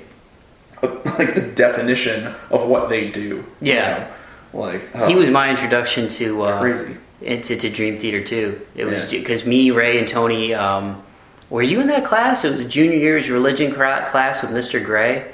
[0.83, 3.45] like the definition of what they do.
[3.61, 4.09] you Yeah.
[4.53, 4.59] know?
[4.59, 6.97] Like he oh, was my introduction to uh, crazy.
[7.21, 8.61] into to Dream Theater too.
[8.75, 9.19] It was Yeah.
[9.19, 10.53] because me, Ray, and Tony.
[10.53, 11.01] Um,
[11.49, 12.43] were you in that class?
[12.45, 14.83] It was junior year's religion class with Mr.
[14.83, 15.31] Gray.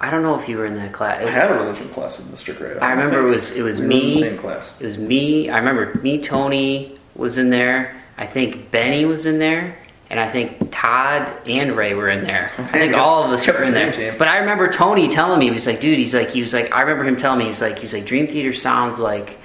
[0.00, 1.24] I don't know if you were in that class.
[1.24, 2.56] I had a religion class with Mr.
[2.56, 2.78] Gray.
[2.78, 4.20] I remember it was it was we me.
[4.20, 4.74] same class.
[4.80, 5.50] It was me.
[5.50, 6.22] I remember me.
[6.22, 8.00] Tony was in there.
[8.16, 9.78] I think Benny was in there,
[10.08, 12.50] and I think Todd and Ray were in there.
[12.58, 13.92] I think all of us were in there.
[13.92, 14.14] team.
[14.18, 16.72] But I remember Tony telling me he was like, "Dude, he's like, he was like,
[16.72, 19.36] I remember him telling me he's like, he's like, Dream Theater sounds like."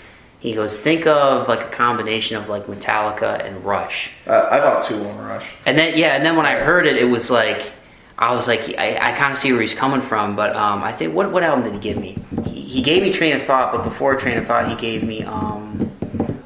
[0.41, 4.11] He goes, think of like a combination of like Metallica and Rush.
[4.27, 5.43] Uh, I thought Tool and Rush.
[5.65, 7.71] And then yeah, and then when I heard it, it was like
[8.17, 10.35] I was like I, I kind of see where he's coming from.
[10.35, 12.17] But um, I think what what album did he give me?
[12.45, 15.23] He, he gave me Train of Thought, but before Train of Thought, he gave me
[15.23, 15.79] um,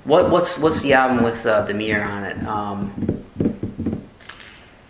[0.06, 2.44] what what's what's the album with uh, the mirror on it?
[2.48, 3.24] Um,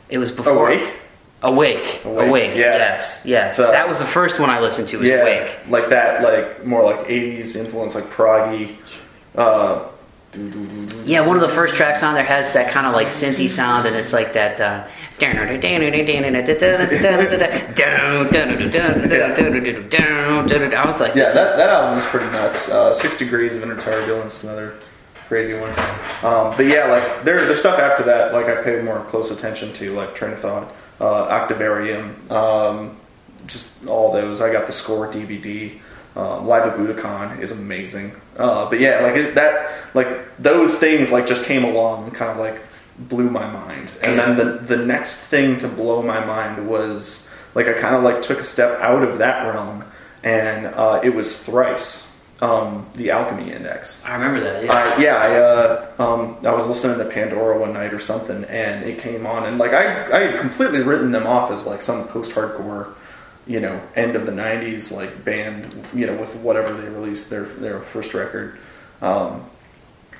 [0.09, 0.93] it was before Awake?
[1.41, 2.55] Awake, Awake, Awake.
[2.57, 2.75] yeah.
[2.77, 3.55] Yes, yes.
[3.57, 4.97] So- that was the first one I listened to.
[4.99, 5.57] Was Yeah, Awake.
[5.69, 8.75] like that, like more like '80s influence, like proggy.
[9.35, 9.85] Uh,
[11.05, 13.87] Yeah, one of the first tracks on there has that kind of like synthy sound,
[13.87, 14.61] and it's like that.
[14.61, 14.87] Uh,
[20.75, 22.69] I was like, yeah, that, is- that album is pretty nuts.
[22.69, 24.75] Uh, Six Degrees of Inner Turbulence, another
[25.27, 25.71] crazy one.
[26.23, 28.33] Um, but yeah, like there, there's stuff after that.
[28.33, 32.97] Like I pay more close attention to, like Train of Thought, uh, Octavarium, um,
[33.47, 34.41] just all those.
[34.41, 35.79] I got the score DVD.
[36.19, 38.11] Um, Live at Budokan is amazing.
[38.35, 42.31] Uh, but yeah, like it, that, like those things, like just came along and kind
[42.31, 42.61] of like
[42.97, 43.89] blew my mind.
[44.03, 48.03] And then the the next thing to blow my mind was like I kind of
[48.03, 49.85] like took a step out of that realm,
[50.23, 52.05] and uh, it was Thrice,
[52.41, 54.03] um, the Alchemy Index.
[54.05, 54.65] I remember that.
[54.65, 54.73] Yeah.
[54.73, 58.83] Uh, yeah, I uh, um, I was listening to Pandora one night or something, and
[58.83, 62.07] it came on, and like I I had completely written them off as like some
[62.09, 62.93] post hardcore,
[63.47, 67.43] you know, end of the '90s like band, you know, with whatever they released their
[67.43, 68.57] their first record,
[69.01, 69.45] um,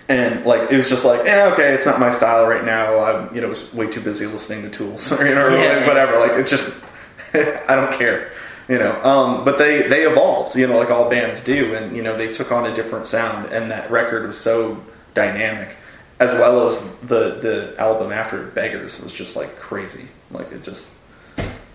[0.07, 2.99] and like it was just like, yeah, okay, it's not my style right now.
[2.99, 5.87] I'm you know was way too busy listening to Tools or you know Yeah.
[5.87, 6.19] whatever.
[6.19, 6.77] Like it's just
[7.33, 8.31] I don't care.
[8.67, 12.03] You know, um, but they they evolved, you know, like all bands do, and you
[12.03, 14.77] know they took on a different sound, and that record was so
[15.15, 15.75] dynamic,
[16.19, 20.87] as well as the the album after Beggars was just like crazy, like it just,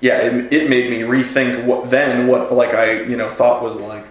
[0.04, 3.74] yeah, it, it made me rethink what then what like I you know thought was
[3.76, 4.04] like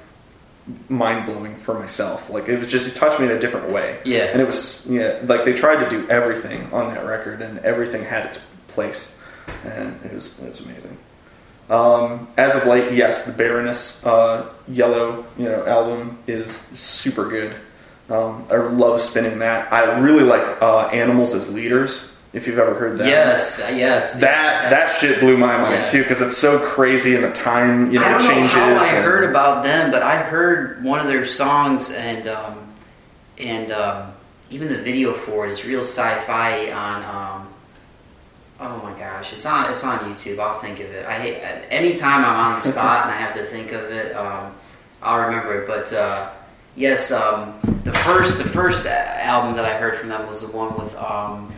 [0.90, 4.00] mind blowing for myself, like it was just it touched me in a different way,
[4.04, 4.26] Yeah.
[4.32, 8.04] and it was yeah like they tried to do everything on that record, and everything
[8.04, 8.40] had its
[8.70, 9.22] place,
[9.66, 10.98] and it was it was amazing.
[11.70, 17.56] Um, as of late, yes, the Baroness uh, Yellow, you know, album is super good.
[18.10, 19.72] Um, I love spinning that.
[19.72, 22.13] I really like uh, Animals as Leaders.
[22.34, 24.16] If you've ever heard that, Yes, uh, yes.
[24.20, 25.92] That that shit blew my mind Yes.
[25.92, 28.56] too because it's so crazy and the time you know I don't changes.
[28.56, 32.28] know how I and- heard about them, but I heard one of their songs and
[32.28, 32.56] um,
[33.38, 34.14] and um,
[34.50, 37.04] even the video for it is real sci-fi on.
[37.04, 37.48] Um,
[38.62, 40.40] oh my gosh, it's on it's on YouTube.
[40.40, 41.06] I'll think of it.
[41.06, 41.38] I hate
[41.70, 44.16] anytime I'm on the spot and I have to think of it.
[44.16, 44.56] Um,
[45.04, 45.68] I'll remember it.
[45.68, 46.32] But uh,
[46.76, 50.76] yes, um, the first the first album that I heard from them was the one
[50.84, 50.96] with.
[50.96, 51.53] Um,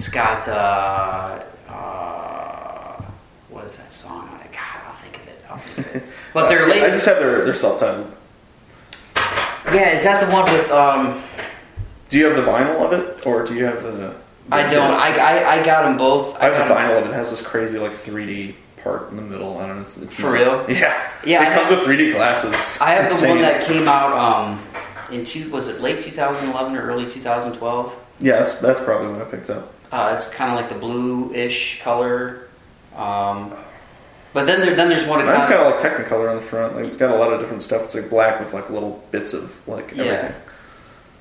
[0.00, 0.48] it's got.
[0.48, 3.02] Uh, uh,
[3.50, 4.50] what is that song on it?
[4.50, 5.44] God, I'll think of it.
[5.50, 6.02] I'll think of it.
[6.32, 8.14] But their I just have their, their self-titled.
[9.66, 10.70] Yeah, is that the one with?
[10.70, 11.22] Um,
[12.08, 13.90] Do you have the vinyl of it, or do you have the?
[13.90, 14.14] the
[14.50, 14.94] I don't.
[14.94, 15.16] I.
[15.18, 16.34] I I got them both.
[16.40, 17.10] I have the vinyl of it.
[17.10, 19.58] It has this crazy like 3D part in the middle.
[19.58, 19.86] I don't know.
[19.86, 20.68] It's, it's For nuts.
[20.68, 20.78] real?
[20.78, 21.10] Yeah.
[21.26, 22.54] Yeah, It I comes have- with 3D glasses.
[22.80, 24.62] I have the one that came out um,
[25.10, 25.50] in two.
[25.50, 27.92] Was it late 2011 or early 2012?
[28.20, 29.74] Yeah, that's that's probably what I picked up.
[29.92, 32.48] Uh, it's kind of like the blue-ish color.
[32.96, 33.52] Um,
[34.32, 35.24] but then there, then there's one.
[35.26, 36.76] Mine's of like Technicolor on the front.
[36.76, 37.82] Like it's got a lot of different stuff.
[37.86, 40.04] It's like black with like little bits of like Yeah.
[40.04, 40.42] everything.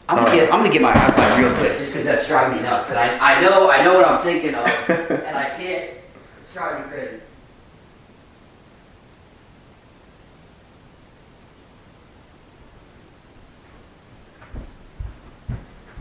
[0.08, 2.64] I'm gonna get I'm gonna get my iPod real quick just because that's driving me
[2.64, 5.92] nuts, and I, I know I know what I'm thinking of, and I can't.
[6.42, 7.22] It's driving me crazy.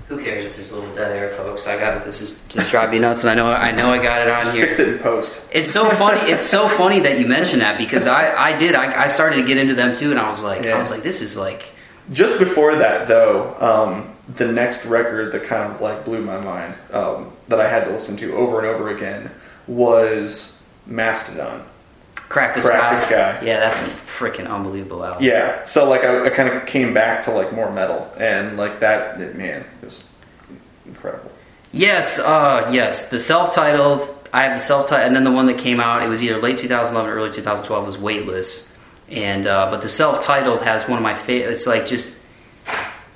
[0.09, 1.67] Who cares if there's a little dead air, folks?
[1.67, 2.05] I got it.
[2.05, 4.41] This is just driving me nuts, and I know I know I got it on
[4.45, 4.67] Just here.
[4.67, 5.39] fix it in post.
[5.53, 6.31] It's so funny.
[6.31, 8.75] It's so funny that you mentioned that because I, I did.
[8.75, 10.77] I, I started to get into them too, and I was like, Yeah.
[10.77, 11.65] I was like, this is like,
[12.11, 16.75] Just before that, though, um, the next record that kind of like blew my mind
[16.91, 19.31] um, that I had to listen to over and over again
[19.67, 21.67] was Mastodon.
[22.29, 23.07] Crack the Crack the Skye.
[23.07, 23.47] Sky.
[23.47, 25.25] Yeah, that's a freaking unbelievable album.
[25.25, 28.81] Yeah, so like I, I kind of came back to like more metal, and like
[28.81, 30.07] that, man, it was
[30.87, 31.31] incredible.
[31.73, 33.11] Yes, uh, yes.
[33.11, 34.15] The self-titled.
[34.33, 36.03] I have the self-titled, and then the one that came out.
[36.03, 37.87] It was either late 2011 or early 2012.
[37.87, 38.75] Was Weightless,
[39.09, 41.53] and uh, but the self-titled has one of my favorite.
[41.55, 42.19] It's like just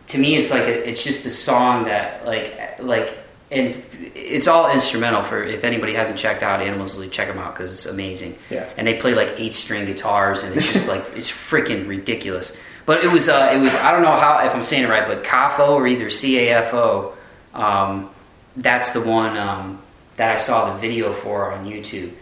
[0.08, 3.18] to me, it's like a, it's just a song that like like
[3.52, 3.82] and
[4.14, 5.22] it's all instrumental.
[5.22, 8.38] For if anybody hasn't checked out Animals League, check them out because it's amazing.
[8.50, 8.68] Yeah.
[8.76, 12.56] and they play like eight-string guitars, and it's just like it's freaking ridiculous.
[12.86, 15.06] But it was uh, it was I don't know how if I'm saying it right,
[15.06, 17.14] but CAFO or either CAFO.
[17.54, 18.10] Um,
[18.56, 19.80] that's the one um,
[20.16, 22.12] that I saw the video for on YouTube.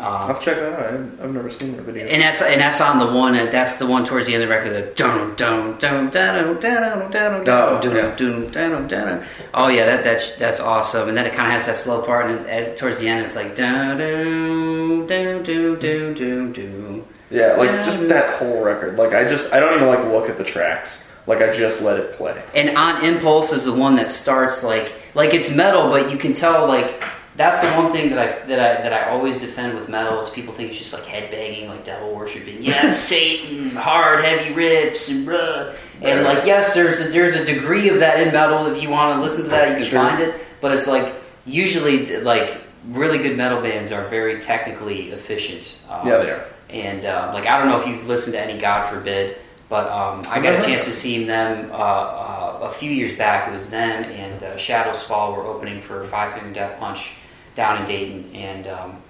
[0.00, 0.86] I'll Um, have to check that out.
[0.94, 2.06] I've, I've never seen the video.
[2.06, 4.54] and that's and that's on the one that's the one towards the end of the
[4.54, 4.72] record.
[4.72, 9.24] The dun dun dun dun dun dun dun Oh, dun dun dun dun dun.
[9.54, 11.08] Oh yeah, that that's that's awesome.
[11.08, 13.36] And then it kind of has that slow part, and at, towards the end, it's
[13.36, 17.04] like dun dun dun dun dun dun dun.
[17.30, 18.96] yeah, like just that whole record.
[18.96, 21.06] Like I just, I don't even like look at the tracks.
[21.26, 22.42] Like I just let it play.
[22.54, 26.32] And on impulse is the one that starts like like it's metal, but you can
[26.32, 27.04] tell like
[27.40, 30.28] that's the one thing that I that I that I always defend with metal is
[30.28, 32.62] people think it's just like headbanging, like devil worshiping.
[32.62, 35.74] Yeah, Satan, hard, heavy riffs, and bruh.
[36.02, 38.66] And like yes, there's a, there's a degree of that in metal.
[38.66, 40.00] If you want to listen to that, you can Sure.
[40.08, 40.34] find it.
[40.60, 41.14] But it's like
[41.46, 42.58] usually like
[42.88, 45.78] really good metal bands are very technically efficient.
[45.88, 46.44] Um, Yeah, they are.
[46.68, 49.38] and uh, like I don't know if you've listened to any God Forbid,
[49.70, 53.48] but um, I got a chance to see them uh, uh, a few years back.
[53.48, 57.12] It was them and uh, Shadows Fall were opening for Five Finger Death Punch
[57.56, 59.02] down in Dayton, and um,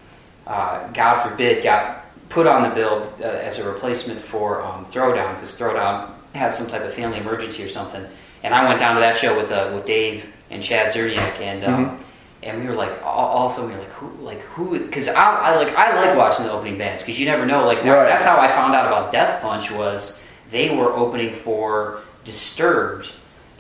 [0.47, 5.35] uh, God Forbid got put on the bill uh, as a replacement for um, Throwdown
[5.35, 8.07] because Throwdown had some type of family emergency or something.
[8.43, 11.65] And I went down to that show with uh, with Dave and Chad Zerniak, and
[11.65, 12.05] um,
[12.43, 14.79] and we were like, all, all of a sudden we were like, who, like who?
[14.79, 17.67] Because I, I like I like watching the opening bands because you never know.
[17.67, 18.05] Like that, Right.
[18.09, 20.19] that's how I found out about Death Punch was
[20.51, 23.09] they were opening for Disturbed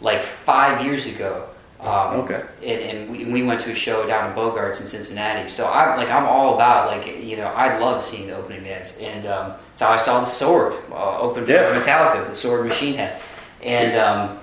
[0.00, 1.48] like five years ago.
[1.82, 2.42] Um, Okay.
[2.62, 5.48] And, and we, we went to a show down in Bogarts in Cincinnati.
[5.48, 8.98] So I'm like I'm all about like you know I love seeing the opening bands,
[8.98, 11.74] and um, so I saw the Sword uh, open for Yeah.
[11.80, 13.20] Metallica, the Sword Machine Head,
[13.62, 13.96] and.
[13.98, 14.38] Um,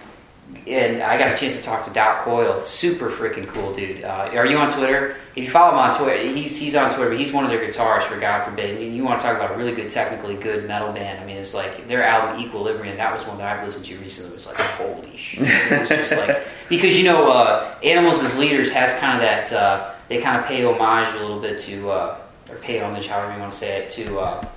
[0.68, 2.64] and I got a chance to talk to Doc Coyle.
[2.64, 4.04] Super freaking cool dude.
[4.04, 5.16] Uh, are you on Twitter?
[5.36, 7.12] If you follow him on Twitter, he's he's on Twitter.
[7.12, 8.82] But he's one of their guitarists for God forbid.
[8.82, 11.22] And you want to talk about a really good, technically good metal band?
[11.22, 12.98] I mean, it's like their album Equilibrium.
[12.98, 14.32] That was one that I've listened to recently.
[14.32, 15.42] It was like holy shit.
[15.42, 19.52] It was just like because you know, uh, Animals as Leaders has kind of that.
[19.52, 22.18] Uh, they kind of pay homage a little bit to uh,
[22.50, 24.20] or pay homage, however you want to say it, to.
[24.20, 24.48] Uh,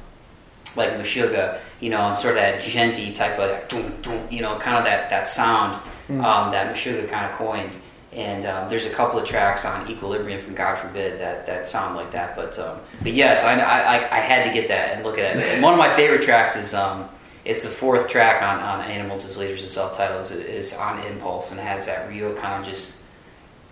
[0.77, 4.77] like Meshuggah, you know, and sort of that djenty type of, that you know, kind
[4.77, 7.71] of that, that sound um, that Meshuggah kind of coined.
[8.13, 11.95] And um, there's a couple of tracks on Equilibrium from God Forbid that, that sound
[11.95, 12.35] like that.
[12.35, 15.45] But um, but yes, I, I, I had to get that and look at it.
[15.45, 17.09] And one of my favorite tracks is um,
[17.45, 21.01] it's the fourth track on, on Animals as Leaders and Self Titles is, is on
[21.07, 22.99] Impulse and it has that real kind of just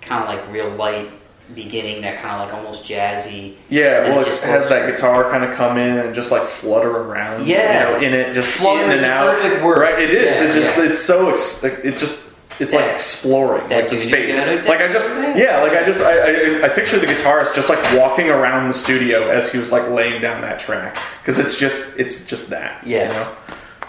[0.00, 1.10] kind of like real light
[1.54, 3.56] beginning, that kind of like almost jazzy.
[3.68, 6.44] Yeah, and well, it just has that guitar kind of come in and just like
[6.44, 7.46] flutter around.
[7.46, 8.00] Yeah.
[8.00, 9.34] you know, in it, just Flutter in and out.
[9.34, 9.78] perfect word.
[9.78, 10.24] Right, it is.
[10.24, 10.92] Yeah, it's just, yeah.
[10.92, 12.28] it's so, ex- it just,
[12.60, 14.36] it's like exploring, That like the space.
[14.66, 17.82] Like I just, yeah, like I just, I, I, I picture the guitarist just like
[17.96, 21.96] walking around the studio as he was like laying down that track because it's just,
[21.96, 22.84] it's just that.
[22.86, 23.08] Yeah.
[23.08, 23.36] you know?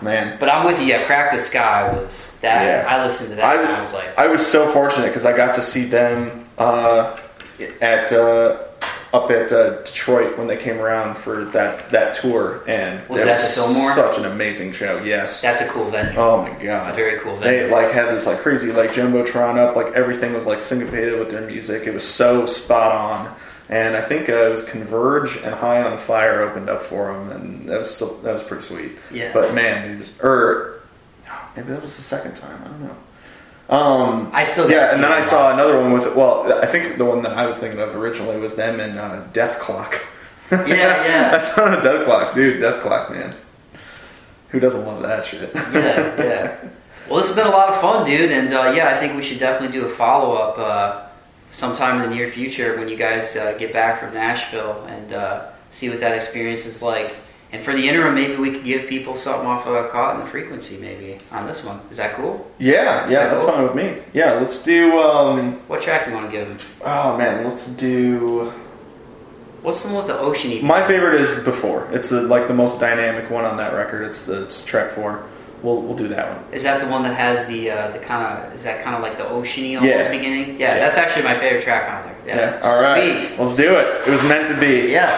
[0.01, 0.37] man.
[0.39, 0.85] But I'm with you.
[0.87, 2.85] Yeah, Crack the Skye was that.
[2.85, 2.87] Yeah.
[2.87, 5.55] I listened to that and I was like, I was so fortunate because I got
[5.55, 7.17] to see them uh,
[7.81, 8.63] at uh,
[9.13, 13.41] up at uh, Detroit when they came around for that that tour, and Was that
[13.41, 13.93] the Fillmore?
[13.95, 15.01] Such an amazing show.
[15.03, 15.41] Yes.
[15.41, 16.17] that's a cool venue.
[16.19, 17.67] Oh my god, It's a very cool venue.
[17.67, 21.31] They like had this like crazy like jumbotron up, like everything was like syncopated with
[21.31, 21.87] their music.
[21.87, 23.35] It was so spot on.
[23.69, 27.29] And I think uh, it was Converge and High on Fire opened up for them,
[27.31, 28.91] and that was still that was pretty sweet.
[29.11, 29.31] Yeah.
[29.31, 30.81] But man, or
[31.55, 32.59] maybe that was the second time.
[32.63, 32.95] I don't know.
[33.69, 37.05] Um, I still yeah, and then I saw another one with well, I think the
[37.05, 39.99] one that I was thinking of originally was them and uh, Dethklok.
[40.51, 41.29] Yeah, yeah.
[41.31, 42.61] That's not a Dethklok, dude.
[42.63, 43.35] Dethklok, man.
[44.49, 45.51] Who doesn't love that shit?
[45.53, 46.57] yeah, yeah.
[47.07, 49.23] Well, this has been a lot of fun, dude, and uh, yeah, I think we
[49.23, 51.07] should definitely do a follow up uh,
[51.51, 55.51] sometime in the near future when you guys uh, get back from Nashville and uh,
[55.71, 57.15] see what that experience is like.
[57.51, 60.29] And for the interim, maybe we could give people something off of Caught in the
[60.29, 61.81] Frequency, maybe on this one.
[61.89, 62.49] Is that cool?
[62.59, 63.51] Yeah, yeah, that's Cool.
[63.51, 63.97] fine with me.
[64.13, 64.99] Yeah, let's do.
[64.99, 66.57] um What track do you want to give them?
[66.85, 68.53] Oh man, let's do.
[69.63, 70.63] What's the one with the ocean?
[70.65, 71.89] My favorite is before.
[71.91, 74.03] It's the like the most dynamic one on that record.
[74.03, 75.23] It's the it's track four.
[75.61, 76.53] We'll we'll do that one.
[76.53, 79.01] Is that the one that has the uh, the kind of is that kind of
[79.01, 80.11] like the oceany almost Yeah.
[80.11, 80.59] beginning?
[80.59, 80.79] Yeah, Yeah.
[80.79, 82.15] that's actually my favorite track on there.
[82.25, 82.59] Yeah, Yeah.
[82.63, 83.19] All right.
[83.19, 83.39] Sweet.
[83.43, 84.07] Let's do it.
[84.07, 84.91] It was meant to be.
[84.91, 85.09] Yeah.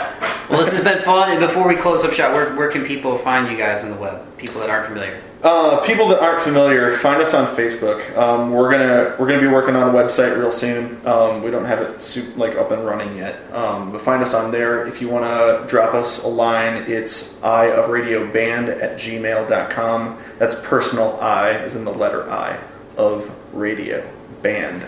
[0.50, 1.32] Well, this has been fun.
[1.32, 3.96] And before we close up shop, where, where can people find you guys on the
[3.98, 4.22] web?
[4.38, 5.22] People that aren't familiar.
[5.44, 8.16] Uh, people that aren't familiar, find us on Facebook.
[8.16, 11.02] Um, we're gonna we're gonna be working on a website real soon.
[11.06, 14.52] Um, we don't have it like up and running yet, um, but find us on
[14.52, 14.86] there.
[14.86, 20.20] If you want to drop us a line, it's i of radio band at gmail.com.
[20.38, 22.60] That's personal I, is in the letter I
[22.96, 24.08] of radio
[24.44, 24.86] band.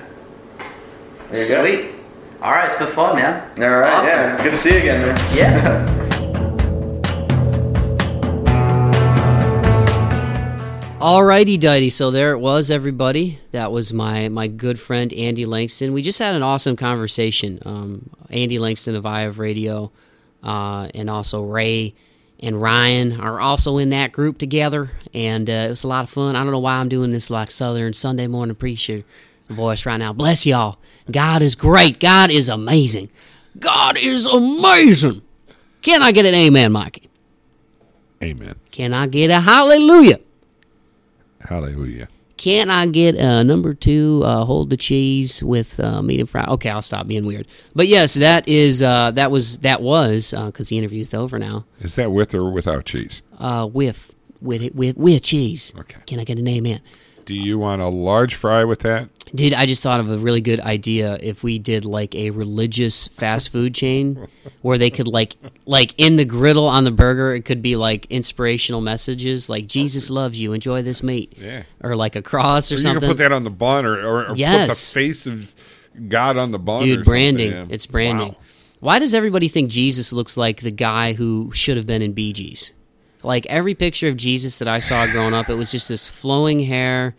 [1.31, 1.61] There you go.
[1.63, 1.95] Sweet.
[2.43, 3.49] All right, it's been fun, man.
[3.59, 4.07] All right, Awesome.
[4.07, 5.17] yeah, good to see you again, man.
[5.35, 5.99] Yeah.
[11.03, 11.89] Alrighty, dighty.
[11.89, 13.37] So there it was, everybody.
[13.51, 15.91] That was my my good friend Andy Langston.
[15.91, 17.59] We just had an awesome conversation.
[17.65, 19.91] Um, Andy Langston of I of Radio,
[20.43, 21.93] uh, and also Ray
[22.39, 26.09] and Ryan are also in that group together, and uh, it was a lot of
[26.09, 26.37] fun.
[26.37, 29.03] I don't know why I'm doing this like Southern Sunday morning preacher
[29.49, 30.13] voice right now.
[30.13, 30.79] Bless y'all.
[31.11, 31.99] God is great.
[31.99, 33.09] God is amazing.
[33.59, 35.21] God is amazing.
[35.81, 37.09] Can I get an amen, Mikey?
[38.23, 38.55] Amen.
[38.71, 40.19] Can I get a hallelujah?
[41.47, 42.07] Hallelujah.
[42.37, 44.21] Can I get uh, number two?
[44.25, 46.45] Uh, hold the cheese with uh, medium fry.
[46.45, 47.47] Okay, I'll stop being weird.
[47.75, 51.65] But yes, that is uh, that was that was because the interview's over now.
[51.79, 53.21] Is that with or without cheese?
[53.37, 55.73] Uh, with with with with cheese.
[55.77, 55.99] Okay.
[56.05, 56.81] Can I get an amen?
[57.25, 59.09] Do you want a large fry with that?
[59.33, 63.07] Dude, I just thought of a really good idea if we did like a religious
[63.07, 64.27] fast food chain
[64.61, 65.35] where they could like
[65.65, 70.09] like in the griddle on the burger it could be like inspirational messages like Jesus
[70.09, 71.33] loves you, enjoy this meat.
[71.37, 71.63] Yeah.
[71.81, 72.99] Or like a cross or, Or you something.
[73.01, 75.55] can put that on the bun or, or, or put the face of
[76.09, 76.79] God on the bun.
[76.79, 77.51] Dude, something, branding.
[77.51, 77.65] yeah.
[77.69, 78.29] It's branding.
[78.29, 78.37] Wow.
[78.81, 82.33] Why does everybody think Jesus looks like the guy who should have been in Bee
[82.33, 82.73] Gees?
[83.23, 86.59] Like every picture of Jesus that I saw growing up, it was just this flowing
[86.59, 87.15] hair,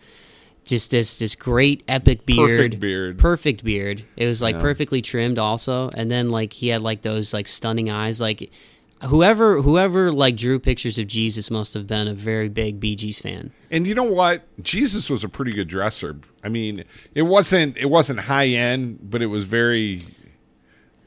[0.63, 3.17] just this this great epic beard, Perfect beard.
[3.19, 4.03] perfect beard.
[4.15, 4.61] It was like Yeah.
[4.61, 8.21] perfectly trimmed also, and then like he had like those like stunning eyes.
[8.21, 8.51] Like
[9.03, 13.19] whoever whoever like drew pictures of Jesus must have been a very big Bee Gees
[13.19, 13.51] fan.
[13.69, 14.43] And you know what?
[14.63, 16.17] Jesus was a pretty good dresser.
[16.43, 16.83] I mean,
[17.13, 19.99] it wasn't it wasn't high end, but it was very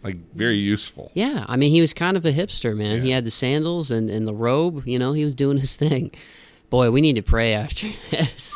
[0.09, 1.11] like very useful.
[1.15, 3.03] Yeah, I mean, he was kind of a hipster, man.
[3.03, 4.87] He had the sandals and, and the robe.
[4.87, 6.11] You know, he was doing his thing.
[6.71, 8.55] Boy, we need to pray after this.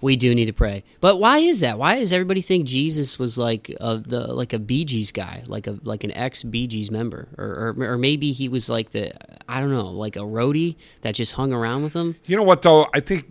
[0.00, 0.84] we do need to pray.
[1.00, 1.78] But why is that?
[1.78, 5.66] Why does everybody think Jesus was like a the like a Bee Gees guy, like
[5.66, 9.12] a like an ex Bee Gees member, or, or or maybe he was like the
[9.48, 12.16] I don't know, like a roadie that just hung around with him?
[12.26, 12.86] You know what though?
[12.94, 13.26] I think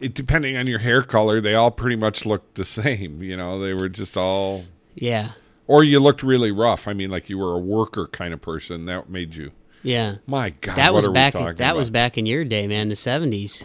[0.00, 3.22] it depending on your hair color, they all pretty much looked the same.
[3.22, 4.64] You know, they were just all
[4.94, 5.30] Yeah,
[5.68, 6.88] or you looked really rough.
[6.88, 8.86] I mean, like you were a worker kind of person.
[8.86, 9.52] That made you.
[9.84, 10.16] yeah.
[10.26, 11.34] My God, That was back.
[11.56, 12.88] That was back in your day, man.
[12.88, 13.64] The seventies.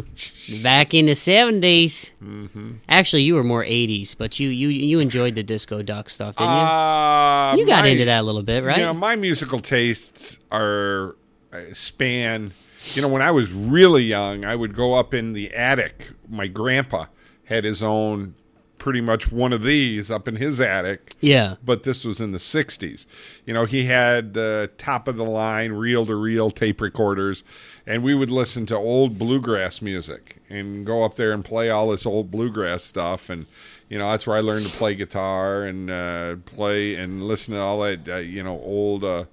[0.62, 2.72] back in the 70s Mm-hmm.
[2.88, 6.50] Actually, you were more eighties, but you you you enjoyed the disco duck stuff, didn't
[6.52, 6.58] you?
[6.58, 8.78] Uh, you got my- into that a little bit, right?
[8.78, 11.16] You know, my musical tastes are
[11.52, 12.52] uh, span.
[12.94, 16.10] You know, when I was really young, I would go up in the attic.
[16.28, 17.06] My grandpa
[17.44, 18.34] had his own
[18.80, 21.14] pretty much one of these up in his attic.
[21.20, 21.56] Yeah.
[21.64, 23.06] But this was in the 60s.
[23.46, 27.44] You know, he had the top of the line reel to reel tape recorders,
[27.86, 31.90] and we would listen to old bluegrass music and go up there and play all
[31.90, 33.30] this old bluegrass stuff.
[33.30, 33.46] And,
[33.88, 37.60] you know, that's where I learned to play guitar and uh, play and listen to
[37.60, 39.04] all that, uh, you know, old.
[39.04, 39.26] Uh,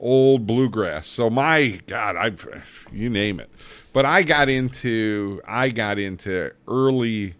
[0.00, 1.06] old bluegrass.
[1.08, 3.48] So my God, I've you name it.
[3.92, 7.34] But I got into I got into early,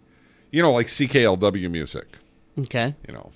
[0.55, 2.07] you know, like CKLW music.
[2.57, 2.95] Okay.
[3.09, 3.33] You know,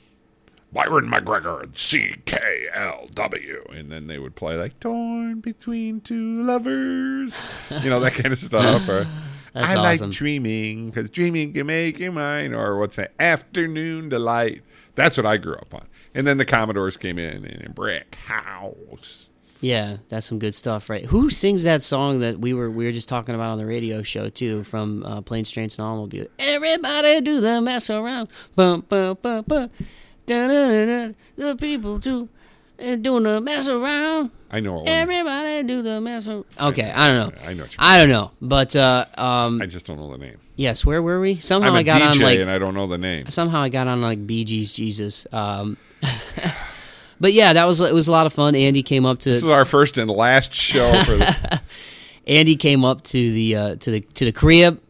[0.72, 7.36] Byron MacGregor and CKLW, and then they would play like "Torn Between Two Lovers,"
[7.82, 8.88] you know that kind of stuff.
[8.88, 9.08] Or
[9.52, 10.10] That's I awesome.
[10.10, 12.54] like dreaming because dreaming can make you mine.
[12.54, 13.14] Or what's that?
[13.18, 14.62] Afternoon delight.
[14.94, 15.88] That's what I grew up on.
[16.14, 19.27] And then the Commodores came in and Brick House.
[19.60, 21.04] Yeah, that's some good stuff, right?
[21.06, 24.02] Who sings that song that we were we were just talking about on the radio
[24.02, 26.26] show too, from uh, Planes, Trains, and Automobile?
[26.38, 29.70] Everybody do the mess around, bum bum bum bum.
[30.26, 31.14] Da-da-da-da.
[31.36, 32.28] The people do,
[32.76, 34.30] they're doing the mess around.
[34.50, 34.84] I know.
[34.86, 36.44] Everybody do the mess around.
[36.60, 37.42] Okay, I don't know.
[37.48, 37.62] I know.
[37.62, 40.36] What you I don't know, but uh, um, I just don't know the name.
[40.56, 41.36] yes, where were we?
[41.36, 43.26] Somehow I'm a I got DJ on like and I don't know the name.
[43.26, 45.26] somehow I got on like Bee Gees Jesus.
[45.32, 45.78] Um,
[47.20, 48.54] but yeah, that was it was a lot of fun.
[48.54, 51.60] Andy came up to This is our first and last show for the,
[52.26, 54.80] Andy came up to the uh, to the to the crib,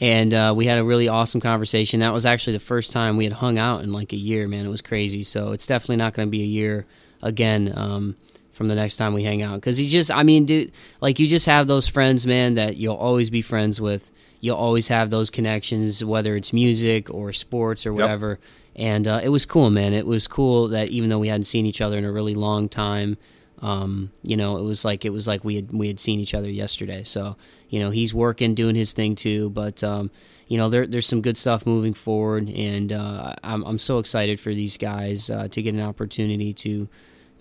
[0.00, 2.00] and uh, we had a really awesome conversation.
[2.00, 4.48] That was actually the first time we had hung out in like a year.
[4.48, 5.22] Man, it was crazy.
[5.22, 6.86] So it's definitely not going to be a year
[7.22, 8.16] again um,
[8.52, 10.10] from the next time we hang out because he's just.
[10.10, 13.80] I mean, dude, like you just have those friends, man, that you'll always be friends
[13.80, 14.10] with.
[14.40, 18.38] You'll always have those connections, whether it's music or sports or whatever.
[18.78, 19.92] And uh, it was cool, man.
[19.92, 22.68] It was cool that even though we hadn't seen each other in a really long
[22.68, 23.18] time,
[23.60, 26.32] um, you know, it was like it was like we had we had seen each
[26.32, 27.02] other yesterday.
[27.02, 27.36] So
[27.68, 29.50] you know, he's working, doing his thing too.
[29.50, 30.12] But um,
[30.46, 34.38] you know, there, there's some good stuff moving forward, and uh, I'm I'm so excited
[34.38, 36.88] for these guys uh, to get an opportunity to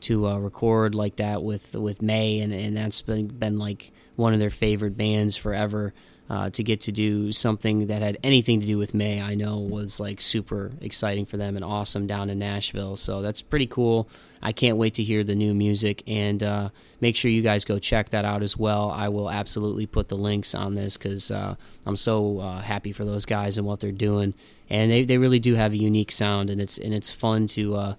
[0.01, 4.33] to uh, record like that with with Mae, and, and that's been been like one
[4.33, 5.93] of their favorite bands forever.
[6.29, 9.59] Uh, to get to do something that had anything to do with Mae, I know
[9.59, 12.97] was like super exciting for them and awesome down in Nashville.
[12.97, 14.09] So that's pretty cool.
[14.41, 16.69] I can't wait to hear the new music and uh,
[17.01, 18.91] make sure you guys go check that out as well.
[18.91, 21.55] I will absolutely put the links on this because uh,
[21.85, 24.33] I'm so uh, happy for those guys and what they're doing,
[24.69, 27.75] and they, they really do have a unique sound and it's and it's fun to
[27.75, 27.95] uh,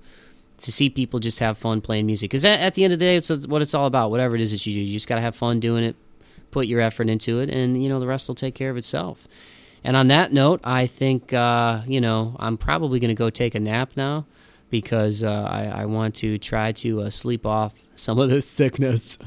[0.61, 3.05] to see people just have fun playing music because at, at the end of the
[3.05, 4.11] day, it's what it's all about.
[4.11, 5.97] Whatever it is that you do, you just gotta have fun doing it,
[6.51, 9.29] put your effort into it, and you know the rest will take care of itself.
[9.85, 13.61] And on that note, I think uh, you know I'm probably gonna go take a
[13.61, 14.27] nap now
[14.71, 19.19] because uh, I, I want to try to uh, sleep off some of this sickness,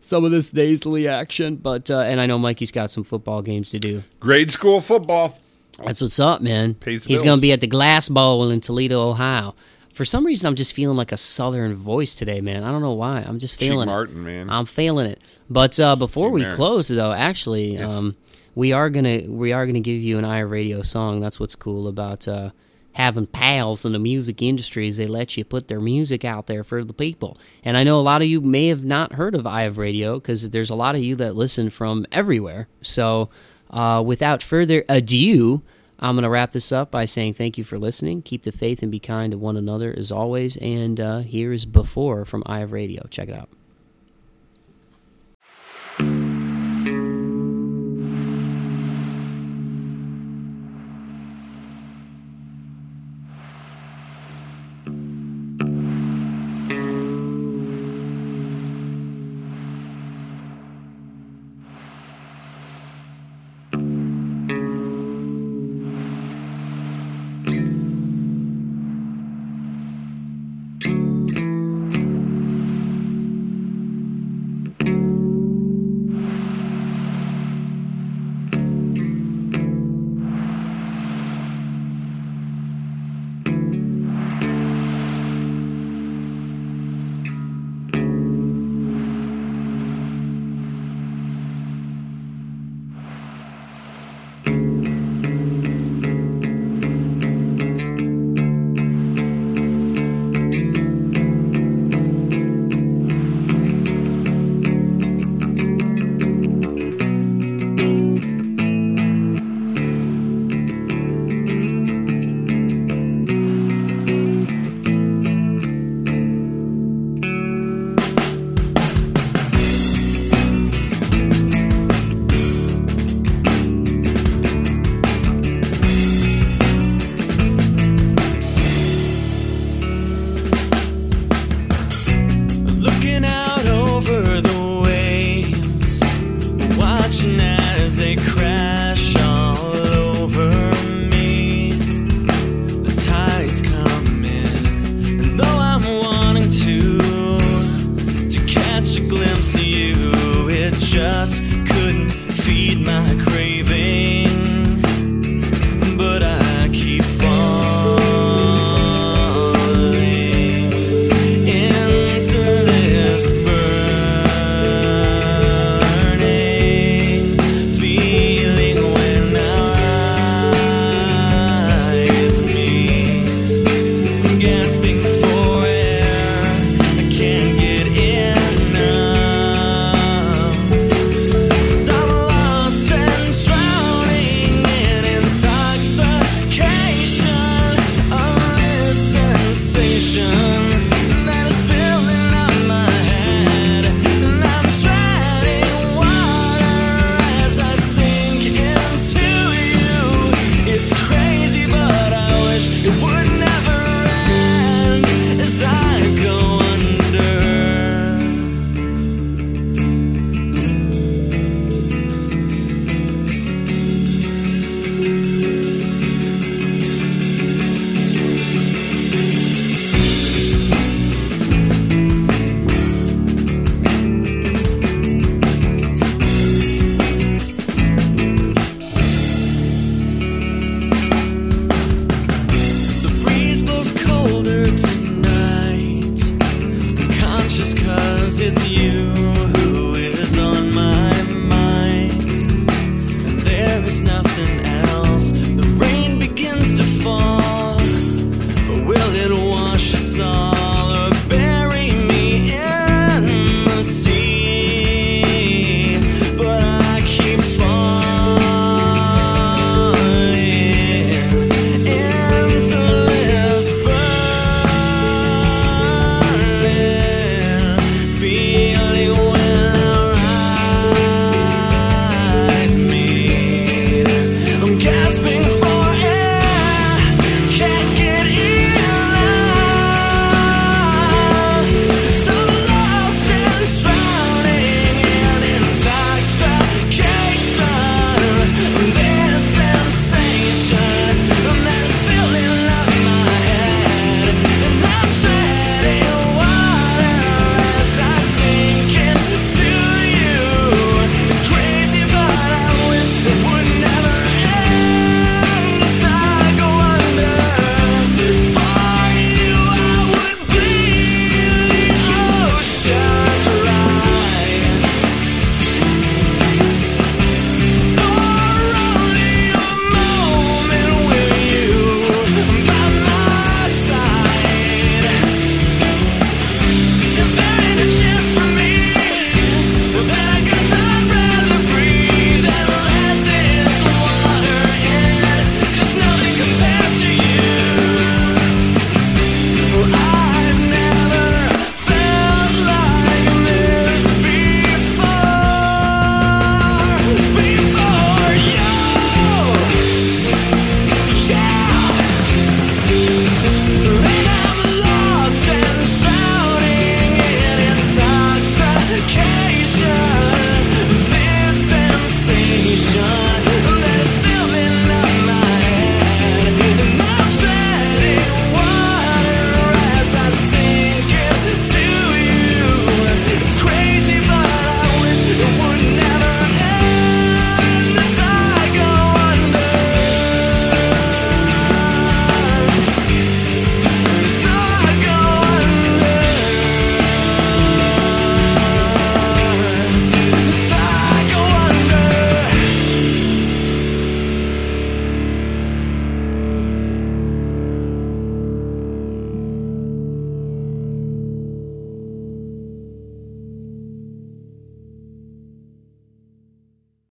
[0.00, 1.56] some of this nasally action.
[1.56, 4.02] But uh, and I know Mikey's got some football games to do.
[4.20, 5.38] grade school football.
[5.82, 6.76] That's what's up, man.
[6.84, 9.56] He's going to be at the Glass Bowl in Toledo, Ohio.
[9.94, 12.64] For some reason, I'm just feeling like a Southern voice today, man.
[12.64, 13.24] I don't know why.
[13.24, 13.92] I'm just feeling it.
[13.92, 14.50] Martin, man.
[14.50, 15.20] I'm feeling it.
[15.48, 16.50] But uh, before we there.
[16.50, 18.16] close, though, actually, um,
[18.56, 21.20] we are gonna we are gonna give you an i Radio song.
[21.20, 22.50] That's what's cool about uh,
[22.94, 26.64] having pals in the music industry is they let you put their music out there
[26.64, 27.38] for the people.
[27.64, 30.50] And I know a lot of you may have not heard of I Radio because
[30.50, 32.68] there's a lot of you that listen from everywhere.
[32.82, 33.30] So
[33.70, 35.62] uh, without further ado,
[35.98, 38.22] I'm going to wrap this up by saying thank you for listening.
[38.22, 40.56] Keep the faith and be kind to one another as always.
[40.58, 43.06] And uh, here is Before from I of Radio.
[43.10, 43.48] Check it out.